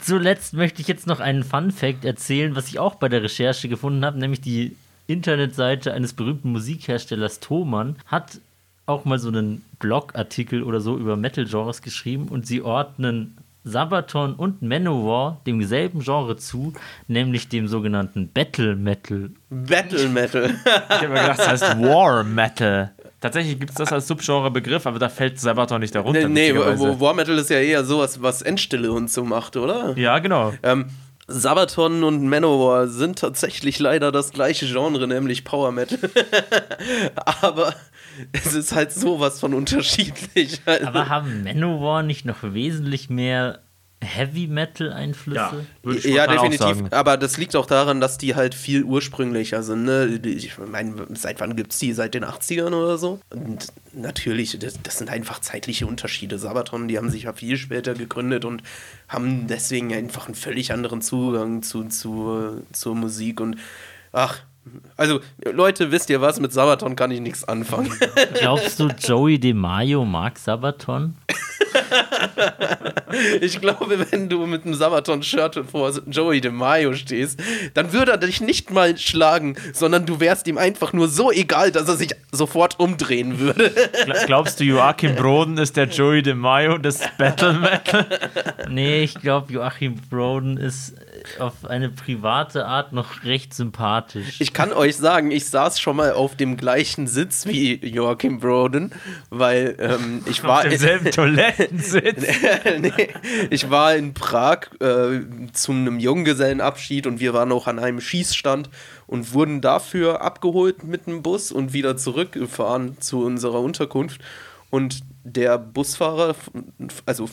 Zuletzt 0.00 0.54
möchte 0.54 0.82
ich 0.82 0.88
jetzt 0.88 1.06
noch 1.06 1.20
einen 1.20 1.44
Fun 1.44 1.70
Fact 1.70 2.04
erzählen, 2.04 2.56
was 2.56 2.68
ich 2.68 2.78
auch 2.78 2.96
bei 2.96 3.08
der 3.08 3.22
Recherche 3.22 3.68
gefunden 3.68 4.04
habe, 4.04 4.18
nämlich 4.18 4.40
die 4.40 4.76
Internetseite 5.06 5.92
eines 5.92 6.12
berühmten 6.12 6.50
Musikherstellers 6.52 7.40
Thomann 7.40 7.96
hat 8.06 8.40
auch 8.86 9.04
mal 9.04 9.18
so 9.18 9.28
einen 9.28 9.64
Blogartikel 9.78 10.62
oder 10.62 10.80
so 10.80 10.96
über 10.96 11.16
Metal-Genres 11.16 11.82
geschrieben 11.82 12.28
und 12.28 12.46
sie 12.46 12.62
ordnen 12.62 13.36
Sabaton 13.64 14.34
und 14.34 14.60
Manowar 14.60 15.40
dem 15.46 15.62
selben 15.62 16.00
Genre 16.00 16.36
zu, 16.36 16.72
nämlich 17.06 17.48
dem 17.48 17.68
sogenannten 17.68 18.28
Battle 18.32 18.74
Metal. 18.74 19.30
Battle 19.50 20.08
Metal. 20.08 20.50
Ich 20.64 20.96
habe 20.96 21.08
mir 21.08 21.20
gedacht, 21.20 21.38
das 21.38 21.48
heißt 21.48 21.80
War 21.80 22.24
Metal. 22.24 22.90
Tatsächlich 23.22 23.56
gibt 23.60 23.70
es 23.70 23.76
das 23.76 23.92
als 23.92 24.08
Subgenre-Begriff, 24.08 24.84
aber 24.84 24.98
da 24.98 25.08
fällt 25.08 25.38
Sabaton 25.38 25.80
nicht 25.80 25.94
darunter. 25.94 26.28
nee, 26.28 26.52
nee 26.52 26.58
War 26.58 27.14
Metal 27.14 27.38
ist 27.38 27.50
ja 27.50 27.60
eher 27.60 27.84
sowas, 27.84 28.20
was 28.20 28.42
Endstille 28.42 28.90
und 28.90 29.08
so 29.08 29.22
macht, 29.24 29.56
oder? 29.56 29.96
Ja, 29.96 30.18
genau. 30.18 30.52
Ähm, 30.64 30.86
Sabaton 31.28 32.02
und 32.02 32.26
Manowar 32.26 32.88
sind 32.88 33.20
tatsächlich 33.20 33.78
leider 33.78 34.10
das 34.10 34.32
gleiche 34.32 34.66
Genre, 34.66 35.06
nämlich 35.06 35.44
Power 35.44 35.70
Metal. 35.70 35.98
Aber 37.14 37.76
es 38.32 38.54
ist 38.54 38.74
halt 38.74 38.92
sowas 38.92 39.38
von 39.38 39.54
unterschiedlich. 39.54 40.60
Aber 40.66 41.08
haben 41.08 41.44
Manowar 41.44 42.02
nicht 42.02 42.24
noch 42.24 42.42
wesentlich 42.42 43.08
mehr 43.08 43.60
Heavy 44.02 44.46
Metal 44.46 44.92
Einflüsse? 44.92 45.66
würde 45.82 45.98
ich 45.98 46.04
ja, 46.04 46.26
definitiv. 46.26 46.58
sagen. 46.60 46.88
Aber 46.92 47.16
das 47.16 47.36
liegt 47.38 47.56
auch 47.56 47.66
daran, 47.66 48.00
dass 48.00 48.18
die 48.18 48.34
halt 48.34 48.54
viel 48.54 48.84
ursprünglicher 48.84 49.62
sind. 49.62 49.84
Ne? 49.84 50.20
Ich 50.24 50.58
meine, 50.58 51.06
seit 51.14 51.40
wann 51.40 51.56
gibt 51.56 51.72
es 51.72 51.78
die? 51.78 51.92
Seit 51.92 52.14
den 52.14 52.24
80ern 52.24 52.74
oder 52.74 52.98
so? 52.98 53.20
Und 53.30 53.68
natürlich, 53.92 54.58
das, 54.58 54.78
das 54.82 54.98
sind 54.98 55.10
einfach 55.10 55.40
zeitliche 55.40 55.86
Unterschiede. 55.86 56.38
Sabaton, 56.38 56.88
die 56.88 56.98
haben 56.98 57.10
sich 57.10 57.24
ja 57.24 57.32
viel 57.32 57.56
später 57.56 57.94
gegründet 57.94 58.44
und 58.44 58.62
haben 59.08 59.46
deswegen 59.46 59.92
einfach 59.92 60.26
einen 60.26 60.34
völlig 60.34 60.72
anderen 60.72 61.02
Zugang 61.02 61.62
zu, 61.62 61.84
zu, 61.88 62.62
zur 62.72 62.94
Musik. 62.94 63.40
Und 63.40 63.56
ach, 64.12 64.42
also 64.96 65.20
Leute, 65.44 65.90
wisst 65.90 66.10
ihr 66.10 66.20
was? 66.20 66.40
Mit 66.40 66.52
Sabaton 66.52 66.96
kann 66.96 67.10
ich 67.10 67.20
nichts 67.20 67.44
anfangen. 67.44 67.92
Glaubst 68.34 68.78
du, 68.78 68.88
Joey 68.88 69.38
DeMaio 69.38 70.04
mag 70.04 70.38
Sabaton? 70.38 71.16
Ich 73.40 73.60
glaube, 73.60 74.06
wenn 74.10 74.28
du 74.28 74.46
mit 74.46 74.64
einem 74.64 74.74
Sabaton-Shirt 74.74 75.60
vor 75.70 75.92
Joey 76.06 76.40
DeMaio 76.40 76.94
stehst, 76.94 77.40
dann 77.74 77.92
würde 77.92 78.12
er 78.12 78.18
dich 78.18 78.40
nicht 78.40 78.70
mal 78.70 78.96
schlagen, 78.96 79.56
sondern 79.72 80.06
du 80.06 80.20
wärst 80.20 80.46
ihm 80.46 80.58
einfach 80.58 80.92
nur 80.92 81.08
so 81.08 81.30
egal, 81.30 81.70
dass 81.72 81.88
er 81.88 81.96
sich 81.96 82.10
sofort 82.30 82.78
umdrehen 82.80 83.38
würde. 83.38 83.70
Gla- 84.04 84.26
Glaubst 84.26 84.60
du, 84.60 84.64
Joachim 84.64 85.14
Broden 85.14 85.58
ist 85.58 85.76
der 85.76 85.86
Joey 85.88 86.22
DeMaio 86.22 86.78
des 86.78 87.00
Battle 87.18 87.52
Metal? 87.54 88.06
Nee, 88.70 89.02
ich 89.02 89.14
glaube, 89.14 89.52
Joachim 89.52 89.96
Broden 90.10 90.56
ist 90.56 90.94
auf 91.38 91.64
eine 91.68 91.90
private 91.90 92.64
Art 92.66 92.92
noch 92.92 93.24
recht 93.24 93.54
sympathisch. 93.54 94.40
Ich 94.40 94.52
kann 94.52 94.72
euch 94.72 94.96
sagen, 94.96 95.30
ich 95.30 95.46
saß 95.48 95.78
schon 95.80 95.96
mal 95.96 96.12
auf 96.12 96.36
dem 96.36 96.56
gleichen 96.56 97.06
Sitz 97.06 97.46
wie 97.46 97.74
Joachim 97.84 98.40
Broden, 98.40 98.92
weil 99.30 99.76
ähm, 99.78 100.22
ich 100.26 100.42
war 100.42 100.58
Auf 100.58 100.68
demselben 100.68 101.10
Toilettensitz. 101.10 102.24
nee, 102.80 103.08
ich 103.50 103.70
war 103.70 103.94
in 103.94 104.14
Prag 104.14 104.68
äh, 104.80 105.20
zu 105.52 105.72
einem 105.72 105.98
Junggesellenabschied 105.98 107.06
und 107.06 107.20
wir 107.20 107.34
waren 107.34 107.52
auch 107.52 107.66
an 107.66 107.78
einem 107.78 108.00
Schießstand 108.00 108.70
und 109.06 109.32
wurden 109.34 109.60
dafür 109.60 110.22
abgeholt 110.22 110.84
mit 110.84 111.06
dem 111.06 111.22
Bus 111.22 111.52
und 111.52 111.72
wieder 111.72 111.96
zurückgefahren 111.96 113.00
zu 113.00 113.24
unserer 113.24 113.60
Unterkunft. 113.60 114.20
Und 114.70 115.00
der 115.24 115.58
Busfahrer, 115.58 116.34
also 117.06 117.28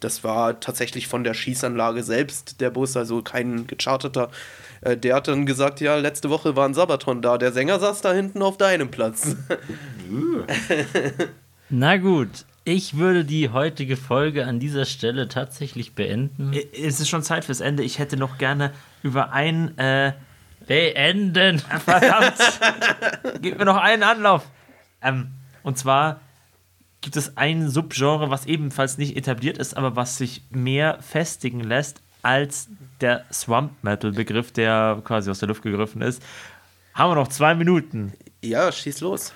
das 0.00 0.22
war 0.22 0.60
tatsächlich 0.60 1.08
von 1.08 1.24
der 1.24 1.34
Schießanlage 1.34 2.02
selbst 2.02 2.60
der 2.60 2.70
Bus, 2.70 2.96
also 2.96 3.22
kein 3.22 3.66
gecharterter. 3.66 4.30
äh, 4.82 4.96
Der 4.96 5.16
hat 5.16 5.28
dann 5.28 5.46
gesagt, 5.46 5.80
ja, 5.80 5.96
letzte 5.96 6.30
Woche 6.30 6.56
war 6.56 6.68
ein 6.68 6.74
Sabaton 6.74 7.22
da. 7.22 7.38
Der 7.38 7.52
Sänger 7.52 7.80
saß 7.80 8.02
da 8.02 8.12
hinten 8.12 8.42
auf 8.42 8.56
deinem 8.58 8.90
Platz. 8.90 9.34
Na 11.70 11.96
gut, 11.96 12.44
ich 12.64 12.96
würde 12.96 13.24
die 13.24 13.50
heutige 13.50 13.96
Folge 13.96 14.46
an 14.46 14.58
dieser 14.58 14.84
Stelle 14.84 15.28
tatsächlich 15.28 15.94
beenden. 15.94 16.52
Es 16.72 17.00
ist 17.00 17.08
schon 17.08 17.22
Zeit 17.22 17.44
fürs 17.44 17.60
Ende. 17.60 17.82
Ich 17.82 17.98
hätte 17.98 18.16
noch 18.16 18.38
gerne 18.38 18.72
über 19.02 19.32
ein. 19.32 19.76
Äh, 19.78 20.12
Beenden! 20.66 21.58
verdammt! 21.84 22.38
Gib 23.40 23.58
mir 23.58 23.64
noch 23.64 23.76
einen 23.76 24.02
Anlauf. 24.02 24.46
Ähm, 25.02 25.28
und 25.62 25.78
zwar 25.78 26.20
gibt 27.00 27.16
es 27.16 27.36
ein 27.36 27.68
Subgenre, 27.68 28.30
was 28.30 28.46
ebenfalls 28.46 28.96
nicht 28.96 29.16
etabliert 29.16 29.58
ist, 29.58 29.76
aber 29.76 29.94
was 29.96 30.16
sich 30.16 30.42
mehr 30.50 31.02
festigen 31.02 31.60
lässt 31.60 32.00
als 32.22 32.68
der 33.02 33.24
Swamp 33.30 33.72
Metal 33.82 34.12
Begriff, 34.12 34.52
der 34.52 35.02
quasi 35.04 35.30
aus 35.30 35.40
der 35.40 35.48
Luft 35.48 35.62
gegriffen 35.62 36.00
ist. 36.00 36.22
Haben 36.94 37.10
wir 37.10 37.16
noch 37.16 37.28
zwei 37.28 37.54
Minuten. 37.54 38.14
ja, 38.42 38.72
schieß 38.72 39.00
los. 39.00 39.34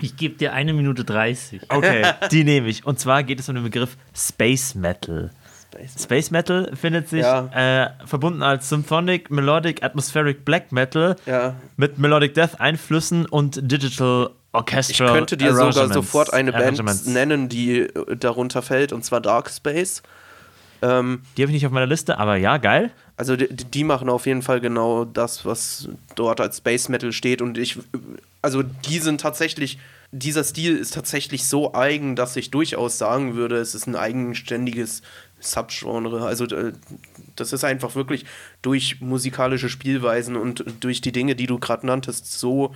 Ich 0.00 0.16
gebe 0.16 0.36
dir 0.36 0.52
eine 0.52 0.72
Minute 0.72 1.04
30. 1.04 1.62
Okay, 1.68 2.04
die 2.30 2.44
nehme 2.44 2.68
ich. 2.68 2.86
Und 2.86 2.98
zwar 3.00 3.22
geht 3.22 3.40
es 3.40 3.48
um 3.48 3.54
den 3.56 3.64
Begriff 3.64 3.96
Space 4.14 4.74
Metal. 4.74 5.30
Space 5.98 6.30
Metal 6.30 6.70
findet 6.74 7.08
sich 7.08 7.20
Ja. 7.20 7.46
äh, 7.84 7.90
verbunden 8.06 8.42
als 8.42 8.68
Symphonic, 8.68 9.30
Melodic, 9.30 9.82
Atmospheric 9.82 10.44
Black 10.44 10.72
Metal 10.72 11.14
Ja. 11.26 11.54
mit 11.76 11.98
Melodic 11.98 12.34
Death 12.34 12.58
Einflüssen 12.60 13.26
und 13.26 13.60
Digital 13.70 14.30
Ich 14.30 14.54
Orchestral 14.54 15.12
könnte 15.14 15.36
dir 15.36 15.54
sogar 15.54 15.92
sofort 15.92 16.32
eine 16.32 16.52
Band 16.52 17.06
nennen, 17.06 17.48
die 17.48 17.80
äh, 17.80 18.16
darunter 18.16 18.62
fällt, 18.62 18.92
und 18.92 19.04
zwar 19.04 19.20
Dark 19.20 19.50
Space. 19.50 20.02
Ähm, 20.82 21.22
Die 21.36 21.42
habe 21.42 21.50
ich 21.50 21.54
nicht 21.54 21.66
auf 21.66 21.72
meiner 21.72 21.86
Liste, 21.86 22.18
aber 22.18 22.36
ja, 22.36 22.56
geil. 22.58 22.90
also 23.16 23.36
die, 23.36 23.48
die 23.48 23.84
machen 23.84 24.08
auf 24.08 24.26
jeden 24.26 24.42
Fall 24.42 24.60
genau 24.60 25.04
das, 25.04 25.44
was 25.44 25.88
dort 26.14 26.40
als 26.40 26.58
Space 26.58 26.88
Metal 26.88 27.12
steht. 27.12 27.42
Und 27.42 27.58
ich, 27.58 27.78
also 28.42 28.62
die 28.62 28.98
sind 28.98 29.20
tatsächlich, 29.20 29.78
dieser 30.12 30.44
Stil 30.44 30.76
ist 30.76 30.94
tatsächlich 30.94 31.46
so 31.46 31.74
eigen, 31.74 32.16
dass 32.16 32.36
ich 32.36 32.50
durchaus 32.50 32.96
sagen 32.98 33.34
würde, 33.34 33.56
es 33.56 33.74
ist 33.74 33.86
ein 33.86 33.96
eigenständiges 33.96 35.02
Subgenre. 35.40 36.24
Also 36.26 36.46
äh, 36.46 36.72
das 37.36 37.52
ist 37.52 37.64
einfach 37.64 37.94
wirklich 37.94 38.24
durch 38.62 39.00
musikalische 39.00 39.68
Spielweisen 39.68 40.36
und 40.36 40.64
durch 40.80 41.00
die 41.00 41.12
Dinge, 41.12 41.36
die 41.36 41.46
du 41.46 41.58
gerade 41.58 41.86
nanntest, 41.86 42.38
so 42.38 42.74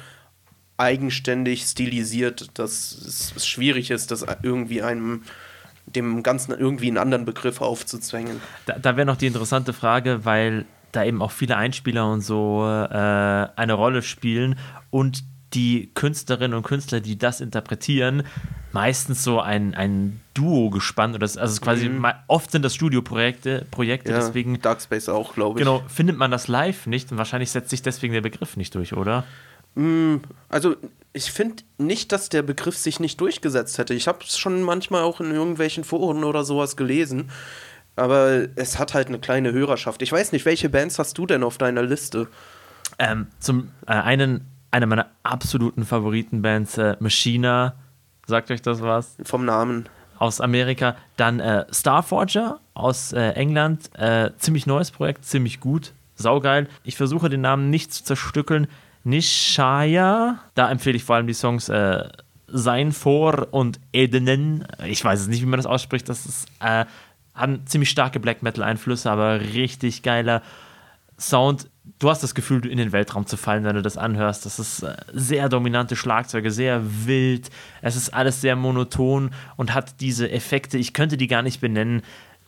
eigenständig 0.77 1.63
stilisiert, 1.63 2.51
dass 2.55 2.93
es 3.37 3.47
schwierig 3.47 3.91
ist, 3.91 4.11
das 4.11 4.25
irgendwie 4.43 4.83
einem 4.83 5.23
dem 5.87 6.23
Ganzen 6.23 6.53
irgendwie 6.53 6.89
einen 6.89 6.99
anderen 6.99 7.25
Begriff 7.25 7.61
aufzuzwängen. 7.61 8.41
Da, 8.67 8.79
da 8.79 8.97
wäre 8.97 9.07
noch 9.07 9.17
die 9.17 9.27
interessante 9.27 9.73
Frage, 9.73 10.25
weil 10.25 10.65
da 10.93 11.05
eben 11.05 11.23
auch 11.23 11.31
viele 11.31 11.57
Einspieler 11.57 12.11
und 12.11 12.21
so 12.21 12.65
äh, 12.65 12.95
eine 12.95 13.73
Rolle 13.73 14.03
spielen 14.03 14.59
und 14.91 15.25
die 15.55 15.91
Künstlerinnen 15.95 16.57
und 16.57 16.63
Künstler, 16.63 17.01
die 17.01 17.19
das 17.19 17.41
interpretieren, 17.41 18.23
meistens 18.73 19.23
so 19.23 19.41
ein, 19.41 19.75
ein 19.75 20.21
Duo 20.33 20.71
gespannt 20.71 21.15
oder 21.15 21.21
das, 21.25 21.37
also 21.37 21.61
quasi 21.61 21.89
mal, 21.91 22.23
oft 22.27 22.51
sind 22.51 22.65
das 22.65 22.75
Studioprojekte, 22.75 23.67
Projekte, 23.71 24.13
Ja, 24.13 24.19
deswegen 24.19 24.61
Dark 24.63 24.81
Space 24.81 25.11
auch, 25.11 25.35
glaube 25.35 25.59
ich. 25.59 25.65
genau 25.65 25.83
findet 25.89 26.17
man 26.17 26.31
das 26.31 26.49
live 26.49 26.87
nicht 26.87 27.13
und 27.13 27.19
wahrscheinlich 27.19 27.51
setzt 27.51 27.69
sich 27.71 27.83
deswegen 27.83 28.15
der 28.15 28.23
Begriff 28.23 28.57
nicht 28.57 28.75
durch, 28.75 28.95
oder? 28.95 29.25
Also 30.49 30.77
ich 31.13 31.31
finde 31.33 31.63
nicht, 31.79 32.13
dass 32.13 32.29
der 32.29 32.43
Begriff 32.43 32.77
sich 32.77 33.01
nicht 33.01 33.21
durchgesetzt 33.21 33.79
hätte. 33.79 33.95
Ich 33.95 34.09
habe 34.09 34.19
es 34.23 34.39
schon 34.39 34.63
manchmal 34.63 35.03
auch 35.03 35.21
in 35.21 35.31
irgendwelchen 35.31 35.85
Foren 35.85 36.25
oder 36.25 36.45
sowas 36.45 36.77
gelesen. 36.77 37.31
Aber 37.97 38.49
es 38.57 38.79
hat 38.79 38.95
halt 38.95 39.09
eine 39.09 39.19
kleine 39.19 39.53
Hörerschaft. 39.53 40.01
Ich 40.01 40.11
weiß 40.11 40.33
nicht, 40.33 40.47
welche 40.47 40.71
Bands 40.71 40.99
hast 40.99 41.19
du 41.19 41.27
denn 41.27 41.43
auf 41.43 41.59
deiner 41.59 41.83
Liste? 41.83 42.29
Ähm, 42.99 43.27
zum 43.39 43.71
äh, 43.87 43.93
einen 43.93 44.47
einer 44.71 44.87
meiner 44.87 45.07
absoluten 45.23 45.85
Favoritenbands, 45.85 46.79
äh, 46.79 46.97
Machina, 46.99 47.75
sagt 48.27 48.51
euch 48.51 48.63
das 48.63 48.81
was? 48.81 49.17
Vom 49.23 49.45
Namen. 49.45 49.87
aus 50.19 50.41
Amerika. 50.41 50.97
Dann 51.17 51.41
äh, 51.41 51.67
Starforger 51.71 52.61
aus 52.75 53.13
äh, 53.13 53.31
England. 53.33 53.91
Äh, 53.99 54.31
ziemlich 54.39 54.67
neues 54.67 54.91
Projekt, 54.91 55.27
ziemlich 55.27 55.61
gut. 55.61 55.93
Saugeil. 56.15 56.69
Ich 56.85 56.97
versuche 56.97 57.29
den 57.29 57.41
Namen 57.43 57.69
nicht 57.69 57.93
zu 57.93 58.05
zerstückeln. 58.05 58.69
Nishaya. 59.05 60.39
Da 60.55 60.71
empfehle 60.71 60.97
ich 60.97 61.05
vor 61.05 61.17
allem 61.17 61.27
die 61.27 61.35
Songs 61.35 61.69
äh, 61.69 62.09
Sein 62.47 62.93
vor 62.93 63.49
und 63.51 63.81
Edenen. 63.93 64.67
Ich 64.87 65.05
weiß 65.05 65.21
es 65.21 65.29
nicht, 65.29 65.43
wie 65.43 65.47
man 65.47 65.59
das 65.59 65.67
ausspricht. 65.67 66.09
Das 66.09 66.27
ist, 66.27 66.49
äh, 66.61 66.85
haben 67.35 67.67
ziemlich 67.67 67.91
starke 67.91 68.21
Black 68.21 68.43
Metal 68.43 68.63
Einflüsse, 68.65 69.11
aber 69.11 69.41
richtig 69.41 70.03
geiler 70.03 70.43
Sound. 71.19 71.69
Du 71.99 72.11
hast 72.11 72.23
das 72.23 72.35
Gefühl, 72.35 72.67
in 72.67 72.79
den 72.79 72.93
Weltraum 72.93 73.27
zu 73.27 73.37
fallen, 73.37 73.65
wenn 73.65 73.75
du 73.75 73.83
das 73.83 73.97
anhörst. 73.97 74.47
Das 74.47 74.59
ist 74.59 74.83
äh, 74.83 74.97
sehr 75.13 75.49
dominante 75.49 75.97
Schlagzeuge, 75.97 76.51
sehr 76.51 76.81
wild. 77.07 77.51
Es 77.81 77.97
ist 77.97 78.15
alles 78.15 78.41
sehr 78.41 78.57
monoton 78.57 79.31
und 79.57 79.75
hat 79.75 80.01
diese 80.01 80.31
Effekte, 80.31 80.79
ich 80.79 80.93
könnte 80.93 81.17
die 81.17 81.27
gar 81.27 81.43
nicht 81.43 81.61
benennen, 81.61 82.03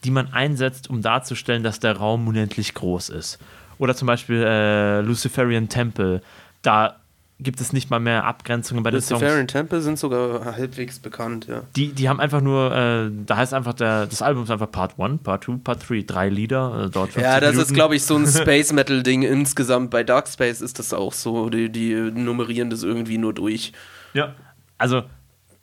die 0.04 0.10
man 0.10 0.32
einsetzt, 0.32 0.90
um 0.90 1.02
darzustellen, 1.02 1.62
dass 1.62 1.80
der 1.80 1.96
Raum 1.96 2.28
unendlich 2.28 2.74
groß 2.74 3.08
ist. 3.08 3.38
Oder 3.78 3.96
zum 3.96 4.06
Beispiel 4.06 4.42
äh, 4.42 5.00
Luciferian 5.00 5.68
Temple. 5.68 6.20
Da 6.64 6.96
gibt 7.40 7.60
es 7.60 7.72
nicht 7.72 7.90
mal 7.90 8.00
mehr 8.00 8.24
Abgrenzungen 8.24 8.82
bei 8.82 8.90
den 8.90 9.00
Songs. 9.00 9.20
Luciferian 9.20 9.48
Temple 9.48 9.80
sind 9.82 9.98
sogar 9.98 10.44
halbwegs 10.44 10.98
bekannt, 10.98 11.46
ja. 11.46 11.62
Die, 11.76 11.92
die 11.92 12.08
haben 12.08 12.20
einfach 12.20 12.40
nur, 12.40 12.74
äh, 12.74 13.10
da 13.26 13.36
heißt 13.36 13.52
einfach, 13.54 13.74
der, 13.74 14.06
das 14.06 14.22
Album 14.22 14.44
ist 14.44 14.50
einfach 14.50 14.70
Part 14.70 14.98
1, 14.98 15.22
Part 15.22 15.44
2, 15.44 15.56
Part 15.62 15.88
3, 15.88 16.02
drei 16.06 16.28
Lieder, 16.28 16.84
äh, 16.86 16.90
dort 16.90 17.12
50 17.12 17.22
Ja, 17.22 17.40
das 17.40 17.50
Minuten. 17.52 17.68
ist, 17.70 17.74
glaube 17.74 17.96
ich, 17.96 18.04
so 18.04 18.16
ein 18.16 18.26
Space 18.28 18.72
Metal-Ding 18.72 19.22
insgesamt. 19.22 19.90
Bei 19.90 20.04
Dark 20.04 20.28
Space 20.28 20.60
ist 20.60 20.78
das 20.78 20.92
auch 20.94 21.12
so. 21.12 21.50
Die, 21.50 21.70
die 21.70 21.94
nummerieren 21.94 22.70
das 22.70 22.82
irgendwie 22.82 23.18
nur 23.18 23.34
durch. 23.34 23.72
Ja. 24.14 24.34
Also 24.78 25.02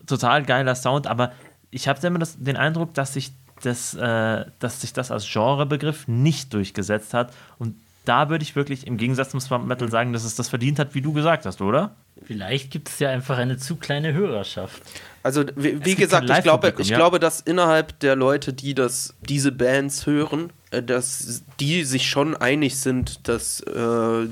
total 0.06 0.44
geiler 0.44 0.76
Sound, 0.76 1.08
aber 1.08 1.32
ich 1.72 1.88
habe 1.88 2.06
immer 2.06 2.20
das, 2.20 2.38
den 2.38 2.58
Eindruck, 2.58 2.94
dass 2.94 3.14
sich 3.14 3.32
das, 3.64 3.94
äh, 3.94 4.46
dass 4.60 4.82
sich 4.82 4.94
das 4.94 5.10
als 5.10 5.32
Genrebegriff 5.32 6.08
nicht 6.08 6.54
durchgesetzt 6.54 7.14
hat. 7.14 7.34
Und 7.58 7.76
da 8.06 8.30
würde 8.30 8.44
ich 8.44 8.56
wirklich 8.56 8.88
im 8.88 8.98
Gegensatz 8.98 9.30
zum 9.30 9.40
Swamp 9.40 9.68
Metal 9.68 9.90
sagen, 9.90 10.14
dass 10.14 10.24
es 10.24 10.36
das 10.36 10.50
verdient 10.50 10.80
hat, 10.80 10.96
wie 10.96 11.02
du 11.02 11.14
gesagt 11.14 11.46
hast, 11.46 11.62
oder? 11.62 11.96
Vielleicht 12.26 12.72
gibt 12.72 12.90
es 12.90 13.00
ja 13.00 13.10
einfach 13.10 13.38
eine 13.38 13.58
zu 13.58 13.76
kleine 13.76 14.14
Hörerschaft. 14.14 14.82
Also, 15.24 15.44
wie, 15.56 15.84
wie 15.86 15.96
gesagt, 15.96 16.30
ich 16.30 16.42
glaube, 16.42 16.74
ich 16.80 16.90
ja. 16.90 16.98
glaube, 16.98 17.20
dass 17.20 17.42
innerhalb 17.42 18.00
der 18.00 18.16
Leute, 18.16 18.54
die 18.54 18.74
das, 18.74 19.14
diese 19.22 19.52
Bands 19.52 20.08
hören, 20.08 20.52
äh, 20.72 20.82
dass 20.82 21.44
die 21.60 21.84
sich 21.84 22.10
schon 22.10 22.36
einig 22.36 22.78
sind, 22.78 23.28
dass, 23.28 23.62
äh, 23.62 24.28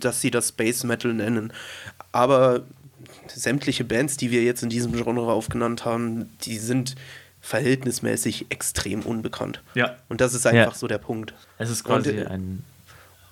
dass 0.00 0.20
sie 0.20 0.30
das 0.30 0.48
Space 0.48 0.84
Metal 0.84 1.14
nennen. 1.14 1.52
Aber 2.12 2.62
sämtliche 3.26 3.84
Bands, 3.84 4.16
die 4.18 4.30
wir 4.30 4.42
jetzt 4.42 4.62
in 4.62 4.68
diesem 4.68 4.92
Genre 4.92 5.32
aufgenannt 5.32 5.84
haben, 5.84 6.28
die 6.42 6.58
sind 6.58 6.94
verhältnismäßig 7.40 8.46
extrem 8.50 9.02
unbekannt. 9.02 9.62
Ja. 9.74 9.96
Und 10.08 10.20
das 10.20 10.34
ist 10.34 10.46
einfach 10.46 10.72
Ja. 10.72 10.78
so 10.78 10.86
der 10.86 10.98
Punkt. 10.98 11.32
Es 11.56 11.70
ist 11.70 11.84
quasi 11.84 12.10
Und, 12.10 12.18
äh, 12.18 12.26
ein. 12.26 12.64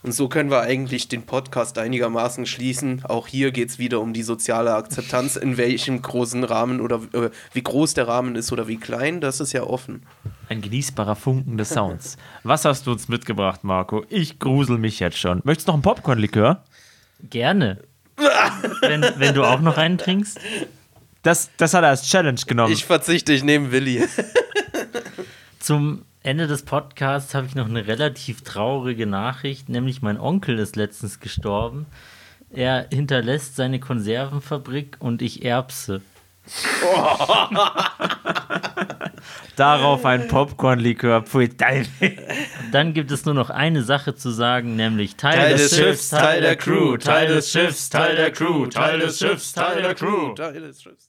Und 0.07 0.13
so 0.13 0.29
können 0.29 0.53
wir 0.53 0.61
eigentlich 0.61 1.09
den 1.09 1.25
Podcast 1.25 1.79
einigermaßen 1.79 2.47
schließen. 2.47 3.05
Auch 3.07 3.27
hier 3.27 3.51
geht 3.51 3.71
es 3.71 3.81
wieder 3.81 4.01
um 4.01 4.13
die 4.13 4.23
soziale 4.23 4.73
Akzeptanz, 4.73 5.35
in 5.35 5.57
welchem 5.57 6.01
großen 6.01 6.45
Rahmen 6.45 6.81
oder 6.81 7.01
äh, 7.13 7.31
wie 7.53 7.63
groß 7.65 7.95
der 7.95 8.07
Rahmen 8.07 8.37
ist 8.37 8.53
oder 8.53 8.69
wie 8.69 8.77
klein, 8.77 9.21
das 9.21 9.41
ist 9.41 9.53
ja 9.53 9.65
offen. 9.65 10.07
Ein 10.49 10.63
genießbarer 10.63 11.17
Funken 11.17 11.59
des 11.59 11.71
Sounds. 11.71 12.19
Was 12.45 12.65
hast 12.65 12.87
du 12.87 12.93
uns 12.93 13.09
mitgebracht, 13.09 13.65
Marco? 13.65 14.05
Ich 14.09 14.39
grusel 14.39 14.79
mich 14.79 15.01
jetzt 15.01 15.19
schon. 15.19 15.41
Möchtest 15.43 15.67
du 15.67 15.73
noch 15.73 15.75
einen 15.75 15.83
Popcorn-Likör? 15.83 16.63
Gerne. 17.29 17.83
wenn, 18.83 19.05
wenn 19.17 19.35
du 19.35 19.43
auch 19.43 19.61
noch 19.61 19.77
einen 19.77 19.99
trinkst. 19.99 20.39
Das, 21.25 21.51
das 21.57 21.75
hat 21.75 21.83
er 21.83 21.89
als 21.89 22.09
Challenge 22.09 22.41
genommen. 22.47 22.73
Ich 22.73 22.85
verzichte, 22.85 23.33
ich 23.33 23.43
nehme 23.43 23.73
Willi. 23.73 24.05
Zum 25.59 26.03
Ende 26.27 26.49
des 26.49 26.65
Podcasts 26.65 27.37
habe 27.37 27.47
ich 27.47 27.55
noch 27.55 27.69
eine 27.69 27.87
relativ 27.87 28.43
traurige 28.43 29.07
Nachricht, 29.07 29.69
nämlich 29.69 30.03
mein 30.03 30.19
Onkel 30.19 30.59
ist 30.59 30.75
letztens 30.75 31.21
gestorben. 31.21 31.87
Er 32.51 32.89
hinterlässt 32.93 33.55
seine 33.55 33.79
Konservenfabrik 33.79 34.97
und 34.99 35.23
ich 35.23 35.45
erbse. 35.45 36.03
Darauf 39.55 40.05
ein 40.05 40.27
Popcorn-Likör. 40.27 41.23
Dann 42.73 42.93
gibt 42.93 43.13
es 43.13 43.25
nur 43.25 43.35
noch 43.35 43.51
eine 43.51 43.85
Sache 43.85 44.17
zu 44.17 44.31
sagen, 44.31 44.75
nämlich 44.75 45.15
Teil, 45.15 45.39
Teil 45.39 45.53
des 45.53 45.71
des 45.71 45.79
Schiffs, 45.79 45.87
Schiffs, 45.87 46.09
Teil 46.09 46.41
der 46.41 46.57
Crew, 46.57 46.97
Teil 46.97 47.29
des 47.29 47.53
Schiffs, 47.53 47.89
Teil 47.89 48.17
der 48.17 48.33
Crew, 48.33 48.67
Teil 48.67 48.99
des 48.99 49.21
Schiffs, 49.21 49.53
Teil 49.53 49.81
der 49.81 49.95
Crew. 49.95 50.35
Teil 50.35 50.61
des 50.61 50.83
Schiffs. 50.83 51.06